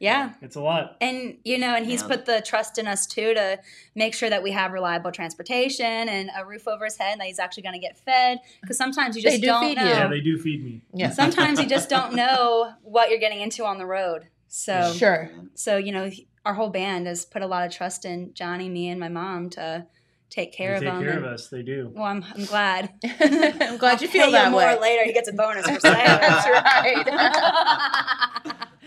yeah. 0.03 0.33
it's 0.41 0.55
a 0.55 0.61
lot. 0.61 0.97
And 1.01 1.37
you 1.43 1.57
know, 1.57 1.75
and 1.75 1.85
he's 1.85 2.01
Yeah. 2.01 2.07
put 2.09 2.25
the 2.25 2.41
trust 2.41 2.77
in 2.77 2.87
us 2.87 3.05
too 3.05 3.33
to 3.33 3.59
make 3.95 4.13
sure 4.13 4.29
that 4.29 4.43
we 4.43 4.51
have 4.51 4.71
reliable 4.71 5.11
transportation 5.11 5.85
and 6.09 6.29
a 6.37 6.45
roof 6.45 6.67
over 6.67 6.85
his 6.85 6.97
head, 6.97 7.13
and 7.13 7.21
that 7.21 7.27
he's 7.27 7.39
actually 7.39 7.63
going 7.63 7.73
to 7.73 7.79
get 7.87 7.97
fed. 7.97 8.39
Because 8.61 8.77
sometimes 8.77 9.15
you 9.15 9.21
They 9.23 9.29
just 9.31 9.41
do 9.41 9.47
don't 9.47 9.63
feed 9.63 9.77
you. 9.77 9.83
know. 9.85 9.89
Yeah, 9.91 10.07
they 10.07 10.21
do 10.21 10.37
feed 10.37 10.63
me. 10.63 10.81
Yeah. 10.93 11.09
sometimes 11.21 11.59
you 11.59 11.67
just 11.67 11.89
don't 11.89 12.13
know 12.13 12.73
what 12.83 13.09
you're 13.09 13.19
getting 13.19 13.41
into 13.41 13.65
on 13.65 13.77
the 13.77 13.85
road. 13.85 14.27
So, 14.47 14.93
Sure. 14.95 15.29
so 15.55 15.77
you 15.77 15.91
know, 15.91 16.09
our 16.45 16.53
whole 16.53 16.69
band 16.69 17.07
has 17.07 17.25
put 17.25 17.41
a 17.41 17.47
lot 17.47 17.65
of 17.65 17.73
trust 17.73 18.05
in 18.05 18.33
Johnny, 18.33 18.69
me, 18.69 18.89
and 18.89 18.99
my 18.99 19.09
mom 19.09 19.49
to 19.51 19.87
take 20.29 20.51
care 20.51 20.79
They 20.79 20.87
of 20.87 20.93
take 20.93 20.93
him. 20.93 21.01
care 21.03 21.09
and- 21.17 21.25
of 21.25 21.31
us. 21.33 21.47
They 21.47 21.61
do. 21.61 21.91
Well, 21.93 22.05
I'm, 22.05 22.23
I'm 22.35 22.45
glad. 22.45 22.89
I'm 23.21 23.77
glad 23.77 24.01
you 24.01 24.07
I'll 24.07 24.11
feel 24.11 24.25
pay 24.25 24.31
that 24.33 24.45
him 24.47 24.51
more 24.51 24.61
way. 24.61 24.79
later. 24.79 25.03
He 25.05 25.13
gets 25.13 25.29
a 25.29 25.33
bonus 25.33 25.65
for 25.67 25.79
saying 25.87 26.05
That's 26.05 26.47
right. 26.49 27.05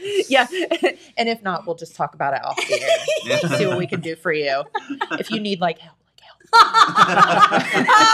yeah. 0.29 0.47
And 1.19 1.29
if 1.29 1.43
not, 1.43 1.67
we'll 1.67 1.77
just 1.77 1.97
talk 1.97 2.15
about 2.15 2.35
it 2.35 2.45
off 2.45 2.57
the 2.57 2.83
air. 2.83 2.89
Yeah. 3.25 3.57
See 3.57 3.67
what 3.67 3.79
we 3.79 3.87
can 3.87 4.01
do 4.01 4.15
for 4.17 4.33
you. 4.33 4.65
If 5.13 5.31
you 5.31 5.41
need 5.41 5.61
like 5.61 5.79
help. 5.79 5.97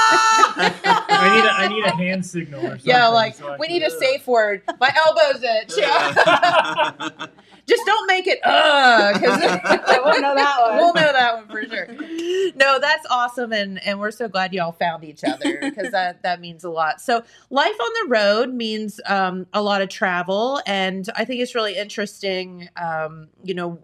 I 0.05 1.35
need 1.35 1.45
a, 1.45 1.53
I 1.53 1.69
need 1.69 1.85
a 1.85 1.97
hand 1.97 2.25
signal 2.27 2.61
or 2.61 2.71
something. 2.71 2.87
Yeah, 2.91 3.09
like 3.09 3.35
so 3.35 3.57
we 3.59 3.67
can- 3.67 3.75
need 3.79 3.83
a 3.85 3.91
safe 3.91 4.27
word. 4.27 4.63
My 4.81 4.91
elbow's 5.07 5.43
itch. 5.43 5.69
Just 7.65 7.87
don't 7.87 8.09
make 8.09 8.27
it 8.27 8.41
uh 8.45 9.13
because 9.13 9.41
I 9.41 10.01
won't 10.05 10.21
know 10.21 10.35
that 10.35 10.61
one. 10.61 10.77
We'll 10.79 10.95
know 10.95 11.13
that 11.13 11.37
one 11.37 11.49
for 11.49 11.63
sure. 11.65 11.87
No, 12.57 12.81
that's 12.81 13.07
awesome, 13.09 13.53
and 13.53 13.81
and 13.87 14.01
we're 14.01 14.11
so 14.11 14.29
glad 14.29 14.53
y'all 14.53 14.73
found 14.73 15.05
each 15.05 15.23
other 15.23 15.59
because 15.61 15.91
that 15.93 16.23
that 16.25 16.41
means 16.41 16.65
a 16.65 16.71
lot. 16.71 17.01
So 17.01 17.23
life 17.51 17.77
on 17.81 17.91
the 18.03 18.09
road 18.11 18.53
means 18.53 19.01
um, 19.07 19.47
a 19.53 19.63
lot 19.63 19.81
of 19.81 19.89
travel, 19.91 20.61
and 20.67 21.09
I 21.15 21.25
think 21.25 21.41
it's 21.41 21.55
really 21.55 21.77
interesting. 21.77 22.69
Um, 22.77 23.29
you 23.45 23.55
know 23.55 23.79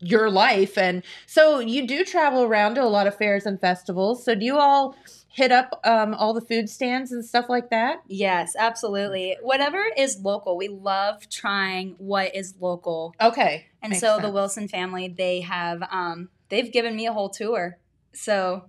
your 0.00 0.30
life 0.30 0.78
and 0.78 1.02
so 1.26 1.58
you 1.60 1.86
do 1.86 2.04
travel 2.04 2.42
around 2.42 2.74
to 2.74 2.82
a 2.82 2.88
lot 2.88 3.06
of 3.06 3.14
fairs 3.16 3.44
and 3.46 3.60
festivals 3.60 4.24
so 4.24 4.34
do 4.34 4.44
you 4.44 4.58
all 4.58 4.96
hit 5.28 5.52
up 5.52 5.78
um, 5.84 6.14
all 6.14 6.32
the 6.34 6.40
food 6.40 6.68
stands 6.68 7.12
and 7.12 7.24
stuff 7.24 7.46
like 7.48 7.70
that 7.70 7.98
Yes, 8.08 8.56
absolutely. 8.58 9.36
Whatever 9.42 9.84
is 9.96 10.18
local, 10.22 10.56
we 10.56 10.66
love 10.68 11.28
trying 11.28 11.94
what 11.98 12.34
is 12.34 12.54
local. 12.58 13.14
okay 13.20 13.66
And 13.82 13.90
Makes 13.90 14.00
so 14.00 14.18
the. 14.18 14.30
Wilson 14.30 14.66
family, 14.68 15.06
they 15.08 15.42
have 15.42 15.82
um 15.90 16.30
they've 16.48 16.72
given 16.72 16.96
me 16.96 17.06
a 17.06 17.12
whole 17.12 17.28
tour. 17.28 17.78
So 18.12 18.64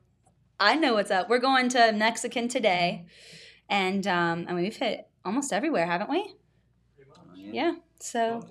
I 0.59 0.75
know 0.75 0.93
what's 0.93 1.09
up. 1.11 1.29
We're 1.29 1.39
going 1.39 1.69
to 1.69 1.91
Mexican 1.93 2.47
today. 2.47 3.05
And 3.69 4.05
um 4.05 4.45
I 4.47 4.53
mean 4.53 4.63
we've 4.63 4.75
hit 4.75 5.07
almost 5.25 5.51
everywhere, 5.51 5.87
haven't 5.87 6.09
we? 6.11 6.35
Yeah. 7.35 7.73
So 7.99 8.41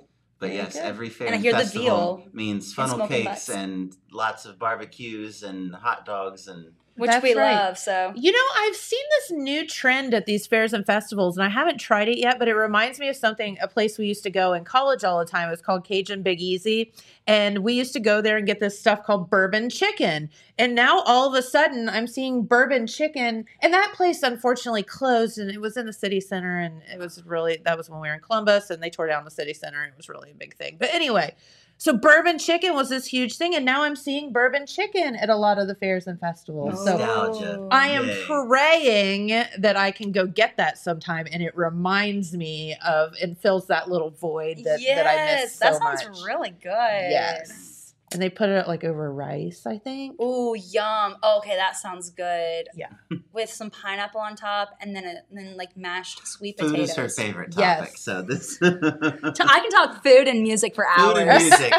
But 0.41 0.53
yes, 0.55 0.72
good. 0.72 0.82
every 0.82 1.11
fair 1.11 1.26
And 1.28 1.34
I 1.34 1.36
and, 1.36 1.45
hear 1.45 1.53
the 1.53 1.59
festival 1.59 2.24
means 2.32 2.72
funnel 2.74 3.07
cakes 3.07 3.26
butts. 3.26 3.49
and 3.51 3.95
lots 4.11 4.47
of 4.47 4.59
barbecues 4.59 5.43
and 5.43 5.74
hot 5.74 6.07
dogs 6.07 6.49
and 6.49 6.72
which 7.01 7.11
That's 7.11 7.22
we 7.22 7.34
right. 7.34 7.55
love. 7.55 7.78
So 7.78 8.12
You 8.14 8.30
know, 8.30 8.38
I've 8.57 8.76
seen 8.76 9.03
this 9.18 9.30
new 9.32 9.66
trend 9.66 10.14
at 10.14 10.26
these 10.26 10.46
fairs 10.46 10.72
and 10.72 10.84
festivals, 10.84 11.36
and 11.36 11.44
I 11.44 11.48
haven't 11.48 11.78
tried 11.78 12.09
it 12.09 12.18
yet, 12.18 12.38
but 12.38 12.46
it 12.46 12.55
reminds 12.55 12.98
me 13.01 13.09
of 13.09 13.16
something, 13.16 13.57
a 13.61 13.68
place 13.68 13.98
we 13.98 14.07
used 14.07 14.22
to 14.24 14.30
go 14.30 14.53
in 14.53 14.64
college 14.64 15.03
all 15.03 15.18
the 15.18 15.24
time. 15.24 15.48
It 15.48 15.51
was 15.51 15.62
called 15.62 15.84
Cajun 15.84 16.22
Big 16.22 16.40
Easy. 16.40 16.92
And 17.26 17.59
we 17.59 17.74
used 17.74 17.92
to 17.92 18.01
go 18.01 18.20
there 18.20 18.36
and 18.36 18.46
get 18.46 18.61
this 18.61 18.78
stuff 18.78 19.05
called 19.05 19.30
bourbon 19.30 19.70
chicken. 19.70 20.30
And 20.59 20.74
now 20.74 21.03
all 21.03 21.28
of 21.28 21.34
a 21.34 21.42
sudden, 21.42 21.88
I'm 21.88 22.07
seeing 22.07 22.42
bourbon 22.42 22.86
chicken. 22.86 23.44
And 23.61 23.72
that 23.72 23.92
place 23.94 24.22
unfortunately 24.22 24.82
closed, 24.82 25.38
and 25.38 25.51
it 25.51 25.61
was 25.61 25.76
in 25.76 25.86
the 25.86 25.92
city 25.92 26.20
center. 26.20 26.59
And 26.59 26.82
it 26.92 26.98
was 26.98 27.22
really, 27.24 27.59
that 27.64 27.78
was 27.78 27.88
when 27.88 28.01
we 28.01 28.09
were 28.09 28.14
in 28.14 28.20
Columbus, 28.20 28.70
and 28.70 28.82
they 28.82 28.90
tore 28.90 29.07
down 29.07 29.24
the 29.24 29.30
city 29.30 29.55
center. 29.55 29.82
And 29.82 29.92
it 29.92 29.96
was 29.96 30.09
really 30.09 30.32
a 30.32 30.34
big 30.34 30.55
thing. 30.57 30.76
But 30.78 30.92
anyway, 30.92 31.34
so 31.81 31.95
bourbon 31.95 32.39
chicken 32.39 32.74
was 32.74 32.91
this 32.91 33.07
huge 33.07 33.39
thing. 33.39 33.55
And 33.55 33.64
now 33.64 33.85
I'm 33.85 33.97
seeing 33.97 34.35
bourbon 34.35 34.66
chicken 34.66 35.16
at 35.16 35.31
a 35.31 35.35
lot 35.35 35.59
of 35.59 35.66
the 35.66 35.74
fairs 35.74 36.07
and 36.07 36.20
festivals. 36.20 36.85
So 36.85 36.99
I 37.70 37.89
am 37.89 38.07
Yay. 38.07 38.24
praying 38.26 39.28
that 39.59 39.78
I 39.78 39.91
can 39.91 40.12
go 40.12 40.26
get 40.26 40.59
that 40.59 40.76
sometime, 40.76 41.26
and 41.33 41.43
it 41.43 41.57
reminds 41.57 42.37
me 42.37 42.76
of 42.87 43.14
and 43.22 43.39
fills 43.39 43.66
that 43.68 43.89
little 43.89 44.11
void 44.11 44.59
that, 44.64 44.83
yes, 44.83 44.97
that 44.97 45.07
I 45.07 45.24
miss 45.24 45.55
so 45.55 45.64
that 45.64 45.83
sounds 45.83 46.05
much. 46.05 46.22
really 46.26 46.51
good. 46.51 46.66
Yes, 47.11 47.70
and 48.12 48.20
they 48.20 48.28
put 48.30 48.48
it 48.48 48.66
like 48.66 48.82
over 48.84 49.12
rice, 49.12 49.66
I 49.66 49.78
think. 49.78 50.16
Oh, 50.18 50.54
yum. 50.54 51.16
Okay, 51.22 51.56
that 51.56 51.76
sounds 51.76 52.11
good. 52.11 52.68
Yeah. 52.74 52.88
With 53.32 53.50
some 53.50 53.70
pineapple 53.70 54.20
on 54.20 54.34
top 54.36 54.70
and 54.80 54.94
then 54.96 55.04
a, 55.04 55.14
and 55.28 55.38
then 55.38 55.56
like 55.56 55.76
mashed 55.76 56.26
sweet 56.26 56.58
food 56.58 56.70
potatoes. 56.70 56.90
is 56.90 56.96
her 56.96 57.08
favorite 57.08 57.54
Yes. 57.56 57.78
topic. 57.78 57.96
So 57.98 58.22
this 58.22 58.58
I 58.62 59.61
can 59.61 59.70
talk 59.70 60.02
food 60.02 60.26
and 60.28 60.42
music 60.42 60.74
for 60.74 60.86
food 60.96 61.16
hours. 61.16 61.28
and 61.28 61.38
music. 61.44 61.72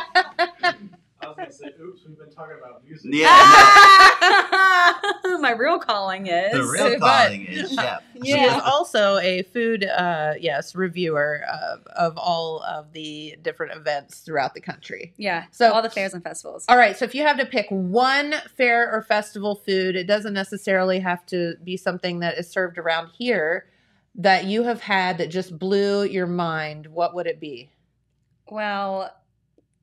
I 1.37 1.45
was 1.45 1.59
gonna 1.59 1.71
say, 1.71 1.81
oops, 1.81 2.01
we've 2.07 2.17
been 2.17 2.31
talking 2.31 2.55
about 2.59 2.83
music. 2.85 3.11
Yeah. 3.13 3.27
My 5.39 5.51
real 5.57 5.79
calling 5.79 6.27
is. 6.27 6.51
the 6.51 6.63
real 6.65 6.89
but- 6.99 7.23
calling 7.25 7.45
is 7.45 7.73
chef. 7.73 8.03
She 8.23 8.39
is 8.39 8.53
also 8.63 9.17
a 9.17 9.41
food, 9.41 9.83
uh, 9.83 10.33
yes, 10.39 10.75
reviewer 10.75 11.41
of, 11.51 11.87
of 11.87 12.17
all 12.19 12.61
of 12.61 12.93
the 12.93 13.35
different 13.41 13.75
events 13.75 14.19
throughout 14.19 14.53
the 14.53 14.61
country. 14.61 15.13
Yeah. 15.17 15.45
So- 15.51 15.69
So 15.69 15.73
all 15.73 15.81
the 15.81 15.89
fairs 15.89 16.13
and 16.13 16.23
festivals. 16.23 16.65
All 16.69 16.77
right, 16.77 16.95
so 16.95 17.03
if 17.05 17.15
you 17.15 17.23
have 17.23 17.39
to 17.39 17.47
pick 17.47 17.65
one 17.69 18.35
fair 18.55 18.91
or 18.93 19.01
festival 19.01 19.55
food, 19.55 19.95
it 19.95 20.05
doesn't 20.05 20.33
necessarily 20.35 20.99
have 20.99 21.25
to 21.27 21.55
be 21.63 21.77
something 21.77 22.19
that 22.19 22.37
is 22.37 22.47
served 22.47 22.77
around 22.77 23.09
here 23.17 23.65
that 24.13 24.45
you 24.45 24.61
have 24.63 24.81
had 24.81 25.17
that 25.17 25.31
just 25.31 25.57
blew 25.57 26.03
your 26.03 26.27
mind. 26.27 26.85
What 26.87 27.15
would 27.15 27.25
it 27.25 27.39
be? 27.39 27.71
Well, 28.51 29.09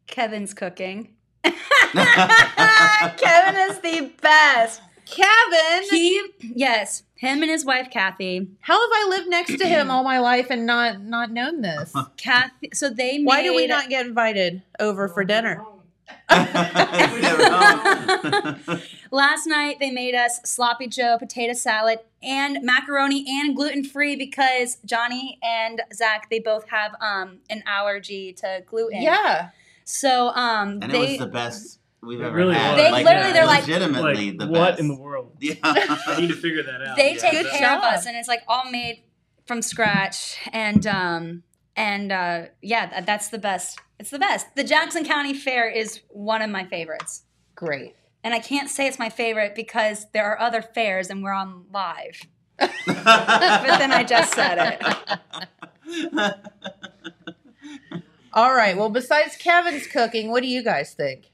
Kevin's 0.07 0.55
cooking. 0.55 1.17
Kevin 3.17 3.71
is 3.71 3.81
the 3.81 4.13
best. 4.21 4.83
Kevin, 5.07 5.89
He 5.89 6.23
yes, 6.43 7.03
him 7.15 7.43
and 7.43 7.51
his 7.51 7.65
wife 7.65 7.89
Kathy. 7.91 8.47
how 8.61 8.75
have 8.75 8.91
I 8.93 9.07
lived 9.09 9.29
next 9.29 9.57
to 9.59 9.67
him 9.67 9.91
all 9.91 10.05
my 10.05 10.19
life 10.19 10.49
and 10.51 10.67
not 10.67 11.01
not 11.01 11.31
known 11.31 11.63
this? 11.63 11.95
Kathy. 12.17 12.71
So 12.75 12.91
they 12.91 13.19
made. 13.19 13.27
Why 13.27 13.43
do 13.43 13.55
we 13.55 13.67
not 13.67 13.89
get 13.89 14.07
invited 14.07 14.63
over 14.79 15.09
for 15.09 15.25
dinner? 15.25 15.65
Last 19.11 19.47
night 19.47 19.77
they 19.81 19.91
made 19.91 20.15
us 20.15 20.41
sloppy 20.45 20.87
Joe 20.87 21.17
potato 21.19 21.55
salad 21.55 22.01
and 22.23 22.59
macaroni 22.63 23.25
and 23.27 23.57
gluten 23.57 23.83
free 23.85 24.15
because 24.17 24.77
Johnny 24.85 25.39
and 25.43 25.81
Zach 25.93 26.29
they 26.31 26.39
both 26.39 26.69
have 26.69 26.95
um 27.01 27.39
an 27.49 27.63
allergy 27.67 28.35
to 28.35 28.63
gluten. 28.67 29.01
Yeah. 29.01 29.51
So 29.91 30.29
um 30.35 30.81
and 30.83 30.93
they 30.93 30.99
it 31.05 31.09
was 31.11 31.19
the 31.19 31.27
best 31.27 31.79
we've 32.03 32.21
It 32.21 32.25
ever 32.25 32.37
really 32.37 32.55
had. 32.55 32.75
was. 32.75 32.83
They 32.83 32.91
like, 32.93 33.07
literally, 33.07 33.33
they're 33.33 33.47
like- 33.47 33.67
legitimately 33.67 34.31
Like, 34.33 34.39
the 34.39 34.47
what 34.47 34.71
best. 34.73 34.81
in 34.81 34.89
the 34.89 34.97
world? 35.01 35.33
Yeah. 35.41 35.55
I 35.63 36.17
need 36.21 36.29
to 36.29 36.35
figure 36.37 36.63
that 36.63 36.83
out. 36.87 36.97
they 36.97 37.15
Yeah. 37.15 37.19
take 37.21 37.33
Good 37.33 37.47
care 37.53 37.77
of 37.77 37.83
us 37.83 38.05
and 38.07 38.15
it's 38.17 38.29
like 38.29 38.43
all 38.47 38.71
made 38.71 39.03
from 39.47 39.63
scratch 39.63 40.37
and 40.53 40.87
um 40.87 41.43
and 41.75 42.13
uh 42.13 42.43
yeah 42.61 42.87
that, 42.91 43.07
that's 43.07 43.29
the 43.31 43.39
best 43.39 43.79
it's 43.99 44.11
the 44.11 44.19
best 44.19 44.47
the 44.57 44.65
jackson 44.65 45.05
county 45.07 45.33
fair 45.33 45.69
is 45.71 46.03
one 46.11 46.43
of 46.43 46.51
my 46.51 46.65
favorites 46.67 47.23
Great. 47.55 47.95
and 48.23 48.35
i 48.35 48.41
can't 48.41 48.69
say 48.69 48.87
it's 48.87 48.99
my 48.99 49.09
favorite 49.09 49.55
because 49.55 50.07
there 50.13 50.27
are 50.31 50.39
other 50.39 50.61
fairs 50.61 51.09
and 51.09 51.23
we're 51.23 51.33
on 51.33 51.65
live 51.73 52.21
but 52.59 52.69
then 52.85 53.91
i 53.93 54.05
just 54.05 54.35
said 54.35 54.59
it 54.59 54.79
All 58.39 58.55
right. 58.55 58.77
Well, 58.77 58.89
besides 58.89 59.37
Kevin's 59.37 59.89
cooking, 59.89 60.31
what 60.31 60.43
do 60.45 60.49
you 60.49 60.63
guys 60.63 60.95
think? 60.95 61.33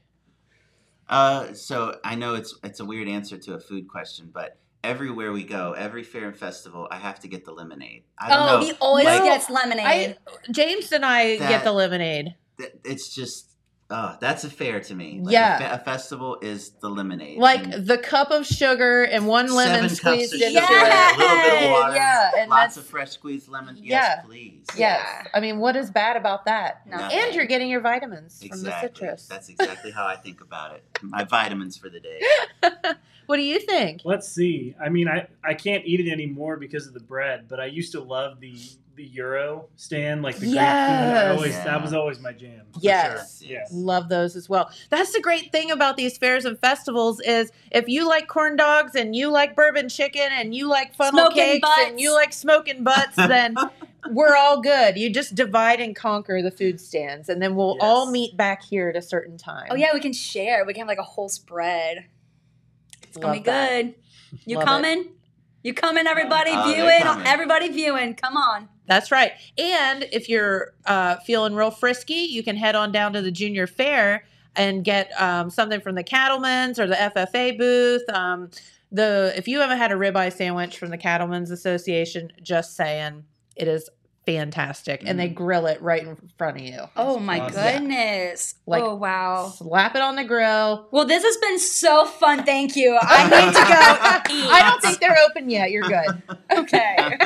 Uh, 1.07 1.53
so 1.53 1.99
I 2.03 2.15
know 2.15 2.33
it's 2.33 2.57
it's 2.63 2.79
a 2.79 2.85
weird 2.85 3.07
answer 3.07 3.37
to 3.37 3.53
a 3.53 3.59
food 3.59 3.87
question, 3.87 4.31
but 4.33 4.57
everywhere 4.83 5.31
we 5.31 5.43
go, 5.43 5.73
every 5.73 6.01
fair 6.03 6.27
and 6.27 6.35
festival, 6.35 6.87
I 6.89 6.95
have 6.97 7.19
to 7.19 7.27
get 7.27 7.45
the 7.45 7.51
lemonade. 7.51 8.05
I 8.17 8.29
don't 8.29 8.39
oh 8.49 8.59
know. 8.59 8.65
he 8.65 8.73
always 8.81 9.05
Like- 9.05 9.23
gets 9.23 9.49
lemonade 9.51 9.85
I 9.85 10.17
James 10.51 10.91
and 10.91 11.05
I 11.05 11.37
That- 11.37 11.49
get 11.49 11.63
the 11.63 11.73
lemonade. 11.73 12.33
Th- 12.57 12.71
It's 12.83 13.13
just 13.13 13.54
Oh, 13.87 14.17
that's 14.19 14.43
a 14.43 14.49
fair 14.49 14.79
to 14.79 14.95
me. 14.95 15.19
Like 15.21 15.31
Yeah. 15.33 15.55
a, 15.57 15.59
fe- 15.59 15.75
a 15.75 15.77
festival 15.77 16.39
is 16.41 16.71
the 16.81 16.89
lemonade. 16.89 17.37
Like 17.37 17.63
And 17.65 17.85
the 17.85 17.99
cup 17.99 18.31
of 18.31 18.43
sugar 18.45 19.03
and 19.03 19.27
one 19.27 19.53
lemon 19.53 19.87
seven 19.89 19.89
cups 19.89 19.99
squeezed 20.31 20.33
of 20.33 20.41
into 20.41 20.59
sugar, 20.59 20.73
it. 20.73 21.15
a 21.15 21.17
little 21.19 21.37
bit 21.37 21.63
of 21.65 21.71
water, 21.71 21.95
Yeah, 21.95 22.31
and 22.39 22.49
lots 22.49 22.75
that's 22.75 22.77
of 22.77 22.85
fresh 22.87 23.11
squeezed 23.11 23.47
lemon. 23.47 23.75
Yeah. 23.77 23.83
Yes, 24.17 24.25
please. 24.25 24.65
yes. 24.75 25.05
Yeah. 25.23 25.27
I 25.35 25.39
mean, 25.39 25.59
what 25.59 25.75
is 25.75 25.91
bad 25.91 26.17
about 26.17 26.45
that? 26.45 26.81
No. 26.87 26.97
Nothing. 26.97 27.19
And 27.19 27.35
you're 27.35 27.45
getting 27.45 27.69
your 27.69 27.81
vitamins 27.81 28.43
from 28.43 28.63
the 28.63 28.81
citrus. 28.81 29.27
That's 29.27 29.49
exactly 29.49 29.91
how 29.91 30.07
I 30.07 30.15
think 30.15 30.41
about 30.41 30.73
it. 30.75 30.83
My 31.03 31.23
vitamins 31.23 31.77
for 31.77 31.89
the 31.89 31.99
day. 31.99 32.21
what 33.27 33.37
do 33.37 33.43
you 33.43 33.59
think? 33.59 34.01
Let's 34.03 34.27
see. 34.27 34.75
I 34.83 34.89
mean, 34.89 35.07
I, 35.07 35.27
I 35.43 35.53
can't 35.53 35.85
eat 35.85 35.99
it 35.99 36.11
anymore 36.11 36.57
because 36.57 36.87
of 36.87 36.95
the 36.95 36.99
bread, 37.01 37.47
but 37.47 37.59
I 37.59 37.65
used 37.65 37.91
to 37.91 37.99
love 38.01 38.39
the 38.39 38.57
the 38.95 39.03
Euro 39.03 39.67
stand, 39.75 40.21
like 40.21 40.35
the 40.35 40.41
Greek 40.47 40.51
food. 40.51 40.55
Yes. 40.55 41.35
always 41.37 41.51
Yeah. 41.53 41.63
that 41.65 41.81
was 41.81 41.93
always 41.93 42.19
my 42.19 42.31
jam. 42.31 42.61
Yes. 42.79 43.41
sure. 43.41 43.51
Yes. 43.51 43.69
Love 43.73 44.07
those 44.09 44.35
as 44.37 44.47
well. 44.47 44.69
That's 44.89 45.11
the 45.11 45.19
great 45.19 45.51
thing 45.51 45.69
about 45.69 45.97
these 45.97 46.17
fairs 46.17 46.45
and 46.45 46.57
festivals 46.59 47.19
is 47.19 47.51
if 47.71 47.87
you 47.89 48.07
like 48.07 48.27
corn 48.27 48.55
dogs 48.55 48.95
and 48.95 49.13
you 49.15 49.29
like 49.29 49.55
bourbon 49.55 49.89
chicken 49.89 50.29
and 50.31 50.55
you 50.55 50.69
like 50.69 50.95
funnel 50.95 51.25
Smoking 51.25 51.35
cakes 51.43 51.69
and 51.79 51.91
butts. 51.91 52.01
you 52.01 52.13
like 52.13 52.31
smoking 52.31 52.83
butts, 52.85 53.15
then 53.17 53.55
we're 54.11 54.35
all 54.35 54.61
good. 54.61 54.97
You 54.97 55.09
just 55.09 55.35
divide 55.35 55.81
and 55.81 55.93
conquer 55.95 56.41
the 56.41 56.51
food 56.51 56.79
stands, 56.79 57.27
and 57.27 57.41
then 57.41 57.55
we'll 57.55 57.75
Yes. 57.75 57.83
all 57.83 58.09
meet 58.11 58.37
back 58.37 58.63
here 58.63 58.87
at 58.89 58.95
a 58.95 59.01
certain 59.01 59.37
time. 59.37 59.67
Oh 59.71 59.75
yeah, 59.75 59.89
we 59.93 59.99
can 59.99 60.13
share. 60.13 60.63
We 60.65 60.73
can 60.73 60.81
have 60.81 60.87
like 60.87 60.99
a 60.99 61.03
whole 61.03 61.27
spread. 61.27 62.05
It's 63.03 63.17
gonna 63.17 63.33
Love 63.33 63.43
be 63.43 63.49
that. 63.49 63.81
good. 63.83 63.95
You 64.45 64.57
Love 64.59 64.83
it. 64.85 65.07
Coming? 65.73 66.05
You 66.05 66.05
coming, 66.05 66.07
everybody 66.07 66.51
Oh, 66.53 66.67
they're 66.67 66.75
viewing? 66.75 67.01
coming. 67.01 67.27
Everybody 67.27 67.69
viewing. 67.69 68.13
Come 68.15 68.37
on. 68.37 68.69
That's 68.87 69.11
right. 69.11 69.31
And 69.57 70.07
if 70.11 70.29
you're 70.29 70.73
uh, 70.85 71.17
feeling 71.17 71.55
real 71.55 71.71
frisky, 71.71 72.13
you 72.13 72.43
can 72.43 72.55
head 72.55 72.75
on 72.75 72.91
down 72.91 73.13
to 73.13 73.21
the 73.21 73.31
junior 73.31 73.65
fair 73.67 74.25
and 74.55 74.83
get 74.83 75.11
um, 75.19 75.49
something 75.49 75.81
from 75.81 75.95
the 75.95 76.03
Cattlemen's 76.03 76.79
or 76.79 76.87
the 76.87 76.95
FFA 76.95 77.57
booth. 77.57 78.07
Um, 78.09 78.49
the 78.91 79.33
if 79.35 79.47
you 79.47 79.59
haven't 79.59 79.77
had 79.79 79.91
a 79.91 79.95
ribeye 79.95 80.31
sandwich 80.31 80.77
from 80.77 80.89
the 80.89 80.97
Cattlemen's 80.97 81.51
Association, 81.51 82.31
just 82.41 82.75
saying, 82.75 83.25
it 83.55 83.67
is 83.67 83.89
fantastic, 84.25 85.03
and 85.05 85.19
they 85.19 85.29
mm. 85.29 85.35
grill 85.35 85.65
it 85.67 85.81
right 85.81 86.01
in 86.03 86.17
front 86.37 86.57
of 86.57 86.63
you. 86.63 86.79
Oh 86.95 87.19
my 87.19 87.39
awesome. 87.39 87.61
goodness. 87.61 88.55
Like- 88.65 88.83
oh 88.83 88.95
wow. 88.95 89.49
Slap 89.55 89.95
it 89.95 90.01
on 90.01 90.15
the 90.15 90.23
grill. 90.23 90.87
Well, 90.91 91.05
this 91.05 91.23
has 91.23 91.37
been 91.37 91.59
so 91.59 92.05
fun. 92.05 92.43
Thank 92.43 92.75
you. 92.75 92.97
I 93.01 93.23
need 93.23 93.53
to 93.53 94.33
go 94.33 94.35
eat. 94.35 94.49
I 94.51 94.69
don't 94.69 94.81
think 94.81 94.99
they're 94.99 95.17
open 95.29 95.49
yet. 95.49 95.71
You're 95.71 95.83
good. 95.83 96.21
Okay. 96.55 97.17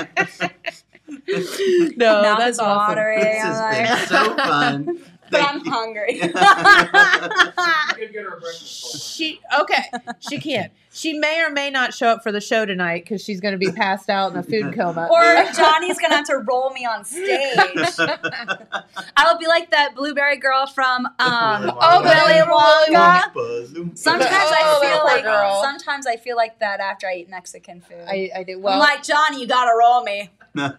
No, 1.97 2.21
Mouth 2.21 2.39
that's 2.39 2.51
is 2.51 2.59
awesome. 2.59 2.95
watering. 2.95 3.19
This 3.19 3.43
I'm 3.43 3.53
has 3.53 3.59
like- 3.59 3.99
been 3.99 4.07
so 4.07 4.35
fun. 4.35 5.01
but 5.31 5.41
I'm 5.43 5.59
hungry. 5.65 6.13
You 6.15 6.21
could 6.21 6.33
get 6.33 8.23
her 8.23 8.37
a 8.37 8.39
breakfast 8.39 8.83
bowl. 8.83 8.99
She 8.99 9.39
okay. 9.59 9.83
She 10.19 10.39
can't. 10.39 10.71
She 10.99 11.13
may 11.13 11.41
or 11.41 11.49
may 11.49 11.69
not 11.69 11.93
show 11.93 12.09
up 12.09 12.23
for 12.23 12.31
the 12.33 12.41
show 12.41 12.65
tonight 12.65 13.05
because 13.05 13.23
she's 13.23 13.39
going 13.39 13.53
to 13.53 13.57
be 13.57 13.71
passed 13.75 14.09
out 14.09 14.33
in 14.33 14.37
a 14.37 14.43
food 14.43 14.75
coma. 14.75 15.07
or 15.11 15.21
Johnny's 15.53 15.97
gonna 15.97 16.15
have 16.17 16.25
to 16.27 16.39
roll 16.39 16.71
me 16.71 16.85
on 16.85 17.05
stage. 17.05 17.55
I 17.57 19.25
will 19.31 19.37
be 19.39 19.47
like 19.47 19.71
that 19.71 19.95
blueberry 19.95 20.35
girl 20.35 20.67
from 20.67 21.05
um, 21.05 21.13
Oh, 21.19 22.01
Willy 22.01 22.41
Wonka. 22.41 23.97
Sometimes 23.97 24.29
Oh, 24.29 24.79
I 24.81 24.85
feel 24.85 25.03
like 25.05 25.23
girl. 25.23 25.61
sometimes 25.63 26.05
I 26.05 26.17
feel 26.17 26.35
like 26.35 26.59
that 26.59 26.81
after 26.81 27.07
I 27.07 27.13
eat 27.15 27.29
Mexican 27.29 27.79
food. 27.79 28.03
I, 28.05 28.29
I 28.35 28.43
did 28.43 28.55
I'm 28.57 28.61
well. 28.63 28.79
like 28.79 29.01
Johnny, 29.01 29.39
you 29.39 29.47
gotta 29.47 29.71
roll 29.79 30.03
me. 30.03 30.29
Not 30.53 30.75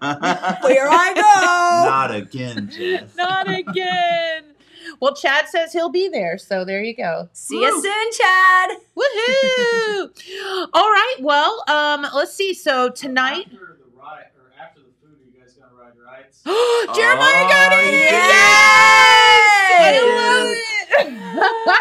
Here 0.66 0.86
I 0.90 1.14
go. 1.14 1.88
Not 1.90 2.14
again, 2.14 2.68
Jess. 2.70 3.16
not 3.16 3.48
again. 3.48 4.44
Well, 5.00 5.14
Chad 5.14 5.48
says 5.48 5.72
he'll 5.72 5.88
be 5.88 6.08
there, 6.08 6.36
so 6.38 6.64
there 6.64 6.82
you 6.82 6.94
go. 6.94 7.28
See 7.32 7.60
you 7.60 7.70
soon, 7.82 8.12
Chad. 8.12 8.70
Woohoo! 8.96 10.10
All 10.74 10.90
right. 10.90 11.16
Well, 11.20 11.64
um, 11.68 12.06
let's 12.14 12.34
see. 12.34 12.52
So 12.54 12.90
tonight, 12.90 13.46
After 13.46 13.78
the 13.78 13.98
ride, 13.98 14.26
or 14.36 14.52
after 14.62 14.80
the 14.80 14.86
food, 15.00 15.16
are 15.18 15.24
you 15.24 15.40
guys 15.42 15.54
gonna 15.54 15.72
ride 15.74 15.96
rides? 16.06 16.42
Jeremiah 16.96 17.48
got 17.48 17.72
Oh, 17.72 17.80
it. 17.80 17.92
Yay! 17.92 18.10
I 19.82 20.00
love 20.16 20.48
it. 20.52 20.56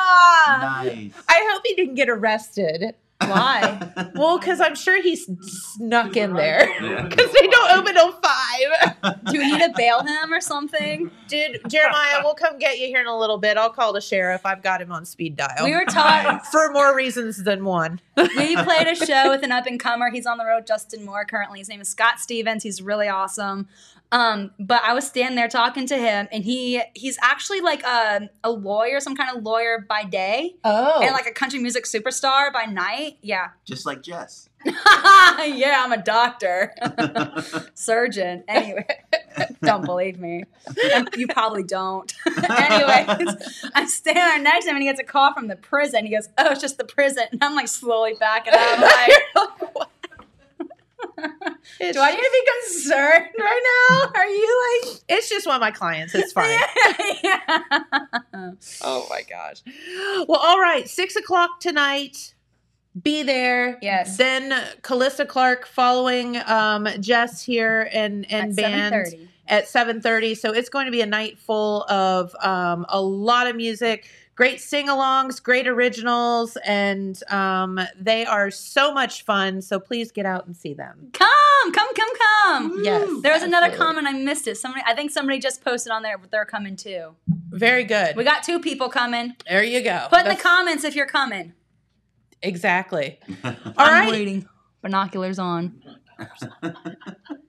Nice. 0.50 1.12
I 1.28 1.48
hope 1.52 1.62
he 1.66 1.76
didn't 1.76 1.96
get 1.96 2.10
arrested. 2.10 2.96
Why? 3.30 3.86
Well, 4.16 4.38
because 4.38 4.60
I'm 4.60 4.76
sure 4.76 5.02
he 5.02 5.16
snuck 5.16 6.18
in 6.18 6.34
there. 6.34 6.68
rides 6.68 6.80
don't 6.82 6.92
open 6.92 7.10
Because 7.10 7.30
until 7.30 7.42
they 7.42 7.48
don't 7.48 7.72
open 7.80 7.94
till 7.94 8.12
five. 8.12 9.24
Do 9.32 9.38
we 9.40 9.52
need 9.52 9.60
to 9.60 9.74
bail 9.76 10.02
him 10.04 10.34
or 10.34 10.42
something? 10.42 11.10
Dude, 11.28 11.62
Jeremiah, 11.70 12.20
we'll 12.24 12.34
come 12.34 12.58
get 12.58 12.80
you 12.80 12.88
here 12.88 13.00
in 13.00 13.08
a 13.08 13.18
little 13.18 13.38
bit. 13.38 13.56
I'll 13.56 13.70
call 13.70 13.94
the 13.94 14.02
sheriff. 14.02 14.46
I've 14.46 14.62
got 14.62 14.82
him 14.82 14.92
on 14.92 15.06
speed 15.06 15.38
dial. 15.38 15.64
We 15.64 15.74
were 15.74 15.86
taught 15.86 16.46
for 16.52 16.72
more 16.72 16.96
reasons 16.96 17.44
than 17.44 17.64
one. 17.64 18.02
we 18.18 18.56
played 18.58 18.88
a 18.88 18.96
show 18.96 19.30
with 19.30 19.44
an 19.44 19.52
up 19.52 19.68
and 19.68 19.80
comer. 19.80 20.10
He's 20.12 20.26
on 20.26 20.38
the 20.38 20.46
road, 20.46 20.68
Justin 20.68 21.06
Moore 21.06 21.24
currently. 21.24 21.60
His 21.60 21.70
name 21.70 21.82
is 21.82 21.88
Scott 21.90 22.20
Stevens. 22.20 22.64
He's 22.64 22.82
really 22.82 23.08
awesome. 23.08 23.68
Um, 24.12 24.52
but 24.60 24.82
I 24.84 24.94
was 24.94 25.06
standing 25.06 25.36
there 25.36 25.48
talking 25.48 25.86
to 25.88 25.96
him, 25.98 26.28
and 26.32 26.44
he 26.44 26.82
he's 26.96 27.18
actually 27.22 27.62
like 27.62 27.84
a, 27.84 28.30
a 28.44 28.50
lawyer, 28.50 29.00
some 29.00 29.16
kind 29.16 29.36
of 29.38 29.44
lawyer 29.44 29.86
by 29.88 30.04
day, 30.04 30.56
Oh. 30.64 31.00
and 31.04 31.12
like 31.12 31.28
a 31.28 31.32
country 31.32 31.60
music 31.60 31.86
superstar 31.86 32.52
by 32.52 32.66
night. 32.66 33.18
Yeah, 33.22 33.50
Just 33.66 33.86
like 33.86 34.02
Jess. 34.02 34.50
yeah, 34.66 35.82
I'm 35.84 35.92
a 35.94 36.02
doctor, 36.04 36.74
surgeon. 37.76 38.44
Anyway, 38.48 38.86
don't 39.62 39.86
believe 39.86 40.20
me. 40.20 40.44
You 41.16 41.28
probably 41.28 41.64
don't. 41.64 42.12
Anyways, 42.50 43.64
I'm 43.76 43.88
standing 43.88 44.24
there 44.24 44.40
next 44.40 44.66
to 44.66 44.72
him, 44.72 44.76
and 44.78 44.84
he 44.84 44.90
gets 44.90 45.00
a 45.00 45.04
call 45.04 45.34
from 45.34 45.48
the 45.48 45.56
prison. 45.56 46.06
He 46.06 46.12
goes, 46.14 46.30
"Oh, 46.38 46.52
it's 46.52 46.62
just 46.62 46.78
the 46.78 46.84
prison," 46.84 47.26
and 47.32 47.44
I'm 47.44 47.56
like 47.56 47.68
slowly 47.68 48.16
backing 48.20 48.54
up. 48.54 48.80
I'm 49.36 49.88
like. 51.22 51.94
Do 51.94 52.00
I 52.02 52.12
need 52.12 52.18
to 52.18 52.30
be 52.32 52.52
concerned 52.64 53.30
right 53.40 53.88
now? 53.90 54.12
Are 54.20 54.28
you 54.28 54.82
like? 54.86 55.02
It's 55.10 55.30
just 55.30 55.46
one 55.48 55.56
of 55.56 55.62
my 55.62 55.72
clients. 55.72 56.14
It's 56.16 56.32
fine. 56.34 56.50
yeah. 57.24 58.52
Oh 58.82 59.08
my 59.10 59.22
gosh. 59.30 59.62
Well, 60.28 60.40
all 60.40 60.60
right. 60.60 60.88
Six 60.90 61.16
o'clock 61.16 61.60
tonight. 61.60 62.34
Be 63.02 63.24
there. 63.24 63.78
Yes. 63.82 64.18
Then 64.18 64.54
Calista 64.82 65.26
Clark 65.26 65.68
following 65.68 66.38
um, 66.38 66.88
Jess 67.00 67.44
here 67.44 67.90
and 67.94 68.30
and 68.32 68.52
At 68.52 68.56
band 68.56 68.96
7:30. 68.96 69.28
at 69.48 69.68
seven 69.68 70.02
thirty. 70.02 70.36
So 70.36 70.52
it's 70.52 70.70
going 70.70 70.86
to 70.86 70.92
be 70.92 71.02
a 71.02 71.06
night 71.06 71.38
full 71.38 71.84
of 71.84 72.36
um, 72.44 72.86
a 72.90 73.00
lot 73.02 73.48
of 73.48 73.56
music, 73.56 74.10
great 74.40 74.62
sing-alongs, 74.62 75.44
great 75.44 75.68
originals, 75.68 76.58
and 76.66 77.22
um, 77.30 77.78
they 78.00 78.26
are 78.26 78.50
so 78.50 78.94
much 78.94 79.26
fun. 79.26 79.62
So 79.62 79.82
please 79.82 80.14
get 80.14 80.26
out 80.26 80.46
and 80.48 80.56
see 80.56 80.74
them. 80.74 81.10
Come, 81.12 81.74
come, 81.74 81.94
come, 81.94 82.10
come. 82.46 82.80
Yes, 82.82 83.10
There 83.22 83.34
was 83.34 83.44
another 83.44 83.70
comment 83.76 84.08
I 84.08 84.14
missed 84.14 84.48
it. 84.48 84.56
Somebody, 84.56 84.86
I 84.88 84.96
think 84.96 85.12
somebody 85.12 85.40
just 85.40 85.62
posted 85.62 85.92
on 85.92 86.04
there, 86.04 86.18
but 86.18 86.32
they're 86.32 86.46
coming 86.46 86.78
too. 86.78 87.16
Very 87.50 87.84
good. 87.84 88.16
We 88.16 88.24
got 88.24 88.44
two 88.44 88.62
people 88.62 88.88
coming. 88.88 89.36
there 89.46 89.62
you 89.62 89.82
go. 89.84 90.08
Put 90.10 90.20
in 90.20 90.24
the 90.24 90.30
That's- 90.30 90.42
comments 90.42 90.86
if 90.86 90.96
you're 90.96 91.06
coming. 91.06 91.52
exactly. 92.42 93.20
All 93.44 93.54
I'm 93.76 94.06
right. 94.06 94.10
waiting. 94.10 94.48
Binoculars 94.82 95.38
on. 95.38 95.82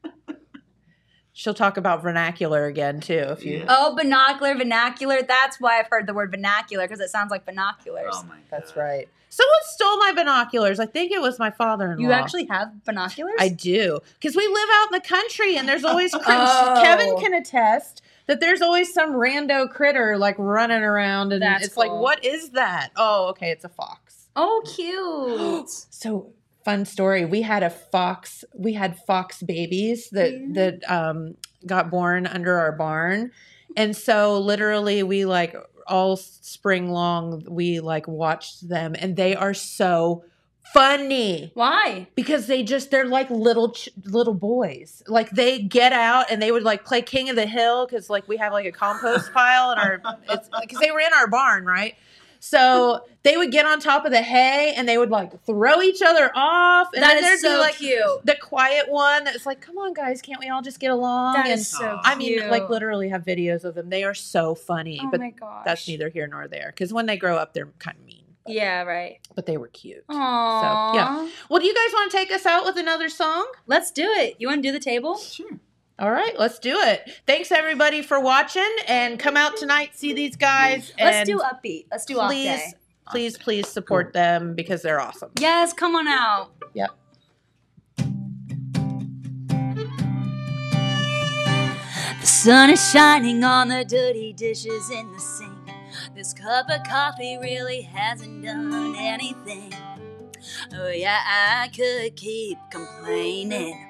She'll 1.41 1.55
talk 1.55 1.79
about 1.79 2.03
vernacular 2.03 2.67
again 2.67 3.01
too. 3.01 3.15
If 3.15 3.47
you. 3.47 3.61
Yeah. 3.61 3.65
Oh, 3.71 3.97
binocular, 3.97 4.55
vernacular. 4.55 5.23
That's 5.23 5.59
why 5.59 5.79
I've 5.79 5.87
heard 5.89 6.07
the 6.07 6.13
word 6.13 6.31
vernacular 6.31 6.85
because 6.87 7.01
it 7.01 7.09
sounds 7.09 7.31
like 7.31 7.47
binoculars. 7.47 8.13
Oh 8.13 8.25
my 8.25 8.35
god. 8.35 8.45
That's 8.51 8.77
right. 8.77 9.09
Someone 9.31 9.61
stole 9.63 9.97
my 9.97 10.13
binoculars. 10.15 10.79
I 10.79 10.85
think 10.85 11.13
it 11.13 11.21
was 11.23 11.39
my 11.39 11.51
father-in-law. 11.51 12.03
you 12.03 12.13
actually 12.13 12.45
have 12.51 12.85
binoculars? 12.85 13.37
I 13.39 13.49
do 13.49 14.01
because 14.21 14.37
we 14.37 14.47
live 14.47 14.69
out 14.75 14.89
in 14.93 15.01
the 15.01 15.09
country, 15.09 15.57
and 15.57 15.67
there's 15.67 15.83
always 15.83 16.13
Oh. 16.15 16.81
Kevin 16.85 17.17
can 17.17 17.33
attest 17.33 18.03
that 18.27 18.41
there's 18.41 18.61
always 18.61 18.93
some 18.93 19.15
rando 19.15 19.67
critter 19.71 20.19
like 20.19 20.35
running 20.37 20.83
around, 20.83 21.33
and 21.33 21.41
That's 21.41 21.69
it's 21.69 21.77
like, 21.79 21.91
what 21.91 22.23
is 22.23 22.51
that? 22.51 22.91
Oh, 22.97 23.29
okay, 23.29 23.51
it's 23.51 23.65
a 23.65 23.71
fox. 23.71 24.29
oh, 24.37 24.63
cute. 24.77 25.71
So 25.91 26.35
fun 26.65 26.85
story. 26.85 27.25
We 27.25 27.43
had 27.43 27.63
a 27.63 27.71
fox. 27.71 28.45
We 28.55 28.73
had 28.75 28.99
fox 29.07 29.43
babies 29.43 30.11
that 30.11 30.33
Yeah. 30.33 30.47
that 30.55 30.91
um, 30.91 31.37
got 31.67 31.91
born 31.91 32.27
under 32.27 32.59
our 32.59 32.73
barn, 32.73 33.31
and 33.77 33.97
so 33.97 34.39
literally 34.39 35.03
we 35.03 35.25
like 35.25 35.55
all 35.87 36.17
spring 36.17 36.91
long 36.91 37.43
we 37.49 37.81
like 37.81 38.07
watched 38.09 38.69
them, 38.69 38.95
and 38.99 39.17
they 39.17 39.35
are 39.35 39.55
so 39.55 40.25
funny 40.73 41.51
Why? 41.55 42.07
because 42.15 42.47
they 42.47 42.63
just 42.63 42.93
they're 42.93 43.07
like 43.07 43.29
little 43.29 43.73
ch- 43.73 43.89
little 44.05 44.35
boys 44.35 45.03
like 45.09 45.29
they 45.31 45.59
get 45.61 45.93
out 45.93 46.31
and 46.31 46.41
they 46.41 46.53
would 46.53 46.63
like 46.63 46.85
play 46.85 47.03
king 47.03 47.29
of 47.29 47.35
the 47.35 47.47
hill 47.47 47.87
because 47.87 48.09
like 48.09 48.29
we 48.29 48.37
have 48.37 48.53
like 48.53 48.67
a 48.67 48.71
compost 48.71 49.33
pile 49.33 49.73
in 49.73 49.79
our 49.79 50.01
it's 50.29 50.49
because 50.61 50.79
they 50.79 50.93
were 50.93 51.01
in 51.01 51.13
our 51.13 51.27
barn 51.27 51.65
right 51.65 51.97
So 52.43 53.03
they 53.23 53.37
would 53.37 53.53
get 53.53 53.67
on 53.67 53.81
top 53.81 54.07
of 54.07 54.13
the 54.13 54.23
hay 54.23 54.73
and 54.77 54.89
they 54.89 54.97
would 54.97 55.11
like 55.11 55.45
throw 55.45 55.83
each 55.83 56.01
other 56.03 56.31
off. 56.35 56.89
And 56.95 57.03
That 57.03 57.15
then 57.15 57.23
there'd 57.23 57.35
is 57.35 57.43
so 57.43 57.55
be 57.55 57.59
like 57.59 57.77
cute. 57.77 58.25
the 58.27 58.35
quiet 58.41 58.89
one 58.91 59.25
that's 59.25 59.45
like, 59.45 59.61
come 59.61 59.77
on, 59.77 59.93
guys, 59.93 60.23
can't 60.23 60.41
we 60.41 60.49
all 60.49 60.63
just 60.63 60.81
get 60.81 60.91
along? 60.91 61.35
That 61.35 61.47
and 61.47 61.61
is 61.61 61.69
so 61.69 61.99
I 62.03 62.15
mean, 62.15 62.49
like 62.49 62.71
literally 62.71 63.11
have 63.11 63.25
videos 63.25 63.65
of 63.65 63.75
them. 63.75 63.91
They 63.91 64.05
are 64.05 64.15
so 64.15 64.55
funny, 64.55 65.01
Oh 65.03 65.09
but 65.11 65.21
my 65.21 65.31
gosh. 65.31 65.65
that's 65.67 65.87
neither 65.87 66.09
here 66.09 66.27
nor 66.27 66.49
there. 66.49 66.73
Because 66.75 66.93
when 66.95 67.05
they 67.07 67.19
grow 67.19 67.37
up, 67.37 67.53
they're 67.53 67.69
kind 67.79 67.99
of 67.99 68.05
mean, 68.07 68.25
Yeah, 68.47 68.83
right. 68.85 69.19
but 69.35 69.45
they 69.45 69.59
were 69.59 69.69
cute. 69.69 70.07
Aww. 70.09 70.95
yeah. 70.95 71.29
Well, 71.51 71.61
do 71.61 71.67
you 71.67 71.75
guys 71.75 71.93
want 71.93 72.11
to 72.11 72.17
take 72.17 72.31
us 72.33 72.47
out 72.47 72.65
with 72.65 72.79
another 72.79 73.11
song? 73.11 73.47
Let's 73.67 73.91
do 73.91 74.05
it. 74.07 74.37
You 74.39 74.49
want 74.49 74.63
to 74.63 74.69
do 74.69 74.73
the 74.73 74.81
table? 74.81 75.19
Sure. 75.19 75.61
All 76.01 76.11
right, 76.11 76.33
let's 76.39 76.59
do 76.59 76.79
it. 76.79 77.11
Thanks 77.27 77.53
everybody 77.53 78.01
for 78.01 78.19
watching, 78.19 78.67
and 78.89 79.19
come 79.19 79.37
out 79.37 79.59
tonight, 79.59 79.91
see 79.93 80.15
these 80.15 80.35
guys. 80.35 80.95
Let's 80.99 81.17
and 81.19 81.27
do 81.27 81.41
upbeat. 81.41 81.89
Let's 81.91 82.07
do 82.07 82.19
off 82.19 82.31
please, 82.31 82.47
day. 82.47 82.73
please, 83.11 83.37
please 83.37 83.69
support 83.69 84.15
them 84.15 84.55
because 84.55 84.81
they're 84.81 84.99
awesome. 84.99 85.31
Yes, 85.39 85.75
come 85.75 85.95
on 85.95 86.09
out. 86.09 86.53
Yep. 86.73 86.91
The 92.21 92.27
sun 92.27 92.71
is 92.71 92.91
shining 92.91 93.45
on 93.45 93.69
the 93.69 93.85
dirty 93.85 94.33
dishes 94.33 94.91
in 94.91 95.13
the 95.13 95.21
sink. 95.21 95.53
This 96.15 96.33
cup 96.33 96.71
of 96.71 96.83
coffee 96.85 97.37
really 97.43 97.83
hasn't 97.83 98.43
done 98.43 98.95
anything. 98.97 99.75
Oh, 100.75 100.89
yeah, 100.89 101.21
I 101.27 101.69
could 101.69 102.17
keep 102.17 102.57
complaining. 102.71 103.90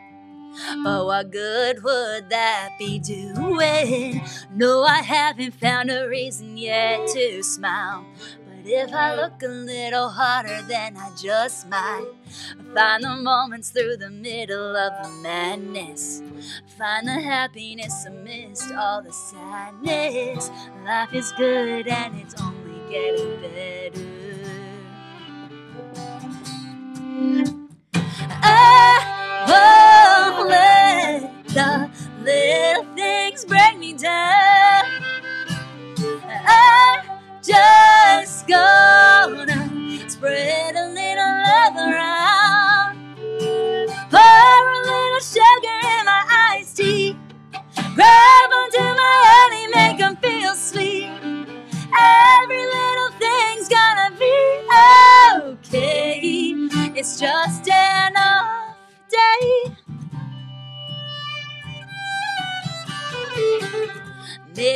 But 0.82 1.06
what 1.06 1.30
good 1.30 1.82
would 1.82 2.30
that 2.30 2.70
be 2.78 2.98
doing? 2.98 4.22
No, 4.54 4.82
I 4.82 5.02
haven't 5.02 5.54
found 5.54 5.90
a 5.90 6.08
reason 6.08 6.56
yet 6.56 7.06
to 7.08 7.42
smile. 7.42 8.06
But 8.46 8.66
if 8.70 8.92
I 8.92 9.14
look 9.14 9.42
a 9.42 9.48
little 9.48 10.10
harder, 10.10 10.62
then 10.68 10.96
I 10.96 11.10
just 11.20 11.68
might 11.68 12.06
find 12.74 13.04
the 13.04 13.16
moments 13.16 13.70
through 13.70 13.96
the 13.96 14.10
middle 14.10 14.76
of 14.76 14.92
the 15.02 15.08
madness. 15.22 16.22
Find 16.78 17.06
the 17.06 17.20
happiness 17.20 18.04
amidst 18.06 18.72
all 18.72 19.02
the 19.02 19.12
sadness. 19.12 20.50
Life 20.84 21.14
is 21.14 21.32
good 21.32 21.86
and 21.88 22.20
it's 22.20 22.34
only 22.40 22.90
getting 22.90 23.40
better. 23.40 24.06
The 31.54 31.90
little 32.22 32.84
things 32.94 33.44
break 33.44 33.78
me 33.78 33.92
down. 33.94 34.29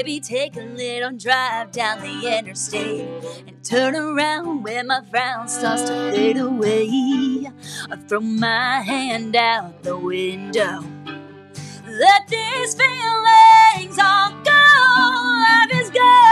Maybe 0.05 0.21
take 0.21 0.55
a 0.59 0.61
little 0.61 1.13
drive 1.13 1.73
down 1.73 2.01
the 2.01 2.37
interstate 2.39 3.09
and 3.47 3.65
turn 3.65 3.97
around 3.97 4.63
when 4.63 4.89
my 4.89 5.01
frown 5.11 5.49
starts 5.49 5.81
to 5.85 6.13
fade 6.13 6.37
away. 6.37 7.49
I 7.91 7.97
throw 8.07 8.21
my 8.21 8.83
hand 8.83 9.35
out 9.35 9.83
the 9.83 9.97
window. 9.97 10.85
Let 11.89 12.29
these 12.29 12.75
feelings 12.75 13.99
all 13.99 14.33
go. 14.45 14.61
Life 15.41 15.73
is 15.73 15.89
good 15.89 16.24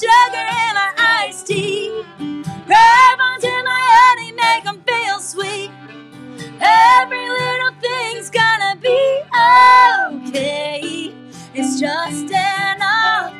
sugar 0.00 0.46
in 0.66 0.74
my 0.74 0.92
iced 1.22 1.46
tea. 1.46 2.04
Grab 2.66 3.18
onto 3.20 3.48
my 3.70 3.82
honey, 3.98 4.32
make 4.32 4.66
'em 4.66 4.82
feel 4.88 5.20
sweet. 5.20 5.70
Every 6.60 7.28
little 7.40 7.74
thing's 7.80 8.30
gonna 8.30 8.74
be 8.82 9.00
okay. 10.16 11.14
It's 11.54 11.78
just 11.80 12.32
an 12.32 12.82
off 12.82 13.32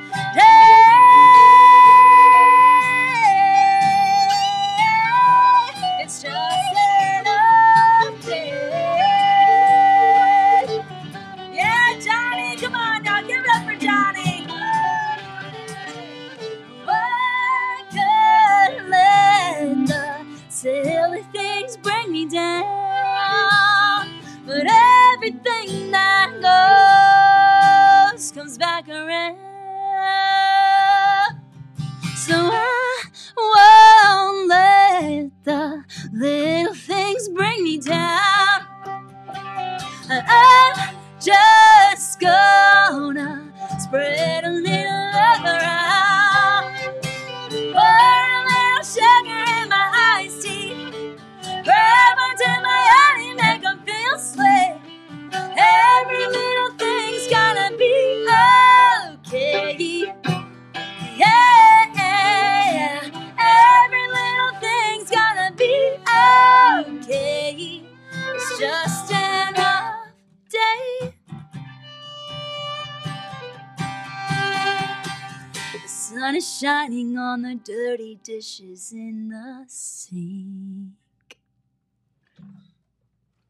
dishes 78.34 78.92
in 78.92 79.28
the 79.28 79.64
sink. 79.68 80.90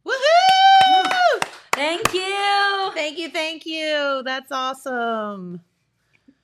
Woohoo! 0.05 1.45
Thank 1.72 2.12
you. 2.12 2.91
Thank 2.93 3.18
you, 3.18 3.30
thank 3.30 3.64
you. 3.64 4.20
That's 4.26 4.53
awesome. 4.53 5.62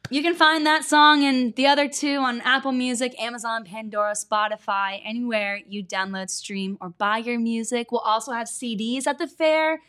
You 0.08 0.22
can 0.22 0.34
find 0.34 0.64
that 0.64 0.84
song 0.84 1.22
and 1.22 1.54
the 1.54 1.66
other 1.66 1.86
two 1.86 2.16
on 2.16 2.40
Apple 2.40 2.72
Music, 2.72 3.14
Amazon, 3.20 3.64
Pandora, 3.64 4.14
Spotify, 4.14 5.02
anywhere 5.04 5.60
you 5.68 5.84
download, 5.84 6.30
stream, 6.30 6.78
or 6.80 6.88
buy 6.88 7.18
your 7.18 7.38
music. 7.38 7.92
We'll 7.92 8.00
also 8.00 8.32
have 8.32 8.46
CDs 8.46 9.06
at 9.06 9.18
the 9.18 9.28
fair, 9.28 9.82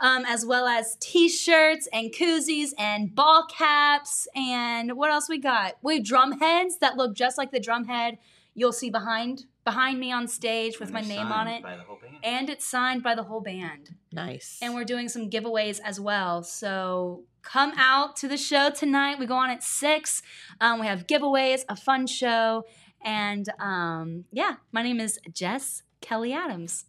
um, 0.00 0.24
as 0.26 0.44
well 0.44 0.66
as 0.66 0.96
T-shirts 1.00 1.88
and 1.92 2.12
koozies 2.12 2.70
and 2.78 3.14
ball 3.14 3.46
caps. 3.46 4.26
And 4.34 4.96
what 4.96 5.10
else 5.10 5.28
we 5.28 5.38
got? 5.38 5.74
We 5.82 5.96
have 5.96 6.04
drum 6.04 6.40
heads 6.40 6.78
that 6.78 6.96
look 6.96 7.14
just 7.14 7.38
like 7.38 7.50
the 7.52 7.60
drum 7.60 7.84
head 7.84 8.18
you'll 8.54 8.72
see 8.72 8.90
behind 8.90 9.44
behind 9.64 10.00
me 10.00 10.10
on 10.10 10.26
stage 10.26 10.80
with 10.80 10.88
And 10.88 10.94
my 10.94 11.00
name 11.02 11.30
on 11.30 11.46
it, 11.46 11.62
by 11.62 11.76
the 11.76 11.82
whole 11.82 11.98
band. 12.02 12.16
and 12.24 12.50
it's 12.50 12.64
signed 12.64 13.02
by 13.02 13.14
the 13.14 13.22
whole 13.22 13.40
band. 13.40 13.94
Nice. 14.10 14.58
And 14.60 14.74
we're 14.74 14.84
doing 14.84 15.08
some 15.08 15.30
giveaways 15.30 15.80
as 15.84 16.00
well. 16.00 16.42
So 16.42 17.24
come 17.42 17.72
out 17.76 18.16
to 18.16 18.28
the 18.28 18.36
show 18.36 18.70
tonight. 18.70 19.18
We 19.18 19.26
go 19.26 19.34
on 19.36 19.50
at 19.50 19.62
six. 19.62 20.22
Um, 20.60 20.80
we 20.80 20.86
have 20.86 21.06
giveaways, 21.06 21.62
a 21.68 21.76
fun 21.76 22.06
show. 22.06 22.64
And 23.04 23.46
um, 23.60 24.24
yeah, 24.32 24.56
my 24.72 24.82
name 24.82 24.98
is 24.98 25.18
Jess 25.32 25.82
Kelly 26.00 26.32
Adams. 26.32 26.86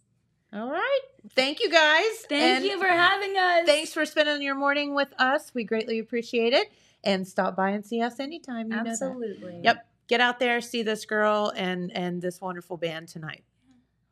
All 0.52 0.68
right. 0.70 1.00
thank 1.34 1.60
you 1.60 1.70
guys. 1.70 2.10
Thank 2.28 2.56
And 2.56 2.64
you 2.64 2.78
for 2.78 2.86
having 2.86 3.36
us. 3.36 3.66
Thanks 3.66 3.92
for 3.92 4.04
spending 4.04 4.42
your 4.42 4.54
morning 4.54 4.94
with 4.94 5.08
us. 5.18 5.52
We 5.54 5.64
greatly 5.64 5.98
appreciate 5.98 6.52
it. 6.52 6.70
And 7.04 7.26
stop 7.26 7.56
by 7.56 7.70
and 7.70 7.84
see 7.84 8.00
us 8.00 8.20
anytime. 8.20 8.70
You 8.70 8.82
know. 8.82 8.90
Absolutely. 8.90 9.60
Yep. 9.62 9.86
Get 10.08 10.20
out 10.20 10.38
there, 10.38 10.60
see 10.60 10.82
this 10.82 11.06
girl 11.06 11.52
and 11.56 11.90
and 11.96 12.20
this 12.20 12.40
wonderful 12.40 12.76
band 12.76 13.08
tonight. 13.08 13.44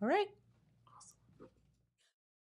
All 0.00 0.08
right. 0.08 0.28